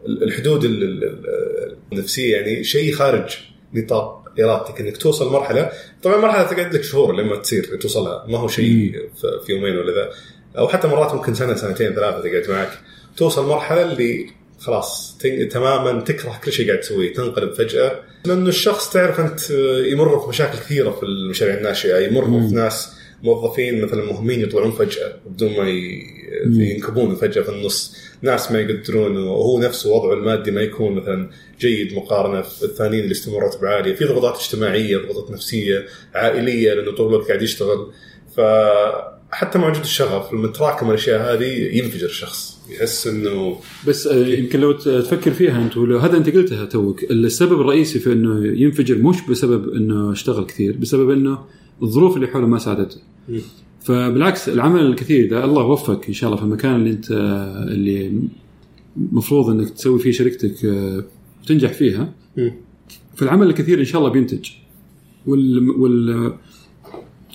ال- 0.07 0.22
الحدود 0.22 0.64
ال- 0.64 0.82
ال- 1.05 1.76
النفسية 1.92 2.36
يعني 2.36 2.64
شيء 2.64 2.92
خارج 2.95 3.30
نطاق 3.74 4.17
ارادتك 4.41 4.80
انك 4.80 4.97
توصل 4.97 5.32
مرحلة. 5.32 5.70
طبعا 6.03 6.16
مرحلة 6.16 6.43
تقعد 6.43 6.74
لك 6.74 6.82
شهور 6.82 7.12
لما 7.16 7.36
تصير 7.36 7.76
توصلها. 7.80 8.24
ما 8.28 8.39
هو 8.39 8.49
شيء 8.49 8.93
في- 9.20 9.53
يومين 9.53 9.76
ولا 9.76 9.93
ذا. 9.93 10.11
أو 10.59 10.68
حتى 10.68 10.89
مرات 10.89 11.14
ممكن 11.14 11.34
سنة 11.34 11.55
سنتين 11.55 11.95
ثلاثة 11.95 12.20
تقعد 12.20 12.51
معك. 12.51 12.78
توصل 13.16 13.47
مرحلة 13.47 13.82
اللي 13.93 14.26
خلاص 14.61 15.18
تماما 15.51 16.01
تكره 16.01 16.41
كل 16.45 16.53
شيء 16.53 16.66
قاعد 16.66 16.80
تسويه 16.80 17.14
تنقلب 17.14 17.53
فجأة. 17.55 18.01
لأنه 18.24 18.49
الشخص 18.49 18.91
تعرف 18.93 19.20
أنت 19.20 19.51
يمر 19.93 20.20
في 20.20 20.28
مشاكل 20.28 20.59
كثيرة 20.59 20.91
في 20.91 21.03
المشاريع 21.03 21.55
الناشئة. 21.55 21.99
يمر 21.99 22.24
في 22.49 22.55
ناس 22.55 22.93
موظفين 23.22 23.84
مثلا 23.84 24.05
مهمين 24.05 24.41
يطلعون 24.41 24.72
فجأة 24.72 25.12
بدون 25.26 25.57
ما 25.57 25.68
ينكبون 26.64 27.14
فجأة 27.14 27.43
في 27.43 27.49
النص. 27.49 27.97
ناس 28.22 28.52
ما 28.52 28.60
يقدرون 28.60 29.16
وهو 29.16 29.60
نفسه 29.60 29.90
وضعه 29.90 30.12
المادي 30.12 30.50
ما 30.50 30.60
يكون 30.60 30.94
مثلا 30.94 31.30
جيد 31.60 31.94
مقارنة 31.94 32.42
في 32.42 32.62
الثانيين 32.62 33.02
اللي 33.02 33.10
يستلمون 33.10 33.42
راتب 33.42 33.64
عاليه 33.64 33.94
في 33.94 34.04
ضغوطات 34.04 34.36
اجتماعية 34.40 34.96
ضغوطات 34.96 35.30
نفسية 35.30 35.86
عائلية 36.14 36.74
لأنه 36.74 36.92
طول 36.92 37.08
الوقت 37.08 37.28
قاعد 37.28 37.42
يشتغل. 37.42 37.86
فحتى 38.36 39.58
مع 39.58 39.68
وجود 39.68 39.82
الشغف 39.82 40.32
لما 40.32 40.48
تراكم 40.48 40.90
الاشياء 40.90 41.34
هذه 41.34 41.76
ينفجر 41.76 42.06
الشخص 42.06 42.58
يحس 42.70 43.06
إنه 43.06 43.60
بس 43.86 44.06
آه، 44.06 44.26
يمكن 44.26 44.60
لو 44.60 44.72
تفكر 44.72 45.30
فيها 45.30 45.62
أنت 45.62 45.78
هذا 45.78 46.16
أنت 46.16 46.30
قلتها 46.30 46.64
توك 46.64 47.04
السبب 47.04 47.60
الرئيسي 47.60 47.98
في 47.98 48.12
إنه 48.12 48.60
ينفجر 48.60 48.98
مش 48.98 49.16
بسبب 49.30 49.68
إنه 49.68 50.12
اشتغل 50.12 50.46
كثير 50.46 50.76
بسبب 50.76 51.10
إنه 51.10 51.38
الظروف 51.82 52.16
اللي 52.16 52.26
حوله 52.26 52.46
ما 52.46 52.58
ساعدته. 52.58 52.96
فبالعكس 53.81 54.49
العمل 54.49 54.81
الكثير 54.81 55.24
اذا 55.24 55.45
الله 55.45 55.64
وفقك 55.64 56.09
إن 56.09 56.14
شاء 56.14 56.31
الله 56.31 56.41
في 56.41 56.47
المكان 56.47 56.74
اللي 56.74 56.91
أنت 56.91 57.11
اللي 57.68 58.22
المفروض 58.97 59.51
إنك 59.51 59.70
تسوي 59.70 59.99
فيه 59.99 60.12
شركتك 60.12 60.64
آه، 60.64 61.05
وتنجح 61.43 61.72
فيها. 61.72 62.12
مم. 62.37 62.53
فالعمل 63.16 63.47
الكثير 63.47 63.81
إن 63.81 63.85
شاء 63.85 64.01
الله 64.01 64.12
بينتج. 64.12 64.51
وال, 65.26 65.70
وال 65.70 66.33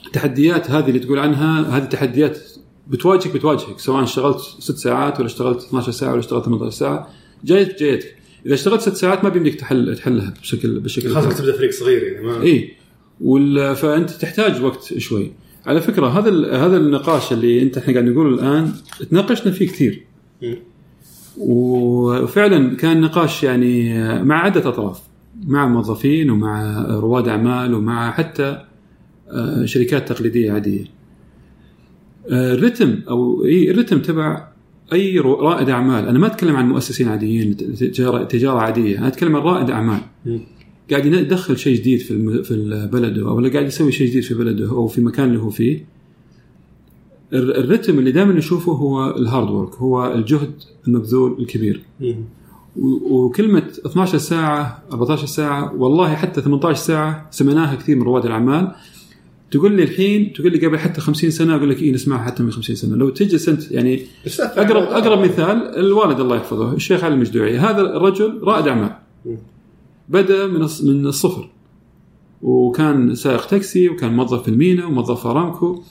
التحديات 0.06 0.72
هذه 0.72 0.88
اللي 0.88 1.00
تقول 1.00 1.20
عنها 1.20 1.78
هذه 1.78 1.86
تحديات 1.86 2.39
بتواجهك 2.88 3.34
بتواجهك 3.34 3.80
سواء 3.80 4.04
اشتغلت 4.04 4.39
ست 4.39 4.78
ساعات 4.78 5.20
ولا 5.20 5.26
اشتغلت 5.26 5.64
12 5.64 5.91
ساعة 5.91 6.12
ولا 6.12 6.20
اشتغلت 6.20 6.46
18 6.46 6.70
ساعة. 6.78 7.10
جايتك 7.44 7.80
جايتك. 7.80 8.16
إذا 8.46 8.54
اشتغلت 8.54 8.82
ست 8.82 8.96
ساعات 8.96 9.24
ما 9.24 9.30
بيمديك 9.30 9.56
تحل 9.56 9.96
تحلها 9.96 10.34
بشكل 10.41 10.80
بشكل 10.80 11.10
خاصة 11.10 11.30
تبدأ 11.30 11.58
فريق 11.58 11.72
صغير 11.72 12.04
يعني 12.04 12.26
ما 12.26 12.41
اي 12.41 12.74
وال... 13.22 13.76
فأنت 13.76 14.10
تحتاج 14.10 14.64
وقت 14.64 14.98
شوي. 14.98 15.32
على 15.66 15.82
فكرة 15.82 16.07
هذا. 16.07 16.57
هذا 16.66 16.78
النقاش 16.78 17.34
اللي 17.34 17.61
أنت 17.61 17.78
إحنا 17.78 17.93
قاعد 17.93 18.05
نقوله 18.05 18.30
الآن 18.30 18.72
تناقشنا 19.09 19.51
فيه 19.51 19.68
كثير. 19.68 20.03
وفعلا 21.38 22.76
كان 22.76 23.01
نقاش 23.01 23.43
يعني 23.43 23.93
مع 24.24 24.43
عدة 24.43 24.70
أطراف 24.70 25.01
مع 25.47 25.68
موظفين 25.68 26.30
ومع 26.30 26.86
رواد 26.89 27.28
أعمال 27.28 27.74
ومع 27.74 28.11
حتى 28.11 28.66
آه، 29.32 29.66
شركات 29.66 30.09
تقليدية 30.09 30.51
عادية 30.51 30.86
آه، 32.32 32.53
الرتم 32.53 32.99
أو 33.09 33.45
إي 33.45 33.72
الرتم 33.72 33.99
تبع 33.99 34.47
أي 34.93 35.20
رائد 35.20 35.70
أعمال 35.70 36.07
أنا 36.07 36.20
ما 36.20 36.28
أتكلم 36.28 36.55
عن 36.55 36.70
مؤسسين 36.70 37.07
عاديين 37.07 37.57
تجارة 37.57 38.24
تجارة 38.24 38.59
عادية 38.59 38.97
أنا 38.97 39.07
أتكلم 39.07 39.36
عن 39.36 39.41
رائد 39.41 39.70
أعمال. 39.70 39.99
قاعد 40.91 41.05
يدخل 41.05 41.57
شيء 41.57 41.77
جديد 41.77 41.99
في 41.99 42.43
في 42.43 42.89
بلده 42.93 43.21
أو 43.29 43.47
قاعد 43.47 43.65
يسوي 43.67 43.91
شيء 43.91 44.07
جديد 44.07 44.23
في 44.23 44.34
بلده 44.34 44.69
أو 44.69 44.88
في 44.88 44.97
المكان 44.97 45.27
اللي 45.29 45.39
هو 45.39 45.49
فيه. 45.49 45.86
الر- 47.34 47.57
الرتم 47.57 47.99
اللي 47.99 48.11
دائما 48.11 48.34
نشوفه 48.34 48.71
هو 48.71 49.15
ال 49.18 49.24
hard 49.24 49.49
work 49.49 49.76
هو 49.75 50.13
الجهد 50.13 50.51
المبذول 50.88 51.36
الكبير. 51.39 51.81
مم. 52.01 52.15
و- 52.75 53.15
وكلمة 53.25 53.63
12 53.86 54.17
ساعة 54.17 54.84
14 54.93 55.25
ساعة 55.25 55.75
والله 55.75 56.15
حتى 56.15 56.41
18 56.41 56.79
ساعة 56.79 57.27
سمعناها 57.31 57.75
كثير 57.75 57.95
من 57.95 58.03
رواد 58.03 58.25
الأعمال. 58.25 58.71
تقول 59.51 59.71
لي 59.71 59.84
الحين 59.84 60.34
تقول 60.34 60.51
لي 60.51 60.67
قبل 60.67 60.77
حتى 60.79 61.01
50 61.01 61.31
سنة 61.31 61.55
أقول 61.55 61.69
لك 61.69 61.81
إيه 61.81 61.91
نسمعها 61.93 62.23
حتى 62.23 62.43
من 62.43 62.51
50 62.51 62.75
سنة. 62.75 62.95
لو 62.95 63.09
تجلس 63.09 63.49
أنت 63.49 63.71
يعني 63.71 64.01
بس 64.25 64.39
أقرب 64.41 64.84
أقرب 64.84 65.19
مثال 65.19 65.75
الوالد 65.77 66.19
الله 66.19 66.36
يحفظه 66.36 66.73
الشيخ 66.73 67.03
علي 67.03 67.13
المجدوعي. 67.13 67.57
هذا 67.57 67.81
الرجل 67.81 68.39
رائد 68.43 68.67
أعمال. 68.67 68.95
بدأ 70.10 70.47
من 70.47 70.60
من 70.84 71.06
الصفر. 71.06 71.49
وكان 72.41 73.16
سائق 73.16 73.45
تاكسي 73.45 73.89
وكان 73.89 74.16
موظف 74.16 74.41
في 74.41 74.47
المينا 74.47 74.86
وموظف 74.86 75.22
في 75.22 75.28
أرامكو. 75.28 75.82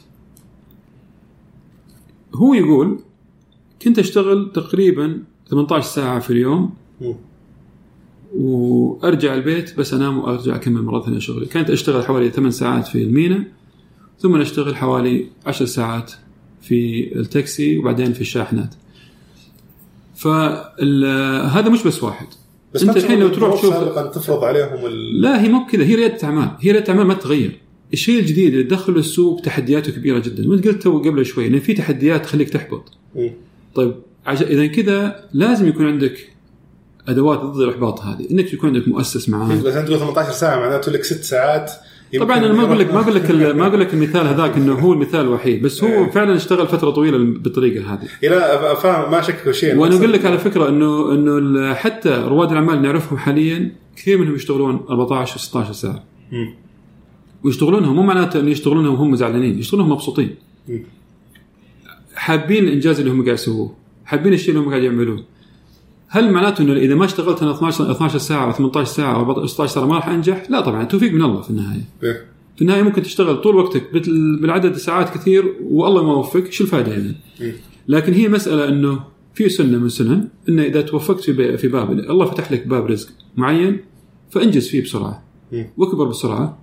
هو 2.34 2.54
يقول 2.54 2.98
كنت 3.82 3.98
أشتغل 3.98 4.52
تقريبا 4.54 5.22
18 5.50 5.86
ساعة 5.86 6.18
في 6.18 6.30
اليوم. 6.30 6.74
وأرجع 8.36 9.34
البيت 9.34 9.78
بس 9.78 9.94
أنام 9.94 10.18
وأرجع 10.18 10.56
أكمل 10.56 10.82
مرة 10.82 11.00
ثانية 11.00 11.18
شغلي. 11.18 11.46
كانت 11.46 11.70
أشتغل 11.70 12.04
حوالي 12.04 12.30
8 12.30 12.50
ساعات 12.50 12.86
في 12.86 13.02
المينا 13.02 13.44
ثم 14.18 14.36
أشتغل 14.36 14.76
حوالي 14.76 15.26
10 15.46 15.66
ساعات 15.66 16.12
في 16.60 17.12
التاكسي 17.16 17.78
وبعدين 17.78 18.12
في 18.12 18.20
الشاحنات. 18.20 18.74
فهذا 20.14 21.68
مش 21.68 21.82
بس 21.82 22.02
واحد. 22.02 22.26
بس 22.74 22.82
أنت 22.82 22.96
الحين 22.96 23.20
لو 23.20 23.28
تروح 23.28 23.58
تشوف 23.58 23.74
سابقا 23.74 24.06
تفرض 24.06 24.44
عليهم 24.44 24.86
ال... 24.86 25.20
لا 25.20 25.42
هي 25.42 25.48
مو 25.48 25.66
كذا 25.66 25.84
هي 25.84 25.94
ريادة 25.94 26.24
أعمال. 26.24 26.50
هي 26.60 26.70
ريادة 26.72 26.92
أعمال 26.92 27.06
ما 27.06 27.14
تتغير. 27.14 27.60
الشيء 27.92 28.18
الجديد 28.18 28.52
اللي 28.52 28.64
تدخله 28.64 28.98
السوق 28.98 29.40
تحدياته 29.40 29.92
كبيرة 29.92 30.18
جدا. 30.18 30.48
وأنت 30.48 30.68
قلت 30.68 30.82
تو 30.82 30.98
قبل 30.98 31.26
شوي 31.26 31.46
إن 31.46 31.58
في 31.60 31.74
تحديات 31.74 32.24
تخليك 32.24 32.50
تحبط. 32.50 32.92
مم. 33.14 33.30
طيب 33.74 33.94
عش... 34.26 34.42
إذا 34.42 34.66
كذا 34.66 35.24
لازم 35.32 35.68
يكون 35.68 35.86
عندك 35.86 36.32
أدوات 37.08 37.38
ضد 37.38 37.60
الإحباط 37.60 38.00
هذه. 38.00 38.30
إنك 38.30 38.52
يكون 38.52 38.68
عندك 38.68 38.88
مؤسس 38.88 39.28
معاك. 39.28 39.58
بس 39.58 39.74
أنت 39.74 39.88
تقول 39.88 39.98
18 39.98 40.32
ساعة 40.32 40.56
معناته 40.60 40.92
لك 40.92 41.04
ست 41.04 41.24
ساعات 41.24 41.72
طبعا 42.20 42.38
أنا 42.38 42.52
ما 42.52 42.62
أقول 42.62 42.78
لك 42.78 42.94
ما 42.94 43.00
أقول 43.00 43.14
لك 43.14 43.30
ال- 43.30 43.56
ما 43.56 43.66
أقول 43.66 43.80
لك 43.80 43.94
المثال 43.94 44.26
هذاك 44.26 44.56
إنه 44.56 44.72
هو 44.74 44.92
المثال 44.92 45.20
الوحيد 45.20 45.62
بس 45.62 45.84
هو 45.84 45.90
إيه. 46.04 46.10
فعلا 46.10 46.36
اشتغل 46.36 46.66
فترة 46.68 46.90
طويلة 46.90 47.18
بالطريقة 47.18 47.94
هذه 47.94 48.08
إيه 48.22 48.28
لا 48.30 48.74
فاهم 48.74 49.10
ما 49.10 49.20
شك 49.20 49.34
في 49.36 49.52
شيء 49.52 49.76
وأنا 49.76 49.96
أقول 49.96 50.12
لك 50.12 50.24
على 50.26 50.38
فكرة 50.38 50.68
انه 50.68 51.12
إنه 51.14 51.74
حتى 51.74 52.08
رواد 52.28 52.50
الأعمال 52.50 52.74
اللي 52.74 52.88
نعرفهم 52.88 53.18
حاليا 53.18 53.72
كثير 53.96 54.18
منهم 54.18 54.34
يشتغلون 54.34 54.80
14 54.90 55.38
و16 55.38 55.72
ساعة. 55.72 56.04
ويشتغلونها 57.44 57.92
مو 57.92 58.02
معناته 58.02 58.40
إنه 58.40 58.50
يشتغلونها 58.50 58.90
وهم 58.90 59.16
زعلانين 59.16 59.58
يشتغلونها 59.58 59.92
مبسوطين. 59.94 60.34
حابين 62.14 62.64
الإنجاز 62.64 62.98
اللي 63.00 63.10
هم 63.12 63.24
قاعد 63.24 63.34
يسووه 63.34 63.74
حابين 64.04 64.32
الشيء 64.32 64.54
اللي 64.54 64.66
هم 64.66 64.70
قاعد 64.70 64.82
يعملوه 64.82 65.24
هل 66.14 66.32
معناته 66.32 66.62
إنه 66.62 66.72
إذا 66.72 66.94
ما 66.94 67.04
اشتغلت 67.04 67.42
أنا 67.42 67.50
12 67.54 67.90
12 67.92 68.18
ساعة 68.18 68.46
أو 68.46 68.52
18 68.52 68.90
ساعة 68.92 69.16
أو 69.16 69.46
16 69.46 69.74
ساعة 69.74 69.84
ما 69.86 69.94
راح 69.96 70.08
أنجح؟ 70.08 70.50
لا 70.50 70.60
طبعا 70.60 70.84
توفيق 70.84 71.12
من 71.12 71.22
الله 71.22 71.42
في 71.42 71.50
النهاية. 71.50 71.80
إيه. 72.02 72.24
في 72.56 72.62
النهاية 72.62 72.82
ممكن 72.82 73.02
تشتغل 73.02 73.36
طول 73.36 73.56
وقتك 73.56 73.92
بال- 73.92 74.40
بالعدد 74.40 74.76
ساعات 74.76 75.14
كثير 75.14 75.54
والله 75.62 76.04
ما 76.06 76.14
وفقك 76.14 76.52
شو 76.52 76.64
الفائدة 76.64 76.92
يعني؟ 76.92 77.14
مم. 77.40 77.52
لكن 77.88 78.12
هي 78.12 78.28
مسألة 78.28 78.68
إنه 78.68 79.00
في 79.34 79.48
سنة 79.48 79.78
من 79.78 79.88
سنن 79.88 80.28
انه 80.48 80.62
إذا 80.62 80.80
توفقت 80.82 81.20
في 81.20 81.56
في 81.56 81.68
باب 81.68 81.90
الله 81.92 82.24
فتح 82.26 82.52
لك 82.52 82.66
باب 82.66 82.86
رزق 82.86 83.08
معين 83.36 83.80
فانجز 84.30 84.68
فيه 84.68 84.82
بسرعة 84.82 85.22
مم. 85.52 85.66
واكبر 85.76 86.04
بسرعة 86.04 86.58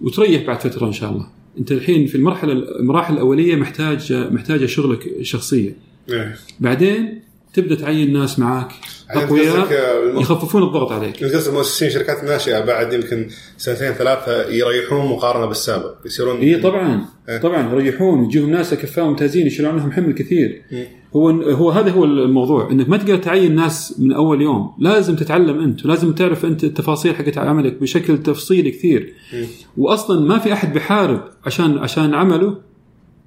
وتريح 0.00 0.46
بعد 0.46 0.60
فترة 0.60 0.86
إن 0.86 0.92
شاء 0.92 1.12
الله. 1.12 1.26
أنت 1.58 1.72
الحين 1.72 2.06
في 2.06 2.14
المرحلة 2.14 2.52
المراحل 2.52 3.14
الأولية 3.14 3.56
محتاج 3.56 4.12
محتاجة 4.12 4.66
شغلك 4.66 5.16
شخصيه. 5.22 5.76
إيه. 6.10 6.34
بعدين 6.60 7.20
تبدأ 7.54 7.74
تعين 7.74 8.12
ناس 8.12 8.38
معاك 8.38 8.72
أقوياء 9.10 9.72
آه، 9.72 10.20
يخففون 10.20 10.62
الضغط 10.62 10.92
عليك. 10.92 11.24
قصدك 11.24 11.54
مؤسسين 11.54 11.90
شركات 11.90 12.24
ناشئه 12.24 12.60
بعد 12.60 12.92
يمكن 12.92 13.28
سنتين 13.56 13.92
ثلاثة 13.92 14.48
يريحون 14.48 15.06
مقارنة 15.06 15.46
بالسابق 15.46 15.94
يصيرون 16.06 16.36
اي 16.36 16.56
طبعا 16.60 17.04
إيه. 17.28 17.38
طبعا 17.38 17.72
يريحون 17.72 18.24
يجيهم 18.24 18.50
ناس 18.50 18.72
اكفاء 18.72 19.04
ممتازين 19.04 19.46
يشيلون 19.46 19.72
عنهم 19.72 19.92
حمل 19.92 20.12
كثير 20.12 20.62
مم. 20.72 20.84
هو 21.16 21.30
هو 21.30 21.70
هذا 21.70 21.90
هو 21.90 22.04
الموضوع 22.04 22.70
إنك 22.70 22.88
ما 22.88 22.96
تقدر 22.96 23.16
تعين 23.16 23.54
ناس 23.54 24.00
من 24.00 24.12
أول 24.12 24.42
يوم 24.42 24.74
لازم 24.78 25.16
تتعلم 25.16 25.60
أنت 25.60 25.84
ولازم 25.84 26.12
تعرف 26.12 26.44
أنت 26.44 26.64
التفاصيل 26.64 27.16
حقت 27.16 27.38
عملك 27.38 27.80
بشكل 27.80 28.22
تفصيلي 28.22 28.70
كثير 28.70 29.14
مم. 29.32 29.46
واصلا 29.76 30.20
ما 30.20 30.38
في 30.38 30.52
أحد 30.52 30.72
بيحارب 30.72 31.24
عشان 31.46 31.78
عشان 31.78 32.14
عمله 32.14 32.56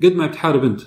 قد 0.03 0.15
ما 0.15 0.28
بتحارب 0.28 0.63
أنت. 0.63 0.82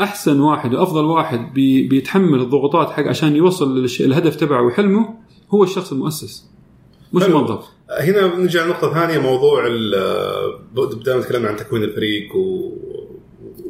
أحسن 0.00 0.40
واحد 0.40 0.74
وأفضل 0.74 1.04
واحد 1.04 1.52
بي 1.54 1.88
بيتحمل 1.88 2.40
الضغوطات 2.40 2.90
حق 2.90 3.02
عشان 3.06 3.36
يوصل 3.36 3.86
الهدف 4.00 4.36
تبعه 4.36 4.62
وحلمه 4.66 5.14
هو 5.50 5.64
الشخص 5.64 5.92
المؤسس 5.92 6.44
مش. 7.12 7.22
الموظف 7.22 7.64
هنا 8.00 8.36
نرجع 8.36 8.64
لنقطة 8.66 8.94
ثانية 8.94 9.18
موضوع 9.18 9.68
دائما 11.04 11.22
تكلمنا 11.22 11.48
عن 11.48 11.56
تكوين 11.56 11.82
الفريق 11.84 12.28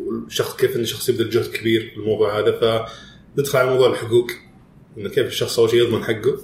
والشخص 0.07 0.57
كيف 0.57 0.77
إن 0.77 0.81
الشخص 0.81 1.09
يبذل 1.09 1.31
جهد 1.31 1.47
كبير 1.51 1.91
في 1.95 2.01
الموضوع 2.01 2.39
هذا 2.39 2.83
فندخل 3.37 3.59
على 3.59 3.71
موضوع 3.71 3.89
الحقوق 3.91 4.27
إنه 4.99 5.09
كيف 5.09 5.27
الشخص 5.27 5.59
أول 5.59 5.71
شيء 5.71 5.81
يضمن 5.83 6.05
حقه 6.05 6.39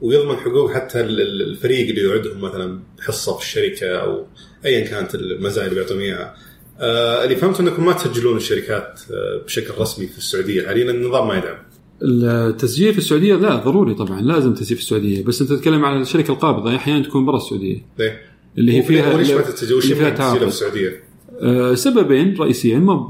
ويضمن 0.00 0.36
حقوق 0.36 0.70
حتى 0.72 1.00
ال- 1.00 1.20
ال- 1.20 1.42
الفريق 1.50 1.88
اللي 1.88 2.00
يوعدهم 2.00 2.40
مثلا 2.40 2.80
حصة 3.00 3.36
في 3.36 3.42
الشركة 3.44 3.86
أو 3.96 4.26
ايا 4.64 4.86
كانت 4.86 5.14
المزايا 5.14 5.66
اللي 5.68 5.80
بيعطون 5.80 5.98
إياها. 6.00 6.34
آه 6.80 7.24
اللي 7.24 7.36
فهمته 7.36 7.60
أنكم 7.60 7.86
ما 7.86 7.92
تسجلون 7.92 8.36
الشركات 8.36 9.00
آه 9.10 9.44
بشكل 9.44 9.74
رسمي 9.78 10.06
في 10.06 10.18
السعودية. 10.18 10.66
حاليا 10.66 10.90
النظام 10.90 11.28
ما 11.28 11.38
يدعم. 11.38 11.56
التسجيل 12.02 12.92
في 12.92 12.98
السعودية 12.98 13.34
لا 13.36 13.56
ضروري 13.56 13.94
طبعا 13.94 14.20
لازم 14.20 14.54
تسجيل 14.54 14.76
في 14.76 14.82
السعودية. 14.82 15.24
بس 15.24 15.42
أنت 15.42 15.52
تتكلم 15.52 15.84
عن 15.84 16.00
الشركة 16.00 16.32
القابضة 16.32 16.76
أحيانا 16.76 17.04
تكون 17.04 17.26
برا 17.26 17.36
السعودية. 17.36 17.82
ليه؟ 17.98 18.20
اللي 18.58 18.78
هي 18.78 18.82
فيها 18.82 19.14
وليش 19.14 19.30
ما 19.30 19.36
اللي 19.62 19.80
فيها 19.80 20.10
تسجيلها 20.10 20.38
في 20.38 20.44
السعودية؟ 20.44 21.02
آه، 21.40 21.74
سببين 21.74 22.36
رئيسيين 22.36 22.80
ما 22.80 23.08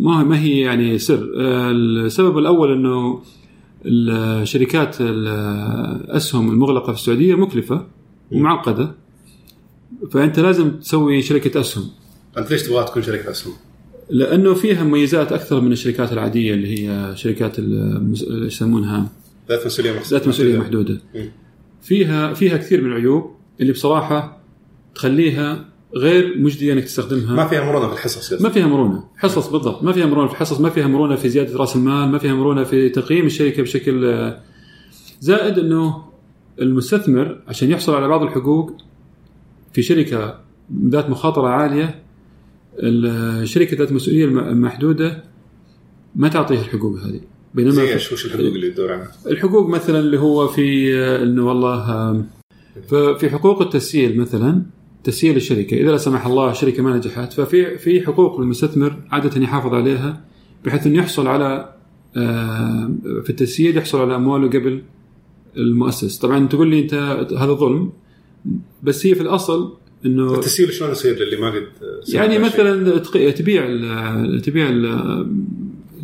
ما 0.00 0.24
ما 0.24 0.40
هي 0.40 0.60
يعني 0.60 0.98
سر. 0.98 1.32
آه، 1.36 1.70
السبب 1.70 2.38
الأول 2.38 2.72
إنه 2.72 3.20
الشركات 3.86 4.96
الأسهم 5.00 6.50
المغلقة 6.50 6.92
في 6.92 6.98
السعودية 6.98 7.34
مكلفة 7.34 7.86
ومعقده 8.32 8.94
فأنت 10.10 10.40
لازم 10.40 10.70
تسوي 10.70 11.22
شركة 11.22 11.60
أسهم. 11.60 11.84
أنت 12.38 12.50
ليش 12.50 12.62
تبغاها 12.62 12.86
تكون 12.86 13.02
شركة 13.02 13.30
أسهم؟ 13.30 13.52
لأنه 14.10 14.54
فيها 14.54 14.84
مميزات 14.84 15.32
أكثر 15.32 15.60
من 15.60 15.72
الشركات 15.72 16.12
العادية 16.12 16.54
اللي 16.54 16.88
هي 16.88 17.16
شركات 17.16 17.58
إيش 17.58 18.22
يسمونها؟ 18.22 19.08
ذات 19.48 19.66
مسؤولية 19.66 19.92
محدودة. 19.92 20.10
ذات 20.10 20.28
مسؤولية 20.28 20.58
محدودة. 20.58 21.00
مم. 21.14 21.30
فيها 21.82 22.34
فيها 22.34 22.56
كثير 22.56 22.80
من 22.80 22.90
العيوب 22.90 23.30
اللي 23.60 23.72
بصراحة 23.72 24.40
تخليها 24.94 25.64
غير 25.96 26.38
مجدية 26.38 26.72
إنك 26.72 26.84
تستخدمها. 26.84 27.34
ما 27.34 27.46
فيها 27.46 27.64
مرونة 27.64 27.88
في 27.88 27.92
الحصص 27.92 28.42
ما 28.42 28.48
فيها 28.48 28.66
مرونة. 28.66 29.04
حصص 29.16 29.48
بالضبط. 29.48 29.82
ما 29.82 29.92
فيها 29.92 30.06
مرونة 30.06 30.26
في 30.28 30.32
الحصص 30.32 30.60
ما 30.60 30.70
فيها 30.70 30.86
مرونة 30.86 31.16
في 31.16 31.28
زيادة 31.28 31.58
رأس 31.58 31.76
المال 31.76 32.08
ما 32.08 32.18
فيها 32.18 32.34
مرونة 32.34 32.64
في 32.64 32.88
تقييم 32.88 33.26
الشركة 33.26 33.62
بشكل 33.62 34.32
زائد 35.20 35.58
إنه 35.58 36.04
المستثمر 36.60 37.42
عشان 37.48 37.70
يحصل 37.70 37.94
على 37.94 38.08
بعض 38.08 38.22
الحقوق 38.22 38.76
في 39.72 39.82
شركة 39.82 40.40
ذات 40.88 41.10
مخاطرة 41.10 41.48
عالية 41.48 42.05
الشركة 42.80 43.76
ذات 43.76 43.92
مسؤولية 43.92 44.24
الم- 44.24 44.60
محدوده 44.60 45.24
ما 46.16 46.28
تعطيه 46.28 46.60
الحقوق 46.60 46.98
هذه. 46.98 47.20
بينما 47.54 47.72
زي 47.72 47.92
إيش؟ 47.92 48.12
وش 48.12 48.26
الحقوق 48.26 48.46
اللي 48.46 48.70
تدور 48.70 48.92
عنها؟ 48.92 49.12
الحقوق 49.26 49.68
مثلا 49.68 49.98
اللي 49.98 50.18
هو 50.18 50.48
في 50.48 50.94
إنه 51.22 51.46
والله 51.48 52.24
ففي 52.88 53.30
حقوق 53.30 53.62
التسييل 53.62 54.20
مثلا 54.20 54.62
تسييل 55.04 55.36
الشركة. 55.36 55.74
إذا 55.76 55.90
لا 55.90 55.96
سمح 55.96 56.26
الله 56.26 56.50
الشركة 56.50 56.82
ما 56.82 56.96
نجحت 56.96 57.32
ففي 57.32 57.78
في 57.78 58.06
حقوق 58.06 58.40
للمستثمر 58.40 58.96
عادة 59.10 59.40
يحافظ 59.42 59.74
عليها 59.74 60.24
بحيث 60.64 60.86
إنه 60.86 60.98
يحصل 60.98 61.26
على 61.26 61.72
آه، 62.16 62.90
في 63.24 63.30
التسييل 63.30 63.76
يحصل 63.76 64.00
على 64.00 64.16
أمواله 64.16 64.48
قبل 64.48 64.82
المؤسس. 65.56 66.18
طبعا 66.18 66.46
تقول 66.46 66.68
لي 66.70 66.80
أنت 66.80 66.94
هذا 67.38 67.52
ظلم 67.52 67.92
بس 68.82 69.06
هي 69.06 69.14
في 69.14 69.20
الأصل 69.20 69.76
إنه 70.06 70.34
التسييل 70.34 70.72
شلون 70.72 70.90
يصير 70.90 71.18
للي 71.18 71.36
ما 71.36 71.50
قد 71.50 71.62
يعني 72.08 72.32
شيء؟ 72.34 72.40
مثلا 72.44 72.98
تق- 72.98 73.30
تبيع 73.30 73.64
ال- 73.66 74.42
تبيع 74.42 74.68
ال- 74.68 75.26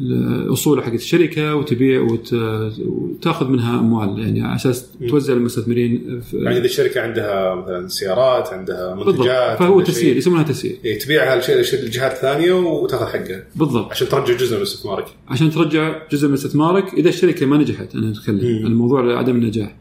الأصول 0.01 0.83
حقت 0.83 0.95
الشركة 0.95 1.55
وتبيع 1.55 2.01
وت- 2.01 2.33
وتأخذ 2.79 3.49
منها 3.49 3.81
أموال 3.81 4.19
يعني 4.19 4.43
على 4.43 4.57
أساس 4.57 4.87
توزع 5.09 5.35
للمستثمرين 5.35 6.21
في- 6.31 6.37
يعني 6.37 6.57
إذا 6.57 6.65
الشركة 6.65 7.01
عندها 7.01 7.55
مثلا 7.55 7.89
سيارات 7.89 8.49
عندها 8.49 8.95
بالضبط. 8.95 9.15
منتجات 9.17 9.59
فهو 9.59 9.73
عندها 9.73 9.85
تسييل 9.85 10.07
شيء، 10.09 10.17
يسمونها 10.17 10.43
تسييل 10.43 10.77
إيه، 10.85 10.99
تبيعها 10.99 11.41
للجهات 11.83 12.13
الثانية 12.13 12.53
وتأخذ 12.53 13.07
حقها. 13.07 13.45
بالضبط. 13.57 13.91
عشان 13.91 14.09
ترجع 14.09 14.35
جزء 14.37 14.57
من 14.57 14.63
استثمارك. 14.63 15.05
عشان 15.29 15.51
ترجع 15.51 15.97
جزء 16.13 16.29
من 16.29 16.35
استثمارك 16.35 16.95
إذا 16.95 17.09
الشركة 17.09 17.47
ما 17.47 17.57
نجحت 17.59 17.95
أنا 17.95 18.11
أتكلم 18.13 18.59
مم. 18.61 18.67
عن 18.67 18.75
موضوع 18.75 19.19
عدم 19.19 19.37
النجاح. 19.37 19.77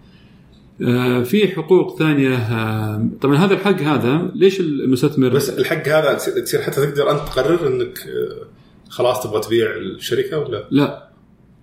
في 1.24 1.48
حقوق 1.56 2.00
ثانية 2.00 2.36
آه، 2.36 3.08
طبعا 3.22 3.36
هذا 3.38 3.54
الحق 3.54 3.82
هذا 3.82 4.32
ليش 4.36 4.60
المستثمر؟ 4.60 5.30
بس 5.30 5.50
الحق 5.50 5.88
هذا 5.88 6.14
تصير 6.14 6.62
حتى 6.62 6.76
تقدر 6.86 7.12
أنت 7.12 7.20
تقرر 7.20 7.68
إنك 7.68 8.00
آه، 8.08 8.46
خلاص 8.90 9.24
تبغى 9.24 9.42
تبيع 9.42 9.76
الشركة 9.78 10.40
ولا؟ 10.40 10.68
لا 10.72 11.10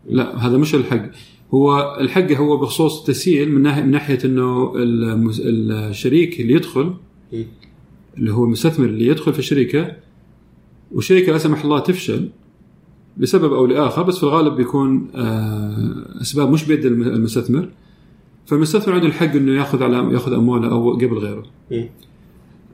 لا 0.08 0.46
هذا 0.46 0.56
مش 0.56 0.74
الحق. 0.74 1.10
هو 1.54 1.96
الحق 2.00 2.32
هو 2.32 2.56
بخصوص 2.56 3.00
التسييل 3.00 3.52
من 3.52 3.62
ناحية 3.62 3.82
من 3.82 3.90
ناحية 3.90 4.18
إنه 4.24 4.72
الشريك 4.76 6.40
اللي 6.40 6.52
يدخل. 6.54 6.94
اللي 8.18 8.32
هو 8.32 8.44
المستثمر 8.44 8.86
اللي 8.86 9.06
يدخل 9.06 9.32
في 9.32 9.38
الشركة 9.38 9.96
والشركة 10.92 11.32
لا 11.32 11.38
سمح 11.38 11.64
الله 11.64 11.78
تفشل 11.78 12.28
لسبب 13.18 13.52
أو 13.52 13.66
لآخر 13.66 14.02
بس 14.02 14.16
في 14.16 14.22
الغالب 14.22 14.56
بيكون 14.56 15.10
آه، 15.14 16.20
أسباب 16.22 16.50
مش 16.50 16.64
بيد 16.64 16.84
الم- 16.84 17.02
المستثمر. 17.02 17.68
فالمستثمر 18.48 18.94
عنده 18.94 19.06
الحق 19.06 19.32
إنه 19.36 19.58
يأخذ 19.58 19.82
على 19.82 20.12
يأخذ 20.12 20.32
امواله 20.32 20.70
أو 20.70 20.94
قبل 20.94 21.18
غيره 21.18 21.42
مم. 21.70 21.88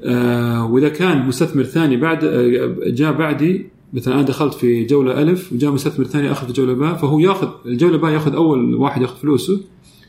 آه، 0.03 0.67
وإذا 0.67 0.89
كان 0.89 1.27
مستثمر 1.27 1.65
ثاني 1.65 1.97
بعد 1.97 2.25
آه، 2.25 2.75
جاء 2.87 3.13
بعدي 3.13 3.67
مثلا 3.93 4.15
أنا 4.15 4.23
دخلت 4.23 4.55
في 4.55 4.85
جولة 4.85 5.23
ألف 5.23 5.53
وجاء 5.53 5.71
مستثمر 5.71 6.05
ثاني 6.05 6.33
أخذ 6.33 6.47
في 6.47 6.53
جولة 6.53 6.75
باء 6.75 6.95
فهو 6.95 7.19
ياخذ 7.19 7.49
الجولة 7.67 7.99
باء 7.99 8.13
يأخذ 8.13 8.35
أول 8.35 8.75
واحد 8.75 9.03
يأخذ 9.03 9.17
فلوسه 9.17 9.61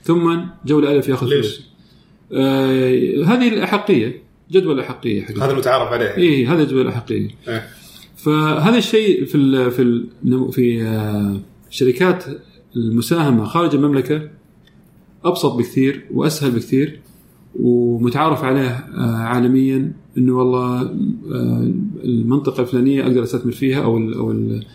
ثم 0.03 0.37
جولة 0.65 0.91
ألف 0.91 1.09
يأخذ 1.09 1.27
ليش؟ 1.27 1.45
فلوسه 1.45 1.63
آه 2.33 3.23
هذه 3.23 3.47
الأحقية 3.47 4.21
جدول 4.51 4.79
الأحقية 4.79 5.21
حقيقة. 5.21 5.45
هذا 5.45 5.51
المتعارف 5.51 5.91
عليه 5.91 6.17
اي 6.17 6.45
هذا 6.45 6.63
جدول 6.63 6.81
الأحقية 6.81 7.29
إيه. 7.47 7.67
فهذا 8.15 8.77
الشيء 8.77 9.25
في 9.25 9.35
ال 9.35 9.71
في 9.71 9.81
ال 9.81 10.07
في 10.51 10.83
آه، 10.83 11.39
شركات 11.69 12.23
المساهمة 12.75 13.45
خارج 13.45 13.75
المملكة 13.75 14.21
أبسط 15.25 15.53
بكثير 15.55 16.05
وأسهل 16.13 16.51
بكثير 16.51 16.99
ومتعارف 17.61 18.43
عليه 18.43 18.69
آه، 18.69 19.15
عالميا 19.15 19.91
إنه 20.17 20.37
والله 20.37 20.81
آه، 20.81 21.71
المنطقة 22.03 22.61
الفلانية 22.61 23.03
أقدر 23.03 23.23
أستثمر 23.23 23.51
فيها 23.51 23.83
أو 23.83 23.97
ال 23.97 24.15
أو 24.17 24.31
ال 24.31 24.65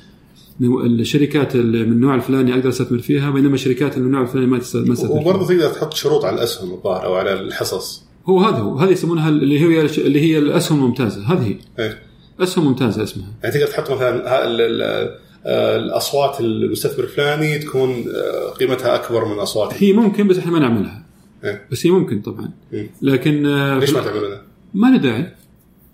الشركات 1.01 1.55
اللي 1.55 1.85
من 1.85 1.93
النوع 1.93 2.15
الفلاني 2.15 2.55
أقدر 2.55 2.69
أستثمر 2.69 2.99
فيها 2.99 3.31
بينما 3.31 3.55
الشركات 3.55 3.93
اللي 3.93 4.01
من 4.01 4.07
النوع 4.07 4.23
الفلاني 4.23 4.47
ما 4.47 4.59
تست- 4.59 4.77
ما 4.77 4.93
استثمر 4.93 5.09
فيها. 5.13 5.21
وبرضه 5.21 5.47
تقدر 5.49 5.69
تحط 5.69 5.95
شروط 5.95 6.25
على 6.25 6.37
الأسهم 6.37 6.71
الظاهر 6.73 7.05
أو 7.05 7.15
على 7.15 7.33
الحصص. 7.33 8.03
هو 8.27 8.41
هذا 8.41 8.57
هو. 8.57 8.77
هذه 8.79 8.91
يسمونها 8.91 9.29
اللي 9.29 9.61
هي 9.61 9.81
اللي 9.99 10.21
هي 10.21 10.39
الأسهم 10.39 10.79
الممتازة. 10.79 11.23
هذه 11.33 11.47
هي. 11.47 11.57
إيه. 11.85 11.99
أسهم 12.41 12.65
ممتازة 12.65 13.03
اسمها. 13.03 13.27
يعني 13.43 13.55
تقدر 13.55 13.67
تحط 13.67 13.91
مثلا 13.91 15.11
الأصوات 15.47 16.41
المستثمر 16.41 17.05
الفلاني 17.05 17.59
تكون 17.59 17.91
آه، 17.91 18.51
قيمتها 18.51 18.95
أكبر 18.95 19.25
من 19.25 19.39
أصوات 19.39 19.83
هي 19.83 19.93
ممكن 19.93 20.29
بس 20.29 20.39
إحنا 20.39 20.53
ما 20.53 20.59
نعملها 20.59 21.05
إيه. 21.45 21.67
بس 21.73 21.87
هي 21.87 21.91
ممكن 21.91 22.21
طبعا 22.21 22.51
مم. 22.73 22.87
لكن 23.03 23.47
آه، 23.47 23.79
ليش 23.79 23.91
ما 23.91 24.01
تعملونها؟ 24.01 24.43
ما 24.75 24.87
له 24.87 24.97
داعي 24.97 25.27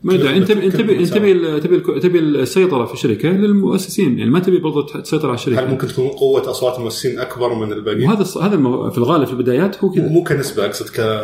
ما 0.04 0.12
له 0.12 0.22
داعي 0.22 0.36
انت 0.36 0.50
انت 0.50 0.62
انت 0.64 0.76
تبي 0.76 1.06
تبي 1.06 1.32
ال- 1.32 2.00
تبي 2.00 2.18
السيطرة 2.18 2.84
في 2.84 2.94
الشركة 2.94 3.28
للمؤسسين 3.28 4.18
يعني 4.18 4.30
ما 4.30 4.38
تبي 4.40 4.58
برضه 4.58 4.86
تسيطر 5.00 5.28
على 5.28 5.30
هل 5.30 5.34
الشركة 5.34 5.66
ممكن 5.70 5.88
تكون 5.88 6.08
قوة 6.08 6.50
أصوات 6.50 6.78
المؤسسين 6.78 7.18
أكبر 7.18 7.54
من 7.54 7.72
الباقيين؟ 7.72 8.08
وهذا 8.08 8.24
هذا. 8.42 8.90
في 8.90 8.98
الغالب 8.98 9.24
في 9.26 9.32
البدايات 9.32 9.84
هو 9.84 9.90
كذا 9.90 10.08
مو 10.08 10.22
كنسبة 10.24 10.66
أقصد 10.66 10.86
ك 10.88 11.20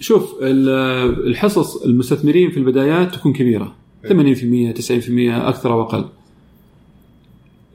شوف 0.00 0.34
ال- 0.42 1.26
الحصص 1.26 1.82
المستثمرين 1.82 2.50
في 2.50 2.56
البدايات 2.56 3.14
تكون 3.14 3.32
كبيرة 3.32 3.74
80% 4.08 4.72
90% 4.72 5.48
أكثر 5.48 5.72
أو 5.72 5.82
أقل 5.82 6.04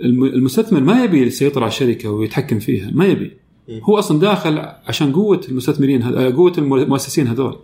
المستثمر 0.01 0.79
ما 0.79 1.03
يبي 1.03 1.21
يسيطر 1.21 1.61
على 1.63 1.69
الشركة 1.69 2.09
ويتحكم 2.11 2.59
فيها 2.59 2.91
ما 2.93 3.05
يبي 3.05 3.31
مم. 3.69 3.79
هو 3.83 3.99
أصلا 3.99 4.19
داخل 4.19 4.57
عشان 4.87 5.11
قوة 5.13 5.41
المستثمرين 5.49 6.03
قوة 6.31 6.53
المؤسسين 6.57 7.27
هذول 7.27 7.55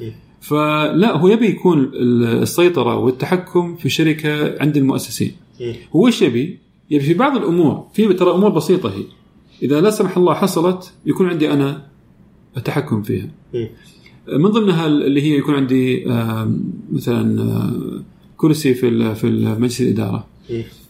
مم. 0.00 0.12
فلا 0.40 1.16
هو 1.16 1.28
يبي 1.28 1.46
يكون 1.46 1.78
ال- 1.78 2.24
السيطرة 2.42 2.96
والتحكم 2.96 3.76
في 3.76 3.86
الشركة 3.86 4.62
عند 4.62 4.76
المؤسسين 4.76 5.32
مم. 5.60 5.74
هو 5.96 6.06
إيش 6.06 6.22
يبي؟ 6.22 6.58
يبي 6.90 7.04
في 7.04 7.14
بعض 7.14 7.36
الأمور 7.36 7.86
في 7.92 8.12
ترى 8.14 8.30
أمور 8.30 8.50
بسيطة 8.50 8.88
هي 8.90 9.02
إذا 9.62 9.80
لا 9.80 9.90
سمح 9.90 10.16
الله 10.16 10.34
حصلت 10.34 10.92
يكون 11.06 11.28
عندي 11.28 11.52
أنا 11.52 11.86
التحكم 12.56 13.02
فيها. 13.02 13.28
من 14.28 14.48
ضمنها 14.50 14.86
اللي 14.86 15.22
هي 15.22 15.36
يكون 15.38 15.54
عندي 15.54 16.04
مثلا 16.92 17.42
آه، 17.42 18.02
كرسي 18.36 18.74
في 18.74 19.14
في 19.14 19.26
مجلس 19.58 19.80
الإدارة. 19.80 20.26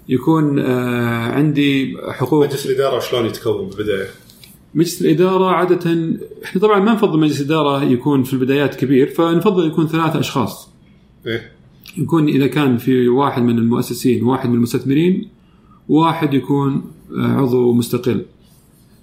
يكون 0.08 0.58
آه، 0.58 1.32
عندي 1.32 1.96
حقوق. 2.08 2.46
مجلس 2.46 2.66
الإدارة 2.66 3.00
شلون 3.00 3.26
يتكون 3.26 3.68
بالبداية؟ 3.68 4.06
مجلس 4.74 5.02
الإدارة 5.02 5.44
عادة 5.44 6.10
إحنا 6.44 6.60
طبعا 6.60 6.78
ما 6.80 6.94
نفضل 6.94 7.18
مجلس 7.18 7.40
الإدارة 7.40 7.84
يكون 7.84 8.22
في 8.22 8.32
البدايات 8.32 8.74
كبير 8.74 9.06
فنفضل 9.06 9.66
يكون 9.66 9.88
ثلاثة 9.88 10.20
أشخاص. 10.20 10.68
إيه. 11.26 11.52
يكون 11.98 12.28
إذا 12.28 12.46
كان 12.46 12.76
في 12.76 13.08
واحد 13.08 13.42
من 13.42 13.58
المؤسسين 13.58 14.24
وواحد 14.24 14.48
من 14.48 14.54
المستثمرين 14.54 15.28
وواحد 15.88 16.34
يكون 16.34 16.82
آه، 17.16 17.36
عضو 17.36 17.72
مستقل. 17.72 18.24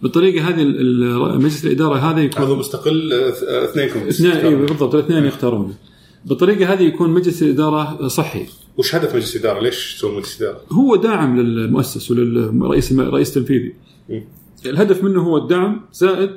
بالطريقة 0.02 0.50
هذه 0.50 0.64
مجلس 1.38 1.66
الإدارة 1.66 1.96
هذا 1.96 2.20
يكون 2.22 2.42
عضو 2.42 2.56
مستقل 2.56 3.14
آه، 3.14 3.64
اثنينكم. 3.64 4.00
اثنين 4.00 4.32
اي 4.32 4.56
بالضبط 4.56 4.96
الاثنين 4.96 5.26
يختارونه 5.26 5.74
بالطريقة 6.28 6.74
هذه 6.74 6.84
يكون 6.84 7.10
مجلس 7.10 7.44
الإدارة 7.44 8.08
صحي. 8.08 8.46
وش 8.78 8.96
هدف 8.96 9.16
مجلس 9.16 9.36
الإدارة؟ 9.36 9.60
ليش 9.60 9.96
تسوون 9.96 10.16
مجلس 10.16 10.42
اداره؟ 10.42 10.62
هو 10.72 10.96
داعم 10.96 11.40
للمؤسس 11.40 12.12
وللرئيس 12.12 12.92
الرئيس 12.92 13.38
التنفيذي. 13.38 13.74
الهدف 14.66 15.04
منه 15.04 15.22
هو 15.22 15.38
الدعم 15.38 15.82
زائد 15.94 16.32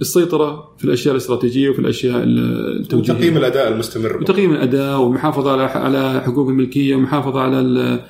السيطرة 0.00 0.74
في 0.78 0.84
الأشياء 0.84 1.12
الاستراتيجية 1.12 1.70
وفي 1.70 1.78
الأشياء 1.78 2.22
التوجيهية. 2.24 3.18
وتقييم 3.18 3.36
الأداء 3.36 3.72
المستمر. 3.72 4.16
وتقييم 4.16 4.52
الأداء 4.52 5.00
والمحافظه 5.00 5.52
على 5.52 5.62
على 5.62 6.20
حقوق 6.20 6.48
الملكية 6.48 6.96
ومحافظة 6.96 7.40
على 7.40 8.00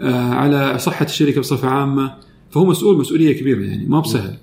آه، 0.00 0.30
على 0.30 0.78
صحة 0.78 1.04
الشركة 1.04 1.40
بصفة 1.40 1.68
عامة. 1.68 2.14
فهو 2.50 2.64
مسؤول 2.64 2.98
مسؤولية 2.98 3.40
كبيرة 3.40 3.60
يعني 3.60 3.86
ما 3.86 4.00
بسهل. 4.00 4.36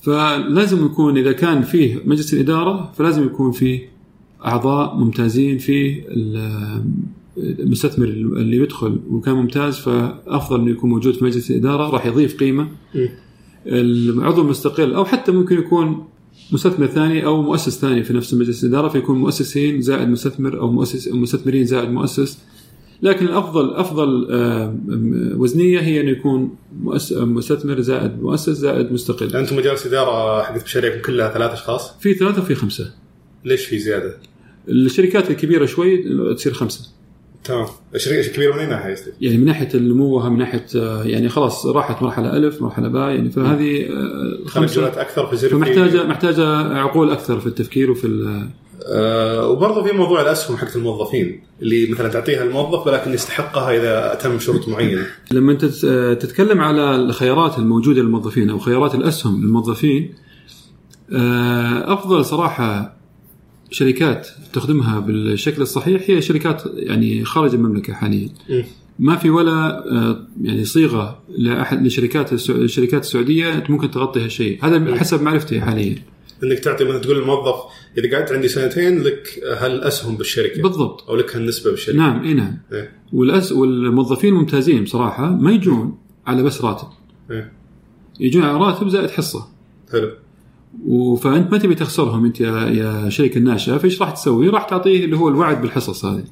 فلازم 0.00 0.86
يكون 0.86 1.18
إذا 1.18 1.32
كان 1.32 1.62
فيه 1.62 2.02
مجلس 2.04 2.34
الإدارة 2.34 2.92
فلازم 2.96 3.26
يكون 3.26 3.52
فيه 3.52 3.97
أعضاء 4.44 4.94
ممتازين 4.96 5.58
في 5.58 6.02
ال- 6.08 6.84
المستثمر 7.38 8.04
اللي 8.06 8.56
يدخل 8.56 9.00
وكان 9.10 9.34
ممتاز 9.34 9.76
فأفضل 9.76 10.60
إنه 10.60 10.70
يكون 10.70 10.90
موجود 10.90 11.14
في 11.14 11.24
مجلس 11.24 11.50
الإدارة. 11.50 11.90
راح 11.90 12.06
يضيف 12.06 12.36
قيمة. 12.36 12.68
العضو 13.66 14.42
المستقل 14.42 14.94
أو 14.94 15.04
حتى 15.04 15.32
ممكن 15.32 15.58
يكون 15.58 16.04
مستثمر 16.52 16.86
ثاني 16.86 17.24
أو 17.26 17.42
مؤسس 17.42 17.80
ثاني 17.80 18.02
في 18.02 18.12
نفس 18.12 18.34
مجلس 18.34 18.64
الإدارة 18.64 18.88
فيكون 18.88 19.18
مؤسسين 19.18 19.80
زائد 19.80 20.08
مستثمر 20.08 20.60
أو 20.60 20.70
مؤسس 20.72 21.08
مستثمرين 21.08 21.64
زائد 21.64 21.88
مؤسس. 21.90 22.38
لكن 23.02 23.26
الافضل 23.26 23.74
أفضل 23.74 24.26
وزنية 25.36 25.80
هي 25.80 26.00
إنه 26.00 26.10
يكون 26.10 26.54
مستثمر 27.12 27.80
زائد 27.80 28.22
مؤسس 28.22 28.50
زائد 28.50 28.92
مستقل. 28.92 29.36
أنتم 29.36 29.56
مجالس 29.56 29.86
إدارة 29.86 30.42
حقت 30.42 30.64
مشاريعكم 30.64 31.02
كلها 31.02 31.32
ثلاث 31.32 31.50
أشخاص؟ 31.50 31.98
في 32.00 32.14
ثلاثة 32.14 32.42
وفي 32.42 32.54
خمسة. 32.54 32.92
ليش 33.44 33.66
في 33.66 33.78
زيادة؟ 33.78 34.16
الشركات 34.68 35.30
الكبيرة 35.30 35.66
شوي 35.66 36.04
تصير 36.34 36.52
خمسة 36.52 36.88
تمام 37.44 37.66
الشركة 37.94 38.28
كبيره 38.32 38.52
من 38.54 38.58
اي 38.60 38.66
ناحيه؟ 38.66 38.94
يعني 39.20 39.38
من 39.38 39.44
ناحية 39.44 39.68
النموها 39.74 40.28
من 40.28 40.38
ناحية 40.38 40.66
آه، 40.76 41.04
يعني 41.04 41.28
خلاص 41.28 41.66
راحت 41.66 42.02
مرحلة 42.02 42.36
ألف 42.36 42.62
مرحلة 42.62 42.88
باء 42.88 43.10
يعني 43.10 43.30
فهذه 43.30 43.86
آه، 44.56 44.60
مجالات 44.60 44.98
أكثر 44.98 45.26
في- 45.26 45.48
فمحتاجه 45.48 46.04
محتاجة 46.06 46.46
عقول 46.78 47.10
أكثر 47.10 47.40
في 47.40 47.46
التفكير 47.46 47.90
وفي 47.90 48.06
ال- 48.06 48.48
آه 48.86 49.48
وبرضه 49.48 49.82
في 49.84 49.92
موضوع 49.92 50.20
الأسهم 50.22 50.56
حقت 50.56 50.76
الموظفين 50.76 51.40
اللي 51.62 51.86
مثلا 51.90 52.08
تعطيها 52.08 52.44
الموظف 52.44 52.86
ولكن 52.86 53.12
يستحقها 53.12 53.76
إذا 53.76 54.12
أتم 54.12 54.38
شروط 54.38 54.68
معينة. 54.68 55.06
لما 55.32 55.52
انت 55.52 55.64
تت- 55.64 56.18
تتكلم 56.22 56.60
على 56.60 56.94
الخيارات 56.96 57.58
الموجودة 57.58 58.02
للموظفين 58.02 58.50
أو 58.50 58.58
خيارات 58.58 58.94
الأسهم 58.94 59.40
للموظفين 59.42 60.14
آه، 61.12 61.92
أفضل 61.94 62.24
صراحة 62.24 62.97
شركات 63.70 64.28
تخدمها 64.52 65.00
بالشكل 65.00 65.62
الصحيح 65.62 66.02
هي 66.06 66.22
شركات 66.22 66.62
يعني 66.76 67.24
خارج 67.24 67.54
المملكة 67.54 67.92
حاليا. 67.92 68.28
ما 68.98 69.16
في 69.16 69.30
ولا 69.30 69.84
آه، 69.92 70.26
يعني 70.42 70.64
صيغة 70.64 71.22
لاحد 71.28 71.86
لشركات 71.86 72.32
الشركات 72.50 73.02
السعودية 73.02 73.64
ممكن 73.68 73.90
تغطي 73.90 74.24
هالشيء 74.24 74.64
هذا 74.64 74.96
حسب 74.96 75.22
معرفتي 75.22 75.60
حاليا 75.60 75.96
إنك 76.42 76.58
تعطي 76.58 76.84
مثلا 76.84 76.98
تقول 76.98 77.18
للموظف 77.18 77.54
إذا 77.98 78.16
قعدت 78.16 78.32
عندي 78.32 78.48
سنتين 78.48 79.02
لك 79.02 79.40
هالأسهم 79.58 80.16
بالشركة 80.16 80.62
بالضبط 80.62 81.08
أو 81.08 81.16
لك 81.16 81.36
هالنسبة 81.36 81.70
بالشركة. 81.70 81.98
نعم 81.98 82.24
إي 82.24 82.34
نعم 82.34 82.58
إيه. 82.72 82.92
والأس 83.12 83.52
والموظفين 83.52 84.34
ممتازين 84.34 84.84
بصراحة 84.84 85.30
ما 85.30 85.52
يجون 85.52 85.98
على 86.26 86.42
بس 86.42 86.64
راتب 86.64 86.88
إيه. 87.30 87.52
يجون 88.20 88.42
على 88.42 88.58
راتب 88.58 88.88
زائد 88.88 89.10
حصة 89.10 89.48
حلو. 89.92 90.10
فانت 91.22 91.52
ما 91.52 91.58
تبي 91.58 91.74
تخسرهم 91.74 92.24
أنت 92.24 92.40
يا 92.40 92.52
يا 92.68 93.08
شركه 93.08 93.38
الناشئة 93.38 93.76
فإيش 93.76 94.00
راح 94.02 94.10
تسوي؟ 94.10 94.48
راح 94.48 94.64
تعطيه 94.64 95.04
اللي 95.04 95.16
هو 95.16 95.28
الوعد 95.28 95.62
بالحصص 95.62 96.04
هذه. 96.04 96.24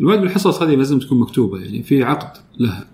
الوعد 0.00 0.20
بالحصص 0.20 0.62
هذه 0.62 0.74
لازم 0.74 0.98
تكون 0.98 1.20
مكتوبة 1.20 1.58
يعني 1.60 1.82
في 1.82 2.02
عقد 2.02 2.36
لها. 2.60 2.86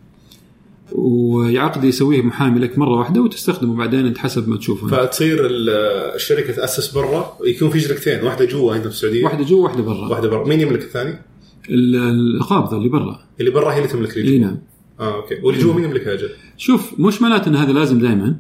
وعقد 0.93 1.85
يسويه 1.85 2.23
محامي 2.23 2.61
لك 2.61 2.79
مرة 2.79 2.99
واحدة 2.99 3.21
وتستخدمه 3.23 3.77
بعدين 3.77 4.07
أنت 4.07 4.19
حسب 4.19 4.49
ما 4.49 4.57
تشوفه. 4.57 4.87
فتصير 4.87 5.47
ال- 5.47 5.69
الشركة 6.15 6.53
تأسس 6.53 6.93
برا 6.95 7.37
يكون 7.45 7.71
في 7.71 7.81
شركتين 7.81 8.23
واحدة 8.25 8.45
جوا 8.45 8.73
هنا 8.75 8.81
في 8.83 8.87
السعودية 8.89 9.25
واحدة 9.25 9.45
جوا 9.45 9.65
واحدة 9.65 9.83
برا. 9.83 10.09
واحدة 10.09 10.29
برا 10.29 10.49
مين 10.49 10.61
يملك 10.61 10.83
الثاني؟ 10.83 11.15
ال- 11.71 12.37
القابضه 12.37 12.77
اللي 12.77 12.89
برا. 12.89 13.21
اللي 13.41 13.51
برا 13.51 13.73
هي 13.73 13.77
اللي 13.79 13.89
تملك 13.89 14.17
اللي 14.17 14.39
جوا 14.39 14.47
نعم. 14.47 14.59
آه 15.01 15.15
أوكي 15.17 15.35
واللي 15.43 15.61
جوا 15.63 15.75
مين 15.75 15.85
يملكها 15.85 16.13
أجل؟ 16.15 16.29
شوف 16.57 17.01
مش 17.01 17.23
معناته 17.23 17.49
إن 17.49 17.57
هذا 17.57 17.73
لازم 17.73 17.99
دائما. 17.99 18.37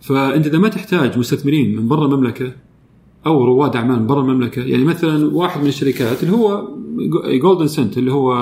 فأنت 0.00 0.46
إذا 0.46 0.58
ما 0.58 0.68
تحتاج 0.68 1.18
مستثمرين 1.18 1.76
من 1.76 1.88
برا 1.88 2.04
المملكة 2.04 2.52
أو 3.26 3.44
رواد 3.44 3.76
أعمال 3.76 4.00
من 4.00 4.06
برا 4.06 4.20
المملكة 4.20 4.62
يعني 4.62 4.84
مثلا 4.84 5.34
واحد 5.34 5.60
من 5.60 5.66
الشركات 5.66 6.22
اللي 6.22 6.36
هو 6.36 6.68
Golden 7.40 7.66
Scent 7.66 7.98
اللي 7.98 8.12
هو 8.12 8.34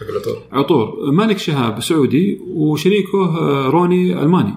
حق 0.00 0.06
العطور. 0.08 0.42
عطور. 0.52 1.10
مالك 1.10 1.38
شهاب 1.38 1.80
سعودي 1.80 2.40
وشريكه 2.46 3.38
آه، 3.38 3.70
روني 3.70 4.22
ألماني. 4.22 4.54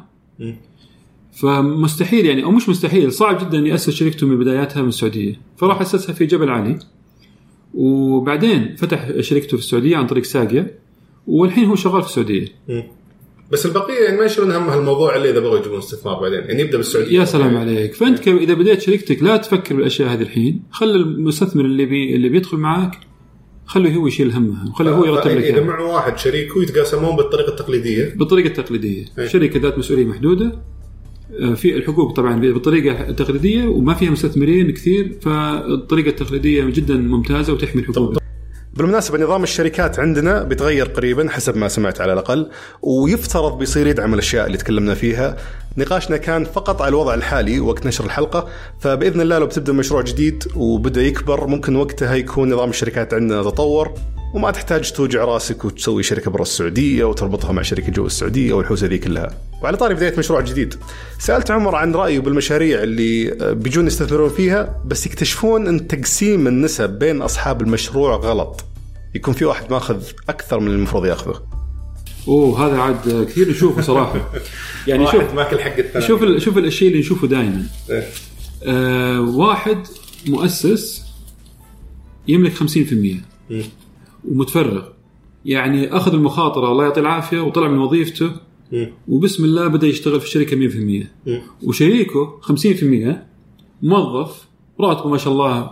فمستحيل 1.32 2.26
يعني 2.26 2.44
أو 2.44 2.52
مش 2.52 2.70
مستحيل 2.70 3.12
صعب 3.12 3.38
جدا 3.38 3.58
ان 3.58 3.66
ياسس 3.68 3.90
شركته 3.90 4.28
من 4.28 4.40
بداياتها 4.40 4.82
من 4.82 4.88
السعودية. 4.88 5.40
فراح 5.58 5.82
أسسها 5.82 6.14
في 6.14 6.26
جبل 6.26 6.50
علي. 6.50 6.80
وبعدين 7.74 8.76
فتح 8.76 9.20
شركته 9.20 9.58
في 9.58 9.64
السعودية 9.64 9.98
عن 9.98 10.08
طريق 10.08 10.24
ساقيا 10.24 10.78
والحين 11.28 11.66
هو 11.66 11.76
شغال 11.76 12.02
في 12.02 12.08
السعودية. 12.08 12.48
بس 13.52 13.66
البقية 13.66 14.00
يعني 14.06 14.18
ما 14.18 14.26
يشيلون 14.26 14.52
هم 14.52 14.70
هالموضوع 14.70 15.16
إلا 15.16 15.30
إذا 15.30 15.40
بغوا 15.40 15.60
يجيبون 15.60 15.78
استثمار 15.78 16.22
بعدين. 16.22 16.40
يعني 16.40 16.62
يبدأ 16.62 16.78
بالسعودية. 16.78 17.20
يا 17.20 17.26
سلام 17.26 17.58
عليك. 17.58 17.94
فأنت 17.94 18.20
ك- 18.20 18.28
إذا 18.28 18.54
بديت 18.54 18.82
شركتك 18.82 19.24
لا 19.24 19.38
تفكر 19.38 19.76
بالأشياء 19.76 20.10
هذه 20.14 20.22
الحين. 20.22 20.64
خلي 20.72 20.92
المستثمر 20.96 21.66
اللي 21.66 21.86
بي 21.86 22.16
اللي 22.16 22.30
بيدخل 22.30 22.58
معاك 22.58 22.92
خليه 23.66 23.96
هو 23.96 24.08
يشيل 24.08 24.32
همها 24.32 24.70
وخليه 24.70 24.92
هو 24.92 25.06
يرتب 25.06 25.32
لك 25.32 25.38
إذا 25.44 25.56
إياها. 25.56 25.64
معه 25.64 25.94
واحد 25.96 26.18
شريكه 26.18 26.64
يتقاسمون 26.64 27.16
بالطريقة 27.16 27.50
التقليدية. 27.50 28.14
بالطريقة 28.16 28.48
التقليدية. 28.48 29.06
إيه. 29.20 29.28
شركة 29.28 29.60
ذات 29.60 29.78
مسؤولية 29.78 30.06
محدودة. 30.06 30.62
آه، 31.40 31.54
في 31.54 31.76
الحقوق 31.76 32.12
طبعا 32.16 32.40
بالطريقة 32.40 33.10
التقليدية 33.10 33.66
وما 33.66 33.94
فيها 33.94 34.10
مستثمرين 34.12 34.72
كثير 34.72 35.18
فالطريقة 35.22 36.10
التقليدية 36.10 36.64
جدا 36.66 36.96
ممتازة 36.98 37.54
وتحمي 37.54 37.82
الحقوق. 37.82 38.21
بالمناسبة 38.74 39.18
نظام 39.18 39.44
الشركات 39.44 40.00
عندنا 40.00 40.44
بيتغير 40.44 40.88
قريبا 40.88 41.30
حسب 41.30 41.58
ما 41.58 41.68
سمعت 41.68 42.02
على 42.02 42.14
الأقل 42.14 42.50
ويفترض 42.82 43.58
بيصير 43.58 43.88
يدعم 43.88 44.14
الأشياء 44.14 44.48
اللي 44.48 44.58
تكلمنا 44.58 44.94
فيها. 44.94 45.38
نقاشنا 45.78 46.18
كان 46.18 46.46
فقط 46.46 46.82
على 46.82 46.90
الوضع 46.90 47.14
الحالي 47.14 47.60
وقت 47.60 47.88
نشر 47.88 48.06
الحلقة. 48.06 48.48
فبإذن 48.80 49.22
الله 49.22 49.40
لو 49.40 49.46
بتبدأ 49.46 49.74
مشروع 49.74 50.02
جديد 50.02 50.44
وبدأ 50.56 51.02
يكبر 51.02 51.48
ممكن 51.48 51.76
وقتها 51.76 52.16
يكون 52.16 52.54
نظام 52.54 52.70
الشركات 52.70 53.14
عندنا 53.14 53.44
تطور 53.44 53.94
وما 54.34 54.52
تحتاج 54.52 54.92
توجع 54.92 55.26
راسك 55.26 55.66
وتسوي 55.66 56.04
شركة 56.04 56.32
برا 56.32 56.42
السعودية 56.42 57.04
وتربطها 57.04 57.52
مع 57.52 57.62
شركة 57.62 57.92
جوا 57.92 58.06
السعودية 58.06 58.54
والحوسة 58.54 58.88
ذي 58.88 58.98
كلها. 58.98 59.38
وعلى 59.64 59.78
طاري 59.78 59.96
بداية 59.96 60.20
مشروع 60.20 60.42
جديد. 60.42 60.76
سألت 61.20 61.52
عمر 61.52 61.76
عن 61.76 61.96
رأيه 61.96 62.20
بالمشاريع 62.20 62.84
اللي 62.84 63.32
بيجون 63.54 63.88
يستثمرون 63.88 64.30
فيها 64.30 64.82
بس 64.86 65.06
يكتشفون 65.06 65.68
أن 65.68 65.88
تقسيم 65.88 66.48
النسب 66.48 66.90
بين 66.90 67.22
أصحاب 67.22 67.62
المشروع 67.62 68.16
غلط. 68.16 68.66
يكون 69.16 69.34
في 69.34 69.46
واحد 69.46 69.72
ماخذ 69.72 70.04
أكثر 70.30 70.60
من 70.60 70.72
المفروض 70.72 71.06
ياخذه. 71.06 71.61
أوه 72.28 72.68
هذا 72.68 72.78
عاد 72.78 73.26
كثير 73.30 73.50
نشوفه 73.50 73.82
صراحة 73.82 74.32
يعني 74.88 75.08
شوف 75.08 75.34
ماكل 75.34 75.60
حق 75.60 75.78
الثاني 75.78 76.06
شوف 76.06 76.24
ال- 76.24 76.42
شوف 76.42 76.58
الشيء 76.58 76.88
اللي 76.88 77.00
نشوفه 77.00 77.28
دائما 77.28 77.64
إيه. 77.90 78.04
آه 78.64 79.22
واحد 79.22 79.78
مؤسس 80.28 81.04
يملك 82.28 82.54
50% 82.54 82.64
مم. 83.50 83.62
ومتفرغ 84.30 84.84
يعني 85.46 85.98
أخذ 85.98 86.14
المخاطرة 86.14 86.72
الله 86.72 86.84
يعطيه 86.84 87.02
العافية 87.02 87.40
وطلع 87.40 87.68
من 87.68 87.78
وظيفته. 87.78 88.32
وبسم 89.08 89.44
الله 89.46 89.68
بدأ 89.68 89.88
يشتغل 89.88 90.20
في 90.20 90.26
الشركة 90.26 90.70
100% 90.70 91.06
مم. 91.28 91.42
وشريكه 91.64 92.40
50% 92.42 93.16
موظف 93.82 94.48
راتبه 94.80 95.10
ما 95.10 95.18
شاء 95.18 95.34
الله 95.34 95.72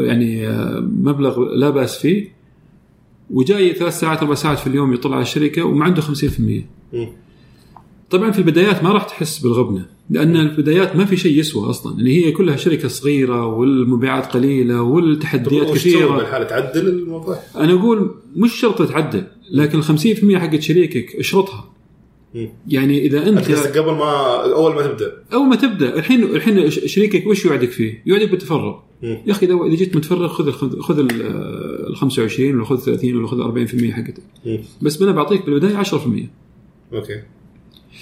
يعني 0.00 0.48
آه، 0.48 0.80
مبلغ 0.80 1.40
لا 1.40 1.70
بأس 1.70 1.98
فيه 1.98 2.37
وجاي 3.30 3.74
ثلاث 3.74 4.00
ساعات 4.00 4.18
أربع 4.18 4.34
ساعات 4.34 4.58
في 4.58 4.66
اليوم 4.66 4.94
يطلع 4.94 5.14
على 5.14 5.22
الشركة 5.22 5.64
وما 5.64 5.84
عنده 5.84 6.02
50% 6.02 6.04
مم. 6.92 7.08
طبعا 8.10 8.30
في 8.30 8.38
البدايات 8.38 8.82
ما 8.84 8.92
راح 8.92 9.04
تحس 9.04 9.38
بالغبنة 9.38 9.86
لأن 10.10 10.36
البدايات 10.36 10.96
ما 10.96 11.04
في 11.04 11.16
شيء 11.16 11.38
يسوى 11.38 11.70
أصلا 11.70 11.96
يعني 11.96 12.26
هي 12.26 12.32
كلها 12.32 12.56
شركة 12.56 12.88
صغيرة 12.88 13.46
والمبيعات 13.46 14.26
قليلة 14.26 14.82
والتحديات 14.82 15.70
كثيرة 15.70 16.16
بالحالة 16.16 16.44
تعدل 16.44 16.88
الموضوع؟ 16.88 17.38
أنا 17.56 17.72
أقول 17.72 18.14
مش 18.36 18.52
شرط 18.60 18.88
تعدل 18.88 19.24
لكن 19.50 19.78
ال 19.78 19.84
50% 19.84 20.34
حقت 20.36 20.62
شريكك 20.62 21.16
اشرطها. 21.16 21.70
يعني 22.68 23.06
إذا 23.06 23.28
أنت 23.28 23.50
قبل 23.50 23.90
ما 23.90 24.36
أول 24.54 24.74
ما 24.74 24.86
تبدأ 24.86 25.12
أول 25.32 25.46
ما 25.46 25.56
تبدأ 25.56 25.98
الحين 25.98 26.22
الحين 26.22 26.70
شريكك 26.70 27.26
وش 27.26 27.44
يوعدك 27.44 27.70
فيه؟ 27.70 28.02
يوعدك 28.06 28.30
بالتفرغ. 28.30 28.78
يا 29.02 29.30
أخي 29.30 29.46
إذا 29.46 29.74
جيت 29.74 29.96
متفرغ 29.96 30.28
خذ 30.28 30.80
خذ 30.80 30.98
ال 30.98 31.08
ال 31.90 31.96
25 31.96 32.54
ولا 32.56 32.64
خذ 32.64 32.78
30 32.78 33.16
ولا 33.16 33.26
خذ 33.26 33.66
40% 33.66 33.90
حقتك. 33.90 34.22
بس 34.82 35.02
أنا 35.02 35.12
بعطيك 35.12 35.46
بالبداية 35.46 35.82
10% 35.82 35.94
أوكي 36.92 37.22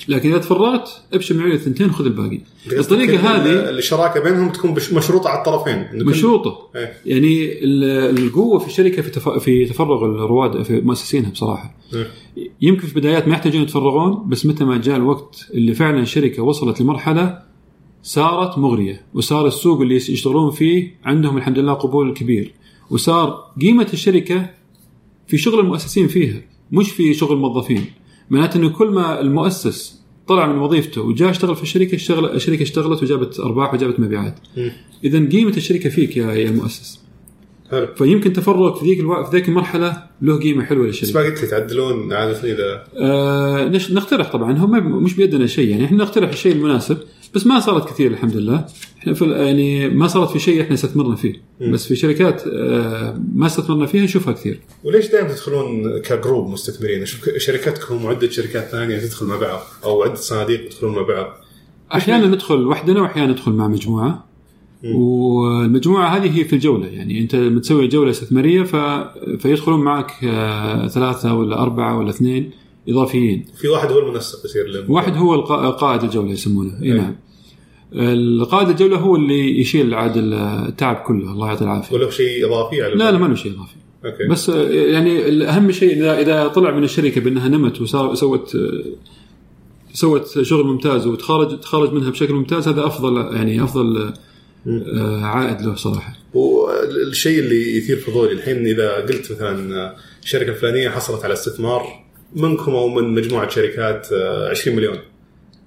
لكن 0.09 0.29
إذا 0.31 0.39
تفرغت 0.39 0.89
ابشر 1.13 1.37
معي 1.37 1.53
الثنتين 1.53 1.91
خذ 1.93 2.05
الباقي 2.07 2.41
الطريقة 2.73 3.17
هذه 3.37 3.71
الشراكه 3.71 4.21
بينهم 4.21 4.49
تكون 4.51 4.71
مشروطة 4.93 5.29
على 5.31 5.39
الطرفين 5.39 5.87
مشروطة 6.09 6.69
إيه. 6.77 6.93
يعني 7.07 7.65
ال- 7.65 8.19
القوة 8.19 8.59
في 8.59 8.67
الشركة 8.67 9.03
في 9.03 9.11
تف- 9.11 9.29
في 9.39 9.65
تفرغ 9.65 10.05
الرواد 10.05 10.63
في 10.63 10.81
مؤسسينها 10.81 11.31
بصراحة 11.31 11.77
إيه. 11.95 12.07
يمكن 12.63 12.87
في 12.87 12.97
البدايات 12.97 13.29
ما 13.29 13.35
يحتاجون 13.35 13.63
يتفرغون 13.63 14.29
بس 14.29 14.47
متى 14.47 14.65
ما 14.65 14.79
جاء 14.79 14.97
الوقت 14.97 15.47
اللي 15.55 15.75
فعلا 15.75 16.01
الشركة 16.03 16.43
وصلت 16.43 16.81
لمرحلة 16.81 17.39
صارت 18.07 18.59
مغرية 18.59 19.03
وصار 19.15 19.47
السوق 19.47 19.81
اللي 19.81 19.95
يشتغلون 19.95 20.51
فيه 20.51 20.95
عندهم 21.05 21.37
الحمد 21.37 21.59
لله 21.59 21.73
قبول 21.73 22.15
كبير. 22.15 22.55
وصار 22.91 23.53
قيمة 23.61 23.89
الشركة 23.93 24.51
في 25.27 25.39
شغل 25.39 25.61
المؤسسين 25.61 26.09
فيها 26.09 26.43
مش 26.73 26.91
في 26.91 27.15
شغل 27.15 27.33
الموظفين. 27.33 27.85
معناته 28.31 28.57
إنه 28.59 28.69
كل 28.69 28.89
ما 28.89 29.21
المؤسس 29.21 30.01
طلع 30.27 30.47
من 30.47 30.59
وظيفته 30.59 31.03
وجاء 31.03 31.31
اشتغل 31.31 31.57
في 31.57 31.63
الشركة 31.63 31.95
اشتغل 31.95 32.25
الشركة 32.25 32.63
اشتغلت 32.63 33.03
وجابت 33.03 33.41
أرباح 33.41 33.75
وجابت 33.75 34.01
مبيعات. 34.01 34.39
اذا 35.05 35.29
قيمة 35.29 35.57
الشركة 35.57 35.91
فيك 35.91 36.17
يا 36.17 36.33
يا 36.33 36.51
المؤسس. 36.51 37.01
حلو. 37.71 37.87
فيمكن 37.97 38.33
تفرغك 38.33 38.77
في 38.77 38.85
ذيك 38.85 39.01
ألو... 39.01 39.25
في 39.25 39.37
ذيك 39.37 39.49
المرحلة 39.49 40.03
له 40.23 40.39
قيمة 40.39 40.65
حلوة 40.65 40.89
بس 40.89 41.03
للشركه 41.03 41.21
ما 41.21 41.27
قلت 41.27 41.43
لي 41.43 41.47
تعدلون 41.47 42.13
عاده 42.13 42.53
اذا 42.53 42.85
آه 43.01 43.69
نش... 43.69 43.93
نقترح 43.93 44.33
طبعا 44.33 44.53
هم 44.53 45.03
مش 45.03 45.15
بيدنا 45.15 45.47
شيء 45.47 45.69
يعني 45.69 45.85
إحنا 45.85 45.99
نقترح 45.99 46.31
الشيء 46.31 46.53
المناسب. 46.53 46.99
بس 47.35 47.47
ما 47.47 47.61
صارت 47.61 47.89
كثير 47.89 48.11
الحمد 48.11 48.37
لله. 48.37 48.67
إحنا 48.99 49.15
في 49.15 49.25
يعني 49.25 49.89
ما 49.89 50.07
صارت 50.07 50.31
في 50.31 50.39
شيء 50.39 50.63
إحنا 50.63 50.75
استثمرنا 50.75 51.17
فيه. 51.17 51.43
بس 51.61 51.87
في 51.87 51.97
شركات 51.97 52.43
آه، 52.47 53.21
ما 53.35 53.47
استثمرنا 53.47 53.87
فيها 53.87 54.05
نشوفها 54.05 54.33
كثير. 54.33 54.61
وليش 54.85 55.09
دائما 55.09 55.29
تدخلون 55.29 55.99
كجروب 55.99 56.49
مستثمرين؟ 56.49 57.03
أشوف 57.03 57.29
شركتكم 57.37 58.05
وعده 58.05 58.31
شركات 58.31 58.65
ثانية 58.65 58.99
تدخل 58.99 59.27
مع 59.27 59.37
بعض 59.37 59.61
أو 59.85 60.03
عدة 60.03 60.15
صناديق 60.15 60.65
يدخلون 60.65 60.95
مع 60.95 61.03
بعض. 61.03 61.27
أحيانا 61.95 62.27
ندخل 62.27 62.67
وحدنا 62.67 63.03
واحيانا 63.03 63.33
ندخل 63.33 63.53
مع 63.53 63.69
مجموعة. 63.69 64.27
والمجموعة 64.85 66.17
هذه 66.17 66.39
هي 66.39 66.45
في 66.45 66.53
الجولة. 66.53 66.87
يعني 66.87 67.21
أنت 67.21 67.35
متسوي 67.35 67.89
جولة 67.89 68.11
استثمارية 68.11 68.63
ف... 68.63 68.77
فيدخلون 69.39 69.81
معك 69.81 70.13
آه، 70.25 70.89
ثلاثة 70.89 71.35
ولا 71.35 71.63
أربعة 71.63 71.99
ولا 71.99 72.11
اثنين. 72.11 72.51
إضافيين. 72.89 73.45
في 73.61 73.69
واحد 73.69 73.93
هو 73.93 73.99
المنسق 73.99 74.45
يصير 74.45 74.85
واحد 74.89 75.17
هو 75.17 75.41
قائد 75.71 76.03
الجولة 76.03 76.31
يسمونه. 76.31 76.83
اي 76.83 76.91
نعم. 76.91 77.17
القائد 77.93 78.69
الجولة 78.69 78.97
هو 78.97 79.17
اللي 79.17 79.61
يشيل 79.61 79.95
عاد 79.95 80.13
التعب 80.17 80.97
كله 80.97 81.33
الله 81.33 81.47
يعطيه 81.47 81.65
العافية. 81.65 81.97
ولا 81.97 82.11
شيء 82.11 82.47
إضافي 82.47 82.83
على 82.83 82.95
لا 82.95 83.11
لا 83.11 83.19
ما 83.19 83.27
له 83.27 83.35
شيء 83.35 83.53
إضافي. 83.53 83.75
أوكي. 84.05 84.29
بس 84.29 84.49
يعني 84.49 85.29
الاهم 85.29 85.73
شيء 85.73 85.93
إذا 85.93 86.21
إذا 86.21 86.49
طلع 86.49 86.71
من 86.71 86.85
الشركة 86.85 87.21
بأنها 87.21 87.49
نمت 87.49 87.81
وصار 87.81 88.15
سوت 88.15 88.57
آه، 88.57 88.85
سوت 89.93 90.43
شغل 90.43 90.67
ممتاز 90.67 91.07
وتخرج 91.07 91.61
تخرج 91.61 91.93
منها 91.93 92.11
بشكل 92.11 92.35
ممتاز 92.35 92.69
هذا 92.69 92.87
أفضل 92.87 93.37
يعني 93.37 93.65
أفضل 93.65 94.13
آه، 94.67 95.21
عائد 95.21 95.63
له 95.63 95.75
صراحة. 95.75 96.13
والشيء 96.35 97.39
اللي 97.39 97.77
يثير 97.77 97.97
فضولي 97.97 98.33
الحين 98.33 98.67
إذا 98.67 98.93
قلت 98.93 99.33
مثلا 99.33 99.97
الشركة 100.23 100.51
الفلانيه 100.51 100.89
حصلت 100.89 101.25
على 101.25 101.33
استثمار 101.33 102.06
منكم 102.37 102.73
أو 102.73 102.89
من 102.89 103.15
مجموعة 103.15 103.49
شركات 103.49 104.09
آه، 104.13 104.51
20 104.51 104.77
مليون. 104.77 104.99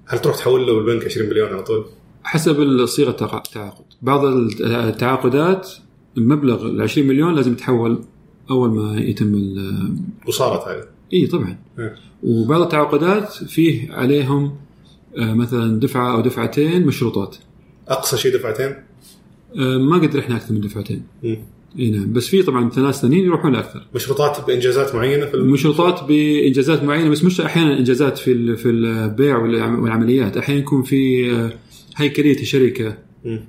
هل 0.06 0.18
تروح 0.18 0.36
تحول 0.36 0.66
له 0.66 0.74
بالبنك 0.74 1.04
20 1.04 1.28
مليون 1.28 1.48
على 1.48 1.62
طول؟ 1.62 1.84
حسب 2.24 2.84
صيغه 2.86 3.10
التعا- 3.10 3.34
التعاقد. 3.46 3.84
بعض 4.02 4.24
التعاقدات 4.64 5.70
مبلغ 6.16 6.66
ال 6.66 6.82
20 6.82 7.06
مليون 7.08 7.34
لازم 7.34 7.52
يتحول 7.52 8.00
أول 8.50 8.70
ما 8.70 9.00
يتم 9.00 9.54
وصارت 10.28 10.68
هذه. 10.68 10.84
اي 11.12 11.26
طبعا. 11.26 11.58
إيه. 11.78 11.94
وبعض 12.22 12.60
التعاقدات 12.60 13.32
فيه 13.32 13.92
عليهم 13.92 14.56
آه، 15.18 15.34
مثلا 15.34 15.80
دفعة 15.80 16.14
أو 16.16 16.20
دفعتين 16.20 16.86
مشروطات. 16.86 17.36
أقصى 17.88 18.16
شيء 18.18 18.34
دفعتين؟ 18.34 18.74
آه، 19.56 19.76
ما 19.78 19.96
قد 19.98 20.16
رحنا 20.16 20.36
أكثر 20.36 20.54
من 20.54 20.60
دفعتين. 20.60 21.02
مم. 21.22 21.38
إي 21.78 21.90
نعم. 21.90 22.12
بس 22.12 22.26
في 22.28 22.42
طبعا 22.42 22.70
ثلاث 22.70 23.00
سنين 23.00 23.24
يروحون 23.24 23.52
لأكثر. 23.52 23.86
مشروطات 23.94 24.46
بإنجازات 24.46 24.94
معينة 24.94 25.26
في. 25.26 25.36
مشروطات 25.36 26.04
بإنجازات 26.08 26.82
معينة 26.82 27.10
بس 27.10 27.24
مش 27.24 27.40
أحيانا 27.40 27.78
إنجازات 27.78 28.18
في 28.18 28.32
ال- 28.32 28.56
في 28.56 28.68
البيع 28.70 29.38
والعم- 29.38 29.82
والعمليات. 29.82 30.36
أحيانا 30.36 30.60
يكون 30.60 30.82
في 30.82 31.30
آه، 31.32 31.52
هيكلية 31.96 32.40
الشركة. 32.40 32.98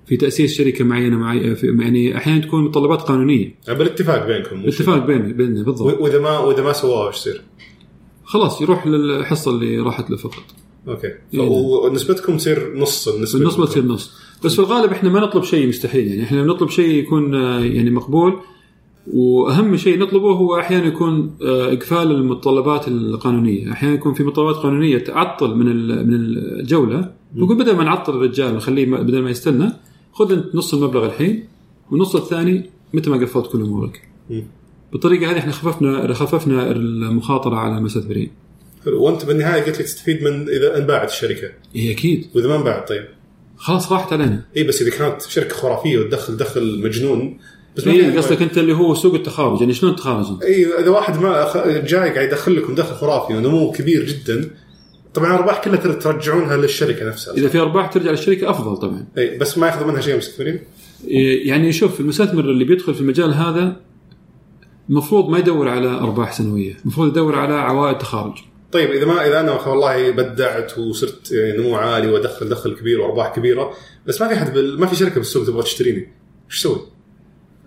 في 0.05 0.17
تأسيس 0.17 0.57
شركة 0.57 0.85
معينة 0.85 1.17
معي 1.17 1.55
في 1.55 1.67
يعني 1.79 2.17
أحيانا 2.17 2.41
تكون 2.41 2.63
متطلبات 2.63 3.01
قانونية. 3.01 3.55
بالاتفاق 3.67 4.27
بينكم 4.27 4.67
اتفاق 4.67 5.05
بين 5.05 5.33
بيننا 5.33 5.63
بالضبط. 5.63 5.99
وإذا 6.01 6.19
ما 6.21 6.39
وإذا 6.39 6.63
ما 6.63 6.73
سواه 6.73 7.07
إيش 7.07 7.15
يصير؟ 7.15 7.41
خلاص 8.23 8.61
يروح 8.61 8.87
للحصة 8.87 9.51
اللي 9.51 9.77
راحت 9.77 10.09
له 10.11 10.17
فقط. 10.17 10.43
أوكي. 10.87 11.07
إيه. 11.33 11.39
ونسبتكم 11.39 12.37
تصير 12.37 12.73
نص 12.77 13.07
النسبة 13.07 13.39
بالنسبة 13.39 13.65
تصير 13.65 13.85
نص. 13.85 14.11
بس 14.45 14.53
في 14.53 14.59
الغالب 14.59 14.91
إحنا 14.91 15.09
ما 15.09 15.19
نطلب 15.19 15.43
شيء 15.43 15.67
مستحيل 15.67 16.07
يعني 16.07 16.23
إحنا 16.23 16.43
نطلب 16.43 16.69
شيء 16.69 16.95
يكون 16.95 17.35
آه، 17.35 17.59
يعني 17.59 17.89
مقبول 17.89 18.39
وأهم 19.13 19.77
شيء 19.77 19.99
نطلبه 19.99 20.31
هو 20.31 20.59
أحيانا 20.59 20.85
يكون 20.85 21.37
آه، 21.41 21.73
إقفال 21.73 22.11
المتطلبات 22.11 22.87
القانونية، 22.87 23.71
أحيانا 23.71 23.95
يكون 23.95 24.13
في 24.13 24.23
متطلبات 24.23 24.55
قانونية 24.55 24.97
تعطل 24.97 25.55
من 25.55 25.65
من 26.07 26.13
الجولة. 26.13 27.11
نقول 27.35 27.57
بدل 27.57 27.75
ما 27.75 27.83
نعطل 27.83 28.13
الرجال 28.15 28.53
ونخليه 28.53 28.85
بدل 28.85 29.21
ما 29.21 29.29
يستنى 29.29 29.71
خذ 30.13 30.31
أنت 30.31 30.55
نص 30.55 30.73
المبلغ 30.73 31.05
الحين 31.05 31.47
والنص 31.91 32.15
الثاني 32.15 32.69
متى 32.93 33.09
ما 33.09 33.17
قفلت 33.17 33.47
كل 33.51 33.61
أمورك. 33.61 34.07
بالطريقة 34.91 35.31
هذه 35.31 35.37
إحنا 35.37 35.51
خففنا 35.51 36.13
خففنا 36.13 36.71
المخاطرة 36.71 37.55
على 37.55 37.77
المستثمرين. 37.77 38.31
وأنت 38.87 39.25
بالنهاية 39.25 39.61
قلت 39.61 39.77
لي 39.77 39.83
تستفيد 39.83 40.23
من 40.23 40.49
إذا 40.49 40.77
انباعت 40.77 41.09
الشركة. 41.09 41.47
اي 41.75 41.91
أكيد. 41.91 42.27
وإذا 42.35 42.47
ما 42.47 42.55
انباعت 42.55 42.89
طيب. 42.89 43.05
خلاص 43.61 43.91
راحت 43.91 44.13
علينا. 44.13 44.41
اي 44.57 44.63
بس 44.63 44.81
إذا 44.81 44.91
كانت 44.91 45.21
شركة 45.21 45.55
خرافية 45.55 45.99
وتدخل 45.99 46.37
دخل 46.37 46.81
مجنون 46.83 47.37
بس 47.77 47.83
في- 47.83 48.17
قصدك 48.17 48.41
أنت 48.41 48.57
اللي 48.57 48.73
هو 48.73 48.95
سوق 48.95 49.13
التخارج 49.13 49.61
يعني 49.61 49.73
شلون 49.73 49.95
تخارج؟ 49.95 50.25
اي 50.43 50.65
إذا 50.79 50.89
واحد 50.89 51.21
ما. 51.21 51.47
جاي 51.85 52.09
قاعد 52.09 52.27
يدخل 52.27 52.55
لكم 52.55 52.75
دخل 52.75 52.95
خرافي 52.95 53.33
ونمو 53.33 53.71
كبير 53.71 54.03
جدا 54.05 54.49
طبعا 55.13 55.27
الارباح 55.27 55.63
كلها 55.63 55.75
تر- 55.75 55.93
ترجعونها 55.93 56.57
للشركة 56.57 57.07
نفسها 57.07 57.33
إذا 57.33 57.47
في 57.47 57.59
أرباح 57.59 57.87
ترجع 57.87 58.11
للشركة 58.11 58.49
أفضل 58.49 58.77
طبعا 58.77 59.05
اي 59.17 59.37
بس 59.37 59.57
ما 59.57 59.67
يأخذ 59.67 59.87
منها 59.87 60.01
شيء 60.01 60.13
المستثمرين 60.13 60.59
يعني 61.45 61.71
شوف 61.73 61.99
المستثمر 61.99 62.43
اللي 62.43 62.63
بيدخل 62.65 62.93
في 62.93 63.01
المجال 63.01 63.33
هذا 63.33 63.75
المفروض 64.89 65.29
ما 65.29 65.39
يدور 65.39 65.67
على 65.69 65.87
أرباح 65.87 66.31
سنوية 66.33 66.77
المفروض 66.81 67.07
يدور 67.07 67.35
على 67.35 67.53
عوائد 67.53 67.97
تخارج 67.97 68.33
طيب 68.71 68.91
إذا 68.91 69.05
ما 69.05 69.27
إذا 69.27 69.39
أنا 69.39 69.67
والله 69.67 70.11
بدعت 70.11 70.77
وصرت 70.77 71.31
يعني 71.31 71.57
نمو 71.57 71.75
عالي 71.75 72.11
وادخل 72.11 72.49
دخل 72.49 72.75
كبير 72.75 73.01
وأرباح 73.01 73.35
كبيرة 73.35 73.71
بس 74.07 74.21
ما 74.21 74.27
في 74.27 74.35
حد 74.35 74.53
بال... 74.53 74.79
ما 74.79 74.85
في 74.87 74.95
شركة 74.95 75.15
بالسوق 75.15 75.45
تبغى 75.45 75.63
تشتريني 75.63 76.07
إيش 76.49 76.59
أسوي؟ 76.59 76.77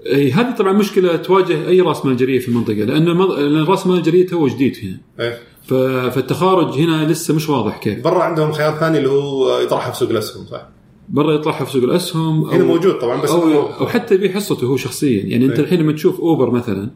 إي 0.06 0.32
هذه 0.32 0.54
طبعا 0.56 0.72
مشكلة 0.72 1.16
تواجه 1.16 1.68
أي 1.68 1.80
راس 1.80 2.04
مال 2.06 2.16
جريء 2.16 2.40
في 2.40 2.48
المنطقة 2.48 2.74
لأن 2.74 3.14
مض- 3.16 3.30
لأن 3.38 3.64
راس 3.64 3.86
مال 3.86 4.02
جريء 4.02 4.28
تو 4.28 4.46
جديد 4.48 4.76
هنا 4.82 5.00
إيه. 5.26 5.38
ف- 5.62 6.14
فالتخارج 6.14 6.74
هنا 6.78 7.06
لسه 7.12 7.34
مش 7.34 7.48
واضح 7.48 7.78
كيف 7.78 8.04
برا 8.04 8.22
عندهم 8.22 8.52
خيار 8.52 8.74
ثاني 8.78 8.98
اللي 8.98 9.08
هو 9.08 9.58
يطرحها 9.60 9.90
في 9.92 9.98
سوق 9.98 10.10
الأسهم 10.10 10.46
صح؟ 10.46 10.68
برا 11.08 11.32
يطرحها 11.34 11.64
في 11.64 11.72
سوق 11.72 11.82
الأسهم 11.82 12.44
هنا 12.44 12.64
موجود 12.64 12.94
طبعا 12.98 13.22
بس 13.22 13.30
أو 13.30 13.62
أو 13.80 13.86
حتى 13.86 14.14
يبيع 14.14 14.32
حصته 14.32 14.66
هو 14.66 14.76
شخصيا 14.76 15.22
يعني 15.22 15.44
أنت 15.46 15.54
إيه. 15.58 15.60
الحين 15.64 15.80
لما 15.80 15.92
تشوف 15.92 16.20
أوبر 16.20 16.50
مثلا 16.50 16.90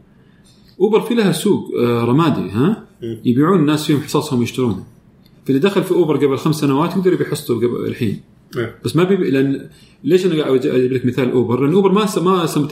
أوبر 0.81 1.01
في 1.01 1.15
لها 1.15 1.33
سوق 1.33 1.65
آه، 1.81 2.05
رمادي 2.05 2.51
ها. 2.51 2.88
يبيعون 3.03 3.59
الناس 3.59 3.85
فيهم 3.87 4.01
حصصهم 4.01 4.43
يشترونها 4.43 4.87
فاللي 5.47 5.61
دخل 5.61 5.85
في 5.85 5.91
أوبر 5.93 6.17
قبل 6.17 6.39
خمس 6.39 6.55
سنوات 6.57 6.91
يقدر 6.97 7.13
يبيع 7.13 7.27
حصته 7.29 7.57
قبل 7.57 7.87
الحين 7.87 8.21
إيه. 8.57 8.79
بس 8.85 8.97
ما 8.97 9.05
بيبيع 9.05 9.29
لأن 9.29 9.69
ليش 10.05 10.27
أنا 10.27 10.43
قاعد 10.45 10.67
أجيب 10.67 10.93
لك 10.93 11.07
مثال 11.07 11.31
أوبر؟ 11.33 11.61
لأن 11.61 11.73
أوبر 11.75 11.93
ما 11.93 12.07
س- 12.07 12.19
ما 12.19 12.47
سم- 12.47 12.69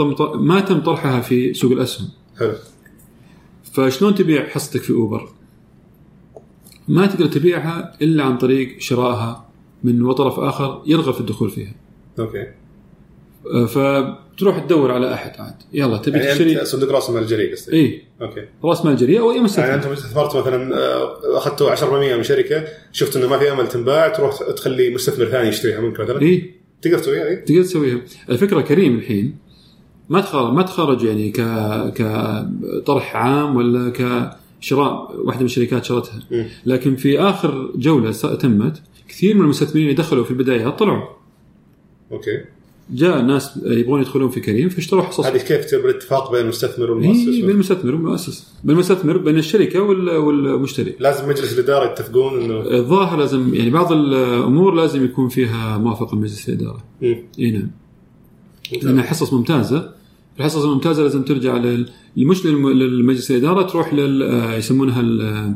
ما 0.46 0.60
تم 0.60 0.80
طرحها 0.80 1.20
في 1.20 1.54
سوق 1.54 1.72
الأسهم 1.72 2.08
حلو 2.38 2.52
فشلون 3.72 4.14
تبيع 4.14 4.46
حصتك 4.48 4.80
في 4.80 4.92
أوبر؟ 4.92 5.28
ما 6.88 7.06
تقدر 7.06 7.26
تبيعها 7.26 7.96
إلا 8.02 8.24
عن 8.24 8.38
طريق 8.38 8.80
شرائها 8.80 9.48
من 9.84 10.12
طرف 10.12 10.38
آخر 10.40 10.82
يرغب 10.86 11.14
في 11.14 11.20
الدخول 11.20 11.50
فيها. 11.50 11.74
أوكي 12.18 12.46
آه، 13.54 13.66
فبتروح 14.36 14.58
تدور 14.58 14.92
على 14.92 15.14
أحد 15.14 15.40
عاد. 15.40 15.54
يلا 15.72 15.96
تبي 15.96 16.18
يعني 16.18 16.30
تشتري؟ 16.30 16.64
صندوق 16.64 16.90
راس 16.90 17.08
المال 17.08 17.22
الجريء 17.22 17.52
قصدك؟ 17.52 17.72
اي 17.72 18.02
أوكي. 18.22 18.44
راس 18.64 18.84
مال 18.84 18.96
جريء 18.96 19.20
أو 19.20 19.30
أي 19.30 19.34
يعني 19.34 19.44
مستثمر 19.44 19.74
أنتم 19.74 19.92
استثمرت 19.92 20.36
مثلا 20.36 20.76
آه، 20.76 21.36
اخذتوا 21.36 21.70
10% 21.70 22.16
من 22.16 22.22
شركة 22.22 22.64
شفت 22.92 23.16
إنه 23.16 23.28
ما 23.28 23.38
في 23.38 23.52
أمل 23.52 23.68
تنباع 23.68 24.08
تروح 24.08 24.38
تخلي 24.56 24.94
مستثمر 24.94 25.26
ثاني 25.26 25.48
يشتريها 25.48 25.80
منك 25.80 26.00
مثلا؟ 26.00 26.22
اي 26.22 26.50
تقدر 26.82 26.98
تسويها 26.98 27.26
اي 27.28 27.36
تقدر 27.36 27.62
تسويها. 27.62 28.00
الفكرة 28.30 28.60
كريم 28.60 28.96
الحين 28.96 29.38
ما 30.08 30.20
تخرج 30.20 30.52
ما 30.52 30.62
تخرج 30.62 31.04
يعني 31.04 31.30
ك 31.30 31.40
كطرح 31.94 33.16
عام 33.16 33.56
ولا 33.56 33.92
كشراء 34.60 35.20
واحدة 35.24 35.40
من 35.40 35.46
الشركات 35.46 35.84
شرتها. 35.84 36.20
لكن 36.66 36.96
في 36.96 37.20
آخر 37.20 37.72
جولة 37.76 38.12
تمت 38.12 38.82
كثير 39.08 39.34
من 39.34 39.40
المستثمرين 39.40 39.82
اللي 39.82 39.94
دخلوا 39.94 40.24
في 40.24 40.30
البدايات 40.30 40.78
طلعوا. 40.78 41.08
أوكي. 42.12 42.55
جاء 42.90 43.22
ناس 43.22 43.50
يبغون 43.64 44.00
يدخلون 44.00 44.28
في 44.30 44.40
كريم 44.40 44.68
فاشتروا 44.68 45.02
حصص. 45.02 45.26
هذه 45.26 45.36
كيف 45.38 45.64
تصير 45.64 45.82
بالاتفاق 45.82 46.32
بين 46.32 46.40
المستثمر 46.40 46.90
والمؤسس؟ 46.90 47.28
إيه 47.28 47.46
بالمستثمر 47.46 47.94
والمؤسس. 47.94 48.46
بالمستثمر 48.64 49.16
بين 49.16 49.38
الشركة 49.38 49.80
وال- 49.82 50.16
والمشتري. 50.16 50.94
لازم 51.00 51.28
مجلس 51.28 51.52
الإدارة 51.58 51.90
يتفقون 51.92 52.42
انه 52.42 52.60
الظاهر 52.78 53.18
لازم 53.18 53.54
يعني 53.54 53.70
بعض 53.70 53.92
الأمور 53.92 54.74
لازم 54.74 55.04
يكون 55.04 55.28
فيها 55.28 55.78
موافقة 55.78 56.14
من 56.16 56.22
مجلس 56.22 56.48
الإدارة. 56.48 56.84
اي 57.02 57.50
نعم. 57.50 57.70
لانها 58.82 59.02
حصص 59.04 59.32
ممتازة. 59.32 59.90
الحصص 60.38 60.64
الممتازة 60.64 61.02
لازم 61.02 61.22
ترجع 61.22 61.56
لل... 61.56 61.88
مش 62.16 62.42
للم- 62.42 62.66
للمجلس 62.68 63.30
الإدارة 63.30 63.62
تروح 63.62 63.94
لل 63.94 64.22
يسمونها 64.58 65.00
ال- 65.00 65.54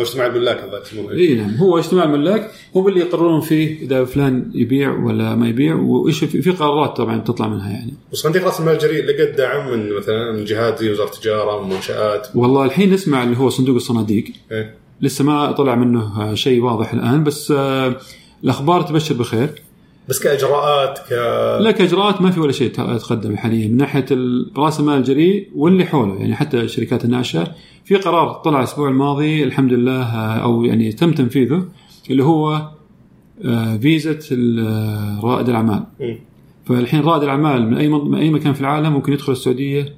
اجتماع 0.00 0.26
الملاك 0.26 0.56
هذا 0.56 0.82
اي 1.12 1.34
نعم. 1.34 1.54
هو 1.54 1.78
اجتماع 1.78 2.04
الملاك 2.04 2.50
هم 2.74 2.88
اللي 2.88 3.00
يقررون 3.00 3.40
فيه 3.40 3.82
إذا 3.82 4.04
فلان 4.04 4.50
يبيع 4.54 5.04
ولا 5.04 5.34
ما 5.34 5.48
يبيع 5.48 5.74
وإيش 5.74 6.24
في, 6.24 6.50
قرارات 6.50 6.96
طبعا 6.96 7.18
تطلع 7.18 7.48
منها 7.48 7.70
يعني. 7.70 7.94
وصندوق 8.12 8.42
رأس 8.42 8.60
المال 8.60 8.74
الجريء 8.74 9.04
لقى 9.04 9.32
دعم 9.32 9.70
من 9.70 9.96
مثلا 9.96 10.32
من 10.32 10.44
جهات 10.44 10.78
زي 10.78 10.90
وزارة 10.90 11.08
التجارة 11.08 11.64
من 11.64 11.74
منشآت. 11.74 12.28
والله 12.34 12.64
الحين 12.64 12.94
نسمع 12.94 13.22
اللي 13.22 13.38
هو 13.38 13.48
صندوق 13.48 13.76
الصناديق. 13.76 14.24
إيه. 14.52 14.74
لسه 15.00 15.24
ما 15.24 15.52
طلع 15.52 15.74
منه 15.74 16.34
شيء 16.34 16.62
واضح 16.62 16.92
الآن 16.92 17.24
بس 17.24 17.50
آه، 17.56 17.96
الأخبار 18.44 18.82
تبشر 18.82 19.14
بخير. 19.14 19.62
بس 20.08 20.18
كإجراءات 20.22 20.98
ك 20.98 21.12
لا 21.62 21.70
كإجراءات 21.70 22.22
ما 22.22 22.30
في 22.30 22.40
ولا 22.40 22.52
شيء 22.52 22.70
تقدم 22.70 23.36
حاليا. 23.36 23.68
من 23.68 23.76
ناحية 23.76 24.06
راس 24.56 24.80
المال 24.80 24.98
الجريء 24.98 25.48
واللي 25.54 25.84
حوله. 25.84 26.14
يعني 26.20 26.34
حتى 26.36 26.60
الشركات 26.60 27.04
الناشئة. 27.04 27.54
في 27.84 27.96
قرار 27.96 28.32
طلع 28.32 28.58
الأسبوع 28.58 28.88
الماضي 28.88 29.44
الحمد 29.44 29.72
لله 29.72 30.02
آه، 30.02 30.42
أو 30.42 30.64
يعني 30.64 30.92
تم 30.92 31.12
تنفيذه 31.12 31.68
اللي 32.10 32.24
هو 32.24 32.68
آه، 33.44 33.76
فيزا 33.76 34.18
ال- 34.32 35.24
رائد 35.24 35.48
الأعمال. 35.48 35.84
فالحين 36.64 37.00
رائد 37.00 37.22
الأعمال 37.22 37.66
من 37.70 37.76
أي 37.76 37.88
من 37.88 38.14
أي 38.14 38.30
مكان 38.30 38.52
في 38.52 38.60
العالم 38.60 38.92
ممكن 38.92 39.12
يدخل 39.12 39.32
السعودية 39.32 39.94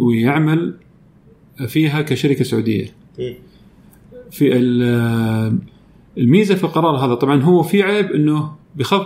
ويعمل 0.00 0.74
فيها 1.66 2.02
كشركة 2.02 2.44
سعودية. 2.44 2.86
في 4.30 4.56
ال- 4.56 5.58
الميزة 6.18 6.54
في 6.54 6.64
القرار 6.64 6.96
هذا 6.96 7.14
طبعا 7.14 7.42
هو 7.42 7.62
في 7.62 7.82
عيب 7.82 8.06
إنه 8.12 8.52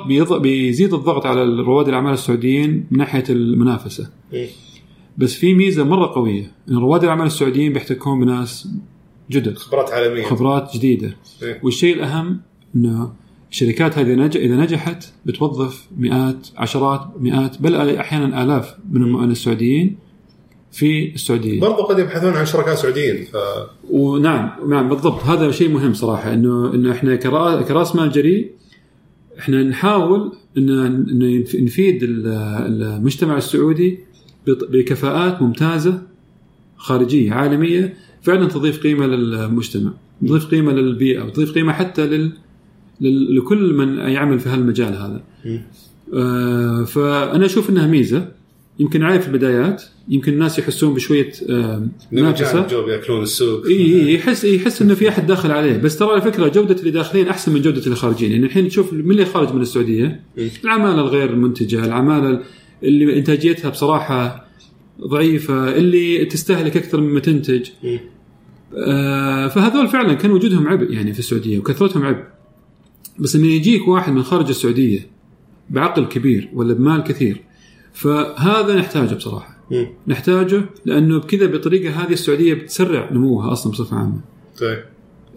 بيض- 0.06 0.32
بيزيد 0.32 0.94
الضغط 0.94 1.26
على 1.26 1.42
رواد 1.44 1.88
الأعمال 1.88 2.12
السعوديين 2.12 2.86
من 2.90 2.98
ناحية 2.98 3.24
المنافسة. 3.30 4.10
بس 5.18 5.34
في 5.34 5.54
ميزة 5.54 5.84
مرة 5.84 6.06
قوية 6.06 6.52
إن 6.70 6.76
رواد 6.76 7.02
الأعمال 7.02 7.26
السعوديين 7.26 7.72
بيحتكون 7.72 8.20
بناس 8.20 8.68
جدد 9.30 9.58
خبرات 9.58 9.90
عالمية 9.90 10.22
خبرات 10.22 10.70
جديدة 10.76 11.16
إيه. 11.42 11.60
والشيء 11.62 11.94
الأهم 11.96 12.40
إنه 12.76 13.12
الشركات 13.50 13.98
هذه 13.98 14.14
نج... 14.14 14.36
إذا 14.36 14.56
نجحت 14.56 15.12
بتوظف 15.26 15.88
مئات 15.98 16.48
عشرات 16.56 17.00
مئات 17.20 17.62
بل 17.62 17.96
أحيانا 17.96 18.42
آلاف 18.42 18.74
من 18.92 19.30
السعوديين 19.30 19.96
في 20.76 21.14
السعودية. 21.14 21.60
برضو 21.60 21.82
قد 21.82 21.98
يبحثون 21.98 22.32
عن 22.32 22.46
شركاء 22.46 22.74
سعوديين 22.74 23.24
ف 23.24 23.36
ونعم 23.90 24.50
نعم 24.70 24.88
بالضبط. 24.88 25.22
هذا 25.24 25.50
شيء 25.50 25.68
مهم 25.68 25.94
صراحة 25.94 26.34
إنه 26.34 26.74
إنه 26.74 26.92
إحنا 26.92 27.16
كرا- 27.16 27.62
كراس 27.62 27.96
مال 27.96 28.12
جريء 28.12 28.50
إحنا 29.38 29.62
نحاول 29.62 30.32
ان 30.58 31.00
نفيد 31.64 32.02
ال- 32.02 32.26
المجتمع 32.82 33.36
السعودي 33.36 33.98
بكفاءات 34.46 35.42
ممتازة 35.42 36.02
خارجية 36.76 37.32
عالمية 37.32 37.94
فعلا 38.22 38.48
تضيف 38.48 38.80
قيمة 38.82 39.06
للمجتمع 39.06 39.90
تضيف 40.26 40.46
قيمة 40.46 40.72
للبيئة 40.72 41.22
وتضيف 41.22 41.52
قيمة 41.52 41.72
حتى 41.72 42.06
لل 42.06 42.32
لكل 43.36 43.74
من 43.74 43.98
يعمل 43.98 44.38
في 44.38 44.48
هالمجال 44.48 44.94
هذا. 44.94 45.22
آه، 46.14 46.84
فأنا 46.84 47.46
أشوف 47.46 47.70
إنها 47.70 47.86
ميزة. 47.86 48.28
يمكن 48.78 49.02
عيب 49.02 49.20
في 49.20 49.28
البدايات 49.28 49.82
يمكن 50.08 50.32
الناس 50.32 50.58
يحسون 50.58 50.94
بشوية 50.94 51.32
منافسه 52.12 52.84
بيأكلون 52.84 53.22
السوق. 53.22 53.66
إي 53.66 54.14
يحس 54.14 54.44
يحس 54.44 54.82
إنه 54.82 54.94
في 54.94 55.08
أحد 55.08 55.26
داخل 55.26 55.50
عليه. 55.50 55.76
بس 55.76 55.98
ترى 55.98 56.10
على 56.10 56.22
فكرة 56.22 56.48
جودة 56.48 56.76
اللي 56.80 56.90
داخلين 56.90 57.28
أحسن 57.28 57.52
من 57.52 57.62
جودة 57.62 57.84
اللي 57.84 57.96
خارجين. 57.96 58.32
يعني 58.32 58.46
الحين 58.46 58.68
تشوف 58.68 58.92
من 58.92 59.10
اللي 59.10 59.24
خارج 59.24 59.54
من 59.54 59.60
السعودية. 59.60 60.20
العمالة 60.64 61.00
الغير 61.00 61.36
منتجة 61.36 61.84
العمالة 61.84 62.40
اللي 62.82 63.18
إنتاجيتها 63.18 63.68
بصراحة 63.68 64.46
ضعيفة 65.00 65.76
اللي 65.76 66.24
تستهلك 66.24 66.76
أكثر 66.76 67.00
مما 67.00 67.20
تنتج. 67.20 67.68
آه 68.76 69.48
فهذول 69.48 69.88
فعلا 69.88 70.14
كان 70.14 70.30
وجودهم 70.30 70.68
عبء 70.68 70.92
يعني 70.92 71.12
في 71.12 71.18
السعودية 71.18 71.58
وكثرتهم 71.58 72.04
عبء. 72.04 72.24
بس 73.18 73.36
انه 73.36 73.46
يجيك 73.46 73.88
واحد 73.88 74.12
من 74.12 74.22
خارج 74.22 74.48
السعودية 74.48 75.06
بعقل 75.70 76.04
كبير 76.04 76.48
ولا 76.54 76.74
بمال 76.74 77.02
كثير 77.02 77.45
فهذا 77.96 78.76
نحتاجه 78.76 79.14
بصراحة. 79.14 79.56
مم. 79.70 79.86
نحتاجه 80.08 80.62
لأنه 80.84 81.18
بكذا 81.18 81.46
بالطريقة 81.46 82.02
هذه 82.02 82.12
السعودية 82.12 82.54
بتسرع 82.54 83.12
نموها 83.12 83.52
أصلا 83.52 83.72
بصفة 83.72 83.96
عامة. 83.96 84.20
طيب. 84.60 84.84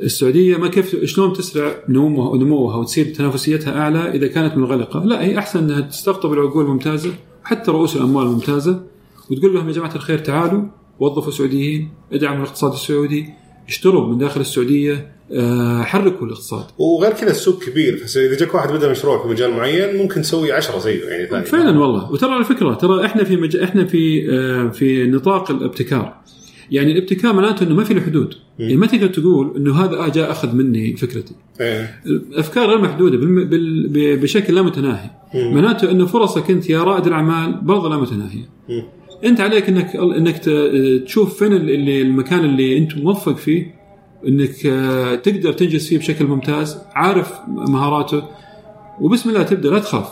السعودية 0.01 0.57
ما 0.57 0.67
كيف 0.67 1.05
شلون 1.05 1.33
تسرع 1.33 1.75
نموها 1.89 2.37
نموها 2.37 2.75
وتصير 2.75 3.05
تنافسيتها 3.05 3.79
أعلى 3.81 4.11
إذا 4.15 4.27
كانت 4.27 4.57
منغلقة، 4.57 5.03
لا 5.03 5.23
هي 5.23 5.37
أحسن 5.37 5.59
إنها 5.59 5.81
تستقطب 5.81 6.33
العقول 6.33 6.65
الممتازه 6.65 7.13
حتى 7.43 7.71
رؤوس 7.71 7.95
الأموال 7.95 8.25
الممتازه 8.25 8.83
وتقول 9.31 9.53
لهم 9.53 9.67
يا 9.67 9.73
جماعة 9.73 9.95
الخير 9.95 10.17
تعالوا 10.17 10.63
وظفوا 10.99 11.31
سعوديين، 11.31 11.89
ادعموا 12.11 12.43
الاقتصاد 12.43 12.73
السعودي، 12.73 13.29
اشتروا 13.67 14.07
من 14.07 14.17
داخل 14.17 14.41
السعودية، 14.41 15.11
حركوا 15.83 16.27
الاقتصاد. 16.27 16.65
وغير 16.77 17.11
كذا 17.13 17.31
السوق 17.31 17.63
كبير 17.63 17.97
فاذا 17.97 18.37
جاك 18.37 18.55
واحد 18.55 18.69
بدا 18.73 18.91
مشروع 18.91 19.23
في 19.23 19.27
مجال 19.29 19.51
معين 19.51 19.97
ممكن 19.97 20.21
تسوي 20.21 20.51
10 20.51 20.79
زيه 20.79 21.03
يعني 21.03 21.25
ثاني 21.27 21.45
فعلا 21.45 21.79
والله 21.79 22.11
وترى 22.11 22.31
على 22.31 22.43
فكرة 22.43 22.73
ترى 22.73 23.05
إحنا 23.05 23.23
في 23.23 23.35
مج... 23.37 23.55
إحنا 23.55 23.85
في 23.85 24.29
آه، 24.31 24.69
في 24.69 25.07
نطاق 25.07 25.51
الابتكار 25.51 26.13
يعني 26.71 26.91
الابتكار 26.91 27.33
معناته 27.33 27.63
إنه 27.63 27.75
ما 27.75 27.83
في 27.83 27.93
له 27.93 28.01
حدود 28.01 28.33
يعني 28.59 28.75
ما 28.75 28.87
تقدر 28.87 29.07
تقول 29.07 29.53
إنه 29.57 29.75
هذا 29.83 29.95
آه 29.97 30.07
جاء 30.09 30.31
أخذ 30.31 30.55
مني 30.55 30.95
فكرتي 30.95 31.35
إيه. 31.61 31.99
الأفكار 32.05 32.69
غير 32.69 32.81
محدودة. 32.81 33.17
بال... 33.17 33.87
ب- 33.87 34.21
بشكل 34.21 34.55
لا 34.55 34.61
متناهي 34.61 35.09
مم. 35.35 35.53
معناته 35.55 35.91
إنه 35.91 36.05
فرصك 36.05 36.51
أنت 36.51 36.69
يا 36.69 36.83
رائد 36.83 37.07
الأعمال 37.07 37.59
برضه 37.61 37.89
لا 37.89 37.97
متناهية 37.97 38.49
مم. 38.69 38.83
أنت 39.25 39.41
عليك 39.41 39.69
إنك 39.69 39.95
إنك 39.95 40.37
تشوف 41.05 41.39
فين 41.39 41.53
اللي 41.53 42.01
المكان 42.01 42.45
اللي 42.45 42.77
أنت 42.77 42.97
موفق 42.97 43.37
فيه 43.37 43.78
إنك 44.27 44.65
آه، 44.65 45.15
تقدر 45.15 45.53
تنجز 45.53 45.87
فيه 45.87 45.97
بشكل 45.97 46.25
ممتاز 46.25 46.77
عارف 46.95 47.31
مهاراته 47.47 48.23
وبسم 49.01 49.29
الله 49.29 49.43
تبدأ 49.43 49.69
لا 49.69 49.79
تخاف. 49.79 50.07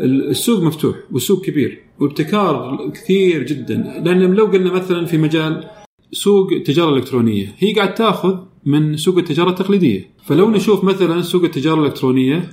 ال- 0.00 0.30
السوق 0.30 0.62
مفتوح 0.62 0.96
والسوق 1.12 1.44
كبير 1.44 1.82
وابتكار 2.00 2.90
كثير 2.94 3.42
جدا. 3.42 3.74
لأن 4.04 4.34
لو 4.34 4.44
قلنا 4.46 4.72
مثلا 4.72 5.06
في 5.06 5.18
مجال 5.18 5.64
سوق 6.12 6.52
التجارة 6.52 6.90
الإلكترونية 6.90 7.54
هي 7.58 7.72
قاعد 7.72 7.94
تأخذ 7.94 8.36
من 8.66 8.96
سوق 8.96 9.18
التجارة 9.18 9.50
التقليدية. 9.50 10.10
فلو 10.26 10.50
نشوف 10.50 10.84
مثلا 10.84 11.22
سوق 11.22 11.44
التجارة 11.44 11.80
الإلكترونية 11.80 12.50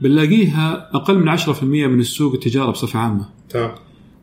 بنلاقيها 0.00 0.90
أقل 0.94 1.18
من 1.18 1.28
10% 1.28 1.62
من 1.86 2.00
السوق 2.00 2.32
التجارة 2.32 2.70
بصفة 2.70 2.98
عامة. 2.98 3.28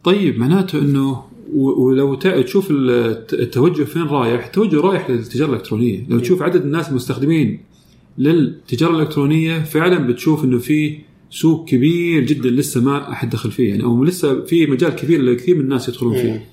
طيب 0.04 0.40
معناته 0.40 0.80
إنه 0.80 1.24
ولو 1.56 2.16
تشوف 2.16 2.68
الت- 2.72 3.34
التوجه 3.34 3.84
فين 3.84 4.02
رايح 4.04 4.46
التوجه 4.46 4.82
رايح 4.82 5.10
للتجارة 5.10 5.50
الإلكترونية. 5.50 6.06
لو 6.10 6.20
تشوف 6.20 6.42
عدد 6.42 6.62
الناس 6.62 6.90
المستخدمين 6.90 7.60
للتجارة 8.18 8.96
الإلكترونية 8.96 9.60
فعلا 9.60 10.08
بتشوف 10.08 10.44
إنه 10.44 10.58
في 10.58 10.98
سوق 11.32 11.70
كبير 11.70 12.24
جدا 12.24 12.50
لسه 12.50 12.82
ما 12.82 13.12
أحد 13.12 13.30
دخل 13.30 13.52
فيه. 13.52 13.70
يعني 13.70 13.84
أو 13.84 14.04
لسه 14.04 14.42
في 14.46 14.66
مجال 14.68 14.90
كبير 14.90 15.22
لكثير 15.22 15.56
من 15.56 15.62
الناس 15.62 15.90
يدخلون 15.90 16.14
مم. 16.16 16.22
فيه. 16.22 16.46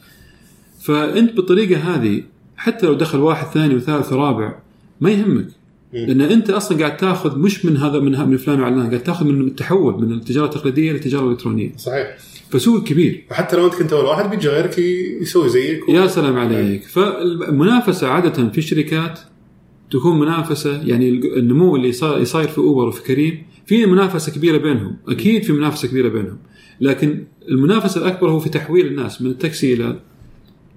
فأنت 0.82 1.32
بالطريقة 1.36 1.80
هذه 1.80 2.22
حتى 2.56 2.86
لو 2.86 2.94
دخل 2.94 3.18
واحد 3.18 3.46
ثاني 3.46 3.74
وثالث 3.74 4.12
ورابع 4.12 4.54
ما 5.00 5.10
يهمك. 5.10 5.48
لأن 5.92 6.20
أنت 6.20 6.50
أصلا 6.50 6.78
قاعد 6.78 6.96
تاخذ 6.96 7.38
مش 7.38 7.64
من 7.64 7.76
هذا 7.76 7.98
من, 8.00 8.28
من 8.28 8.36
فلان 8.36 8.60
وعلان 8.60 8.86
قاعد 8.86 9.02
تاخذ 9.02 9.26
من 9.26 9.40
التحول 9.46 10.02
من 10.06 10.12
التجارة 10.12 10.44
التقليدية 10.46 10.92
للتجارة 10.92 11.24
الإلكترونية. 11.26 11.72
صحيح. 11.76 12.16
فسوق 12.50 12.84
كبير. 12.84 13.24
وحتى 13.30 13.56
لو 13.56 13.66
انت 13.66 13.74
كنت 13.74 13.92
اول 13.92 14.04
واحد 14.04 14.30
بيجي 14.30 14.48
غيرك 14.48 14.78
يسوي 15.22 15.48
زيك 15.48 15.88
و... 15.88 15.92
يا 15.92 16.06
سلام 16.06 16.36
عليك. 16.36 16.82
فالمنافسة 16.82 18.08
عادة 18.08 18.48
في 18.50 18.58
الشركات 18.58 19.20
تكون 19.90 20.18
منافسة 20.18 20.82
يعني 20.82 21.08
النمو 21.08 21.76
اللي 21.76 21.92
صاير 22.24 22.48
في 22.48 22.58
اوبر 22.58 22.88
وفي 22.88 23.02
كريم 23.02 23.42
في 23.66 23.86
منافسة 23.86 24.32
كبيرة 24.32 24.56
بينهم. 24.58 24.96
أكيد 25.08 25.42
في 25.42 25.52
منافسة 25.52 25.88
كبيرة 25.88 26.08
بينهم. 26.08 26.38
لكن 26.80 27.24
المنافسة 27.48 28.00
الأكبر 28.00 28.30
هو 28.30 28.38
في 28.40 28.48
تحويل 28.48 28.86
الناس 28.86 29.22
من 29.22 29.30
التاكسي 29.30 29.72
إلى 29.72 30.00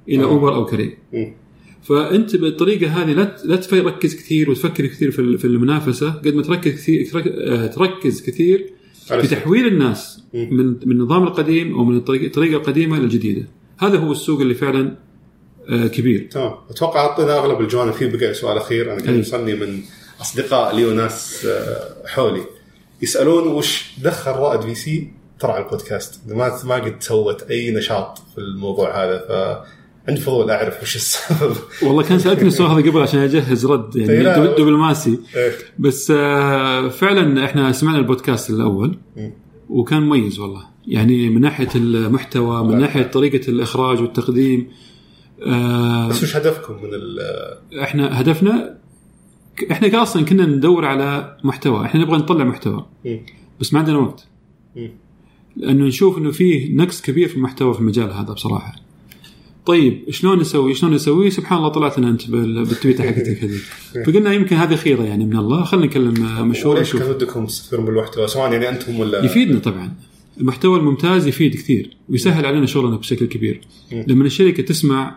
إلى 0.09 0.23
آه. 0.23 0.25
اوبر 0.25 0.55
أو 0.55 0.65
كريم. 0.65 0.91
فأنت 1.83 2.35
بالطريقة 2.35 2.87
هذه 2.87 3.13
لا 3.13 3.37
لا 3.45 3.55
تركز 3.55 4.15
كثير 4.15 4.49
وتفكر 4.51 4.85
كثير 4.85 5.11
في 5.11 5.19
ال- 5.19 5.37
في 5.37 5.45
المنافسة. 5.45 6.09
قد 6.09 6.35
ما 6.35 6.41
تركز 6.41 6.71
كثير 6.71 7.07
آه، 7.27 7.67
تركز 7.67 8.21
كثير 8.21 8.65
في. 9.17 9.27
تحويل 9.27 9.67
الناس. 9.67 10.23
من 10.33 10.67
من 10.67 10.91
النظام 10.91 11.23
القديم 11.23 11.75
أو 11.75 11.83
من 11.83 11.97
الطريقة 11.97 12.57
القديمة 12.57 12.99
للجديدة. 12.99 13.47
هذا 13.79 13.97
هو 13.97 14.11
السوق 14.11 14.41
اللي 14.41 14.53
فعلا 14.53 14.95
آه، 15.69 15.87
كبير. 15.87 16.27
تمام. 16.31 16.53
أتوقع 16.69 17.13
غطينا 17.13 17.37
أغلب 17.37 17.61
الجوانب. 17.61 17.93
فيه 17.93 18.07
بقى 18.07 18.33
سؤال 18.33 18.57
اخير 18.57 18.93
أنا 18.93 19.01
كان 19.01 19.09
أي. 19.13 19.17
يوصلني 19.17 19.55
من 19.55 19.81
أصدقاء 20.21 20.75
لي 20.75 20.85
وناس 20.85 21.45
آه، 21.45 22.07
حولي. 22.07 22.41
يسألون 23.01 23.47
وش 23.47 23.91
دخل 24.03 24.31
رائد 24.31 24.61
في 24.61 24.75
سي؟ 24.75 25.11
ترى 25.39 25.51
على 25.51 25.65
البودكاست. 25.65 26.21
ما 26.27 26.59
ما 26.63 26.75
قد 26.75 26.95
سوت 26.99 27.43
أي 27.43 27.71
نشاط 27.71 28.17
في 28.17 28.37
الموضوع 28.37 29.03
هذا. 29.05 29.65
فعندي 30.09 30.21
فضول 30.21 30.51
أعرف 30.51 30.81
وش 30.83 30.95
السبب 30.95 31.55
والله 31.83 32.03
كان 32.03 32.19
سألتني 32.19 32.47
السؤال 32.47 32.71
هذا 32.71 32.89
قبل 32.91 33.01
عشان 33.01 33.19
أجهز 33.19 33.65
رد 33.65 33.95
يعني. 33.95 34.23
دب- 34.23 34.55
دبلوماسي 34.55 35.19
إيه. 35.35 35.51
بس 35.79 36.11
آه، 36.15 36.87
فعلا 36.87 37.45
إحنا 37.45 37.71
سمعنا 37.71 37.97
البودكاست 37.97 38.49
الأول. 38.49 38.97
وكان 39.69 40.01
مميز 40.01 40.39
والله 40.39 40.61
يعني 40.87 41.29
من 41.29 41.41
ناحية 41.41 41.67
المحتوى 41.75 42.63
من. 42.63 42.77
ناحية 42.79 43.03
طريقة 43.03 43.49
الإخراج 43.49 44.01
والتقديم 44.01 44.67
آه، 45.45 46.07
بس 46.09 46.23
وش 46.23 46.35
هدفكم 46.35 46.73
من 46.73 46.89
ال 46.93 47.19
إحنا 47.81 48.21
هدفنا 48.21 48.77
إحنا 49.71 50.01
أصلا 50.01 50.25
كنا 50.25 50.45
ندور 50.45 50.85
على 50.85 51.37
محتوى 51.43 51.85
إحنا 51.85 52.01
نبغى 52.01 52.17
نطلع 52.17 52.43
محتوى. 52.43 52.85
بس 53.59 53.73
ما 53.73 53.79
عندنا 53.79 53.97
وقت. 53.97 54.27
لأنه 55.57 55.85
نشوف 55.85 56.17
إنه 56.17 56.31
في 56.31 56.69
نقص 56.73 57.01
كبير 57.01 57.27
في 57.27 57.35
المحتوى 57.35 57.73
في 57.73 57.79
المجال 57.79 58.11
هذا 58.11 58.33
بصراحة 58.33 58.75
طيب 59.69 60.03
شلون 60.11 60.39
نسوي؟ 60.39 60.73
شلون 60.73 60.93
نسوي؟ 60.93 61.29
سبحان 61.29 61.57
الله 61.57 61.69
طلعت 61.69 61.99
لنا 61.99 62.09
أنت 62.09 62.29
بال- 62.29 62.65
بالتويته 62.65 63.03
حقتك 63.03 63.43
هذه. 63.43 63.57
فقلنا 64.05 64.33
يمكن 64.33 64.55
هذه 64.55 64.75
خيرة 64.75 65.03
يعني 65.03 65.25
من 65.25 65.37
الله. 65.37 65.63
خلينا 65.63 65.85
نكلم 65.85 66.25
آه، 66.25 66.43
مشهور 66.43 66.79
نشوف 66.79 67.01
كان 67.01 67.09
ودكم 67.11 67.45
تستثمرون 67.45 67.85
بالمحتوى 67.85 68.27
سواء 68.27 68.51
يعني 68.51 68.69
أنتم 68.69 68.99
ولا 68.99 69.25
يفيدنا 69.25 69.59
طبعا. 69.59 69.93
المحتوى 70.39 70.79
الممتاز 70.79 71.27
يفيد 71.27 71.53
كثير 71.55 71.97
ويسهل 72.09 72.45
علينا 72.45 72.65
شغلنا 72.65 72.95
بشكل 72.97 73.25
كبير. 73.25 73.61
لما 74.07 74.25
الشركة 74.25 74.63
تسمع 74.63 75.15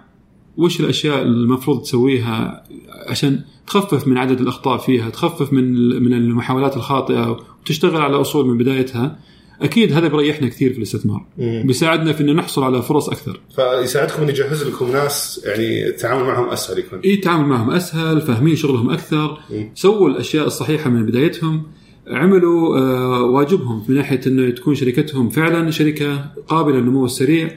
وش 0.57 0.81
الأشياء 0.81 1.23
المفروض 1.23 1.83
تسويها 1.83 2.65
عشان 3.09 3.41
تخفف 3.67 4.09
من 4.09 4.19
عدد 4.19 4.41
الأخطاء 4.41 4.79
فيها 4.79 5.11
تخفف 5.11 5.53
من 5.53 5.65
من 6.03 6.13
المحاولات 6.13 6.77
الخاطئة 6.77 7.39
وتشتغل 7.63 8.01
على 8.01 8.21
أصول 8.21 8.47
من 8.47 8.59
بدايتها 8.59 9.19
أكيد 9.61 9.93
هذا 9.93 10.09
بيريحنا 10.09 10.49
كثير 10.49 10.73
في 10.73 10.79
الاستثمار 10.79 11.27
مم. 11.39 11.63
بيساعدنا 11.67 12.13
في 12.13 12.23
ان 12.23 12.37
نحصل 12.37 12.63
على 12.63 12.83
فرص 12.83 13.09
أكثر 13.09 13.41
فيساعدكم 13.57 14.23
ان 14.23 14.29
يجهز 14.29 14.67
لكم 14.67 14.93
ناس 14.93 15.41
يعني 15.45 15.87
التعامل 15.87 16.25
معهم 16.25 16.49
أسهل 16.49 16.79
يكون 16.79 17.01
إي 17.05 17.15
التعامل 17.15 17.45
معهم 17.49 17.71
أسهل 17.71 18.21
فاهمين 18.21 18.57
شغلهم 18.57 18.91
أكثر 18.91 19.39
مم. 19.51 19.71
سووا 19.75 20.09
الأشياء 20.09 20.47
الصحيحة 20.47 20.91
من 20.91 21.07
بدايتهم 21.07 21.63
عملوا 22.07 22.79
آه، 22.79 23.23
واجبهم 23.23 23.85
من 23.89 23.95
ناحية 23.95 24.21
إنه 24.27 24.51
تكون 24.51 24.75
شركتهم 24.75 25.29
فعلا 25.29 25.71
شركة 25.71 26.25
قابلة 26.49 26.77
للنمو 26.77 27.05
السريع 27.05 27.51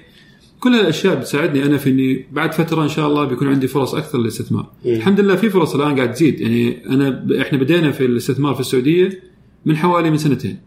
كل 0.59 0.75
الأشياء 0.75 1.15
بتساعدني 1.15 1.65
أنا 1.65 1.77
في 1.77 1.89
إني 1.89 2.25
بعد 2.31 2.53
فترة 2.53 2.83
إن 2.83 2.89
شاء 2.89 3.07
الله 3.07 3.25
بيكون 3.25 3.47
عندي 3.47 3.67
فرص 3.67 3.95
أكثر 3.95 4.17
للاستثمار. 4.17 4.71
مم. 4.85 4.93
الحمد 4.93 5.19
لله 5.19 5.35
في 5.35 5.49
فرص 5.49 5.75
الآن 5.75 5.95
قاعد 5.95 6.13
تزيد 6.13 6.41
يعني 6.41 6.85
أنا 6.85 7.27
إحنا 7.41 7.57
بدينا 7.57 7.91
في 7.91 8.05
الاستثمار 8.05 8.53
في 8.53 8.59
السعودية 8.59 9.19
من 9.65 9.77
حوالي 9.77 10.09
من 10.09 10.17
سنتين. 10.17 10.57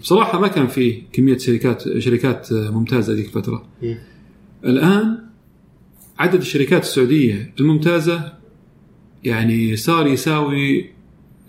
بصراحة 0.00 0.40
ما 0.40 0.48
كان 0.48 0.66
في 0.66 1.02
كمية 1.12 1.38
شركات 1.38 1.98
شركات 1.98 2.48
ممتازة 2.52 3.12
ذيك 3.12 3.26
الفترة. 3.26 3.66
الآن 4.64 5.18
عدد 6.18 6.40
الشركات 6.40 6.82
السعودية 6.82 7.54
الممتازة 7.60 8.32
يعني 9.24 9.76
صار 9.76 10.06
يساوي 10.06 10.90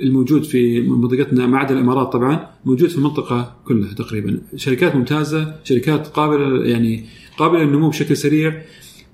الموجود 0.01 0.43
في 0.43 0.81
منطقتنا 0.81 1.47
ما 1.47 1.57
عدا 1.57 1.73
الإمارات 1.73 2.13
طبعا 2.13 2.49
موجود 2.65 2.89
في 2.89 2.97
المنطقة 2.97 3.55
كلها 3.65 3.93
تقريبا. 3.93 4.41
شركات 4.55 4.95
ممتازة 4.95 5.55
شركات 5.63 6.07
قابلة 6.07 6.65
يعني 6.65 7.05
قابلة 7.37 7.63
للنمو 7.63 7.89
بشكل 7.89 8.17
سريع. 8.17 8.61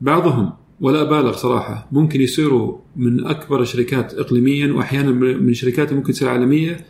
بعضهم 0.02 0.54
ولا 0.82 1.02
أبالغ 1.02 1.32
صراحة 1.32 1.88
ممكن 1.92 2.22
يصيروا 2.22 2.78
من 2.96 3.26
أكبر 3.26 3.62
الشركات 3.62 4.14
اقليميا 4.14 4.74
واحيانا 4.74 5.12
من 5.12 5.54
اللي 5.54 5.96
ممكن 5.96 6.14
تصير 6.14 6.30
عالمية. 6.30 6.86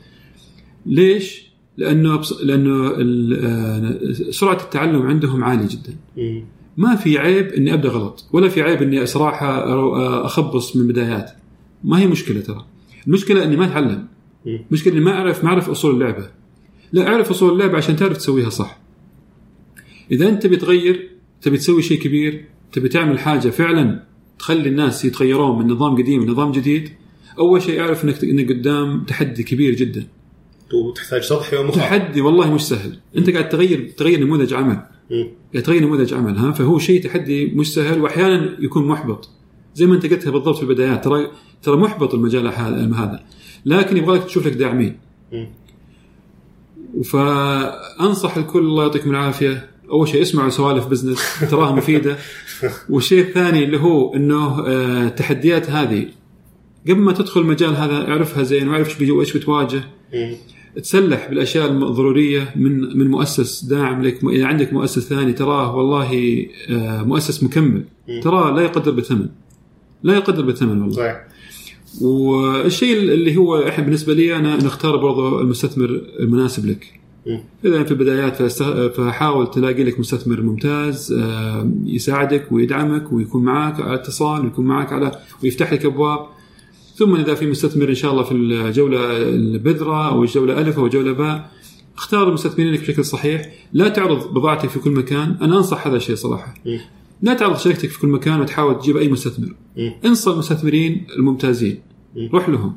ليش؟ 0.85 1.44
لأنه 1.77 2.15
بص... 2.15 2.41
لأنه 2.41 2.87
ال- 2.97 3.45
آه، 3.45 4.31
سرعة 4.31 4.57
التعلم 4.63 5.01
عندهم 5.01 5.43
عالية 5.43 5.67
جدا. 5.67 5.95
مم. 6.17 6.43
ما 6.77 6.95
في 6.95 7.17
عيب 7.17 7.47
إني 7.47 7.73
أبدأ 7.73 7.89
غلط 7.89 8.25
ولا 8.33 8.49
في 8.49 8.61
عيب 8.61 8.81
إني 8.81 9.05
صراحة 9.05 9.65
أرو- 9.65 10.25
أخبص 10.25 10.75
من 10.75 10.81
البدايات 10.81 11.31
ما 11.83 11.99
هي 11.99 12.07
مشكلة 12.07 12.41
ترى. 12.41 12.65
المشكلة 13.07 13.43
إني 13.43 13.55
ما 13.55 13.65
أتعلم. 13.65 14.07
مم. 14.45 14.59
المشكلة 14.69 14.93
إني 14.93 15.01
ما 15.01 15.11
اعرف 15.11 15.43
ما 15.43 15.49
أعرف 15.49 15.69
أصول 15.69 15.93
اللعبة. 15.93 16.29
لا 16.93 17.07
أعرف 17.07 17.29
أصول 17.29 17.53
اللعبة 17.53 17.77
عشان 17.77 17.95
تعرف 17.95 18.17
تسويها 18.17 18.49
صح. 18.49 18.77
إذا 20.11 20.29
أنت 20.29 20.47
بتغير 20.47 21.09
تبي 21.41 21.57
تسوي 21.57 21.81
شيء 21.81 21.99
كبير 21.99 22.45
تبي 22.71 22.89
تعمل 22.89 23.19
حاجة 23.19 23.49
فعلا 23.49 24.03
تخلي 24.39 24.69
الناس 24.69 25.05
يتغيرون 25.05 25.59
من 25.59 25.71
نظام 25.71 25.95
قديم 25.97 26.23
لنظام 26.25 26.51
جديد 26.51 26.89
أول 27.39 27.61
شيء 27.61 27.79
أعرف 27.81 28.05
انك 28.05 28.23
إنك 28.23 28.49
قدام 28.51 29.03
تحدي 29.03 29.43
كبير 29.43 29.73
جدا. 29.75 30.07
وتحتاج 30.73 31.27
تضحيه 31.29 31.57
ومخاطره 31.57 31.81
تحدي 31.81 32.21
والله 32.21 32.53
مش 32.53 32.61
سهل. 32.61 32.99
أنت 33.17 33.29
قاعد 33.29 33.49
تغير 33.49 33.93
تغير 33.97 34.19
نموذج 34.19 34.53
عمل. 34.53 34.79
قاعد 35.53 35.63
تغير 35.63 35.83
نموذج 35.83 36.13
عمل 36.13 36.37
ها؟ 36.37 36.51
فهو 36.51 36.79
شيء 36.79 37.03
تحدي 37.03 37.45
مش 37.45 37.73
سهل 37.73 38.01
وأحيانا 38.01 38.57
يكون 38.59 38.87
محبط. 38.87 39.29
زي 39.75 39.85
ما 39.85 39.95
أنت 39.95 40.05
قلتها 40.05 40.31
بالضبط 40.31 40.55
في 40.55 40.63
البدايات 40.63 41.03
ترى 41.03 41.27
ترى 41.63 41.77
محبط 41.77 42.13
المجال 42.13 42.47
هذا 42.47 43.23
لكن 43.65 43.97
يبغى 43.97 44.17
لك 44.17 44.23
تشوف 44.23 44.47
لك 44.47 44.53
داعمين. 44.53 44.97
فأنصح 47.03 48.37
الكل 48.37 48.59
الله 48.59 48.83
يعطيكم 48.83 49.09
العافية. 49.09 49.69
أول 49.91 50.07
شيء 50.07 50.21
اسمعوا 50.21 50.49
سوالف 50.49 50.87
بزنس 50.87 51.39
تراها 51.51 51.71
مفيدة. 51.75 52.17
والشيء 52.89 53.21
الثاني 53.21 53.63
اللي 53.63 53.79
هو 53.79 54.15
إنه 54.15 54.67
آه، 54.67 55.07
التحديات 55.07 55.69
هذه. 55.69 56.07
قبل 56.89 56.99
ما 56.99 57.13
تدخل 57.13 57.41
المجال 57.41 57.75
هذا 57.75 58.07
اعرفها 58.07 58.43
زين 58.43 58.67
واعرف 58.67 58.87
إيش 58.89 58.97
بيجي 58.97 59.11
وايش 59.11 59.37
بتواجه. 59.37 59.83
تسلح 60.83 61.29
بالأشياء 61.29 61.71
الضرورية 61.71 62.53
من 62.55 62.97
من 62.97 63.07
مؤسس 63.07 63.65
داعم 63.65 64.01
لك 64.03 64.23
اذا 64.23 64.45
عندك 64.45 64.73
مؤسس 64.73 65.09
ثاني 65.09 65.33
تراه 65.33 65.75
والله 65.75 66.45
آه، 66.69 67.03
مؤسس 67.03 67.43
مكمل. 67.43 67.83
تراه 68.21 68.51
لا 68.55 68.61
يقدر 68.61 68.91
بالثمن. 68.91 69.27
لا 70.03 70.13
يقدر 70.13 70.45
بالثمن 70.45 70.81
والله. 70.81 70.95
صحيح. 70.95 71.27
والشيء 72.01 72.97
اللي 72.97 73.37
هو 73.37 73.67
إحنا 73.67 73.83
بالنسبة 73.83 74.13
لي 74.13 74.35
أنا 74.35 74.55
نختار 74.55 74.97
برضو 74.97 75.41
المستثمر 75.41 76.01
المناسب 76.19 76.65
لك. 76.65 76.99
إذا 77.65 77.83
في 77.83 77.91
البدايات 77.91 78.43
فحاول 78.97 79.51
تلاقي 79.51 79.83
لك 79.83 79.99
مستثمر 79.99 80.41
ممتاز 80.41 81.13
آه، 81.13 81.71
يساعدك 81.85 82.51
ويدعمك 82.51 83.13
ويكون 83.13 83.43
معك 83.43 83.81
على 83.81 83.95
اتصال 83.95 84.41
ويكون 84.41 84.65
معك 84.65 84.93
على 84.93 85.11
ويفتح 85.43 85.73
لك 85.73 85.85
أبواب. 85.85 86.34
ثم 86.95 87.15
إذا 87.15 87.35
في 87.35 87.47
مستثمر 87.47 87.89
إن 87.89 87.95
شاء 87.95 88.11
الله 88.11 88.23
في 88.23 88.31
الجولة 88.31 89.17
البذرة 89.17 90.09
أو 90.09 90.23
الجولة 90.23 90.61
ألف 90.61 90.77
أو 90.77 90.85
الجوله 90.85 91.11
باء 91.11 91.51
اختار 91.97 92.27
المستثمرين 92.27 92.73
لك 92.73 92.79
بشكل 92.79 93.05
صحيح 93.05 93.53
لا 93.73 93.89
تعرض 93.89 94.33
بضاعتك 94.33 94.69
في 94.69 94.79
كل 94.79 94.91
مكان 94.91 95.37
أنا 95.41 95.57
أنصح 95.57 95.87
هذا 95.87 95.95
الشيء 95.95 96.15
صراحة 96.15 96.53
مم. 96.65 96.79
لا 97.21 97.33
تعرض 97.33 97.57
شركتك 97.57 97.89
في 97.89 97.99
كل 97.99 98.07
مكان 98.07 98.41
وتحاول 98.41 98.79
تجيب 98.79 98.97
أي 98.97 99.09
مستثمر 99.09 99.55
مم. 99.77 99.93
انصى 100.05 100.29
المستثمرين 100.29 101.07
الممتازين 101.17 101.79
مم. 102.15 102.29
روح 102.33 102.49
لهم 102.49 102.75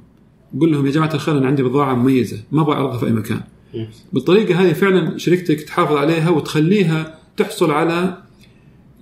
قول 0.60 0.72
لهم 0.72 0.86
يا 0.86 0.90
جماعة 0.90 1.14
الخير 1.14 1.38
أنا 1.38 1.46
عندي 1.46 1.62
بضاعة 1.62 1.94
مميزة 1.94 2.38
ما 2.52 2.62
أبغى 2.62 2.74
اعرضها 2.74 2.98
في 2.98 3.06
أي 3.06 3.12
مكان 3.12 3.40
مم. 3.74 3.88
بالطريقة 4.12 4.62
هذه 4.62 4.72
فعلا 4.72 5.18
شركتك 5.18 5.60
تحافظ 5.60 5.96
عليها 5.96 6.30
وتخليها 6.30 7.18
تحصل 7.36 7.70
على 7.70 8.22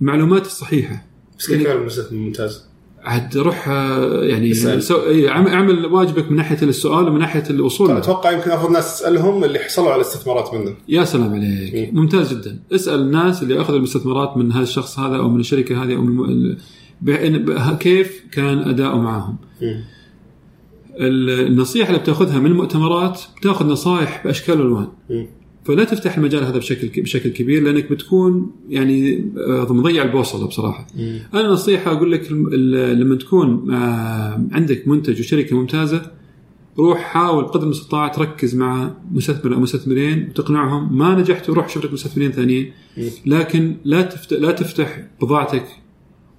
المعلومات 0.01 0.45
الصحيحه 0.45 1.05
بس 1.39 1.47
كيف 1.47 1.61
يعمل 1.61 1.81
المستثمر 1.81 2.17
ممتاز؟ 2.19 2.66
عاد 3.07 3.37
روح 3.37 3.67
آه، 3.69 4.23
يعني 4.23 4.51
اسأل. 4.51 4.83
سو... 4.83 4.95
إيه، 5.03 5.29
عم- 5.29 5.47
اعمل 5.47 5.85
واجبك 5.85 6.31
من 6.31 6.37
ناحية 6.37 6.57
السؤال 6.63 7.07
ومن 7.07 7.19
ناحية 7.19 7.43
الوصول 7.49 7.89
له. 7.89 7.97
أتوقع 7.97 8.31
يمكن 8.31 8.51
افضل 8.51 8.73
ناس 8.73 8.97
تسألهم 8.99 9.43
اللي 9.43 9.59
حصلوا 9.59 9.91
على 9.91 10.01
استثمارات 10.01 10.53
منه 10.53 10.73
يا 10.89 11.03
سلام 11.03 11.33
عليك 11.33 11.93
مم. 11.93 11.99
ممتاز 12.01 12.33
جدا 12.33 12.59
اسأل 12.71 12.99
الناس 12.99 13.43
اللي 13.43 13.61
أخذوا 13.61 13.77
المستثمرات 13.77 14.37
من 14.37 14.51
هذا 14.51 14.63
الشخص 14.63 14.99
هذا 14.99 15.15
أو 15.17 15.29
من 15.29 15.39
الشركة 15.39 15.83
هذه 15.83 15.95
أو 15.95 16.01
من 16.01 16.55
ب- 17.01 17.77
كيف 17.79 18.23
كان 18.31 18.57
اداؤه 18.59 19.01
معهم 19.01 19.37
مم. 19.61 19.83
ال- 20.99 21.47
النصيحة 21.47 21.89
اللي 21.89 21.99
بتأخذها 21.99 22.39
من 22.39 22.45
المؤتمرات 22.45 23.21
بتأخذ 23.39 23.67
نصائح 23.67 24.21
بأشكال 24.25 24.61
وألوان. 24.61 24.87
فلا 25.67 25.83
تفتح 25.83 26.17
المجال 26.17 26.43
هذا 26.43 26.57
بشكل 26.57 27.01
بشكل 27.01 27.29
كبير 27.29 27.63
لأنك 27.63 27.91
بتكون 27.91 28.51
يعني 28.69 29.31
آه، 29.37 29.73
مضيع 29.73 30.03
البوصلة 30.03 30.47
بصراحة. 30.47 30.87
مم. 30.95 31.19
أنا 31.33 31.47
نصيحة 31.47 31.91
أقول 31.91 32.11
لك 32.11 32.31
لما 33.01 33.15
تكون 33.15 33.73
آه، 33.73 34.47
عندك 34.51 34.87
منتج 34.87 35.19
وشركة 35.19 35.55
ممتازة 35.55 36.11
روح 36.77 36.99
حاول 36.99 37.45
قدر 37.45 37.63
المستطاع 37.63 38.07
تركز 38.07 38.55
مع 38.55 38.91
مستثمر 39.11 39.53
أو 39.53 39.59
مستثمرين 39.59 40.29
وتقنعهم 40.29 40.97
ما 40.97 41.15
نجحت 41.19 41.49
روح 41.49 41.69
شوف 41.69 41.85
لك 41.85 41.93
مستثمرين 41.93 42.31
ثانيين. 42.31 42.71
لكن 43.25 43.75
لا 43.85 44.01
تفتح 44.01 44.37
لا 44.37 44.51
تفتح 44.51 45.07
بضاعتك 45.21 45.65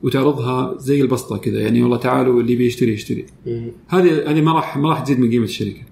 وتعرضها 0.03 0.79
زي 0.79 1.01
البسطة 1.01 1.37
كذا 1.37 1.61
يعني 1.61 1.83
والله 1.83 1.97
تعالوا 1.97 2.41
اللي 2.41 2.57
بيشتري 2.57 2.93
يشتري. 2.93 3.27
هذه 3.89 4.31
هذه 4.31 4.41
ما 4.41 4.53
راح 4.53 4.77
ما 4.77 4.89
راح 4.89 5.01
تزيد 5.01 5.21
من 5.21 5.31
قيمة 5.31 5.45
الشركة 5.45 5.83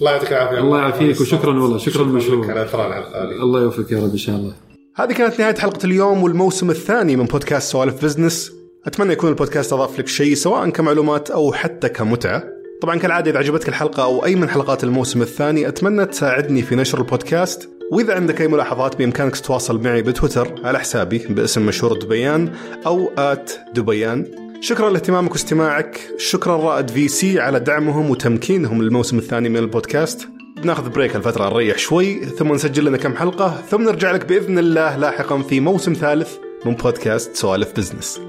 الله 0.00 0.10
يعطيك 0.12 0.32
العافية. 0.32 0.58
الله 0.58 0.78
يعافيك 0.78 1.20
وشكراً 1.20 1.62
والله، 1.62 1.78
شكراً 1.78 2.02
مشهور. 2.02 2.50
على 2.50 2.62
الحلقة 2.62 2.98
هذه 2.98 3.42
الله 3.42 3.60
يوفقك 3.60 3.92
يا 3.92 3.98
رب 3.98 4.10
إن 4.10 4.16
شاء 4.16 4.36
الله. 4.36 4.52
هذه 4.96 5.12
كانت 5.12 5.40
نهاية 5.40 5.54
حلقة 5.54 5.86
اليوم 5.86 6.22
والموسم 6.22 6.70
الثاني 6.70 7.16
من 7.16 7.24
بودكاست 7.24 7.72
سوالف 7.72 8.04
business. 8.04 8.52
أتمنى 8.86 9.12
يكون 9.12 9.30
البودكاست 9.30 9.72
أضاف 9.72 9.98
لك 9.98 10.08
شيء 10.08 10.34
سواء 10.34 10.70
كمعلومات 10.70 11.30
أو 11.30 11.52
حتى 11.52 11.88
كمتعة. 11.88 12.44
طبعا 12.82 12.98
كالعادة 12.98 13.30
إذا 13.30 13.38
عجبتك 13.38 13.68
الحلقة 13.68 14.02
أو 14.02 14.24
أي 14.24 14.34
من 14.34 14.48
حلقات 14.48 14.84
الموسم 14.84 15.22
الثاني 15.22 15.68
أتمنى 15.68 16.06
تساعدني 16.06 16.62
في 16.62 16.76
نشر 16.76 16.98
البودكاست. 16.98 17.68
وإذا 17.92 18.14
عندك 18.14 18.40
أي 18.40 18.48
ملاحظات 18.48 18.96
بإمكانك 18.98 19.36
تتواصل 19.36 19.82
معي 19.82 20.02
بتويتر 20.02 20.54
على 20.64 20.78
حسابي 20.78 21.18
باسم 21.18 21.66
مشهور 21.66 21.98
دبيان 21.98 22.52
أو 22.86 23.10
at 23.18 23.52
دبيان. 23.74 24.45
شكرا 24.60 24.90
لاهتمامك 24.90 25.32
واستماعك. 25.32 26.00
شكرا 26.18 26.56
رائد 26.56 26.90
VC 26.90 27.40
على 27.40 27.60
دعمهم 27.60 28.10
وتمكينهم 28.10 28.82
للموسم 28.82 29.18
الثاني 29.18 29.48
من 29.48 29.56
البودكاست. 29.56 30.28
بناخذ 30.62 30.90
break 30.90 31.16
الفترة 31.16 31.48
نريح 31.48 31.78
شوي 31.78 32.26
ثم 32.26 32.52
نسجل 32.52 32.84
لنا 32.84 32.96
كم 32.96 33.16
حلقة 33.16 33.62
ثم 33.70 33.82
نرجع 33.82 34.12
لك 34.12 34.26
بإذن 34.26 34.58
الله 34.58 34.96
لاحقا 34.96 35.42
في 35.42 35.60
موسم 35.60 35.92
ثالث 35.92 36.36
من 36.66 36.74
بودكاست 36.74 37.36
سوالف 37.36 37.72
business. 37.76 38.20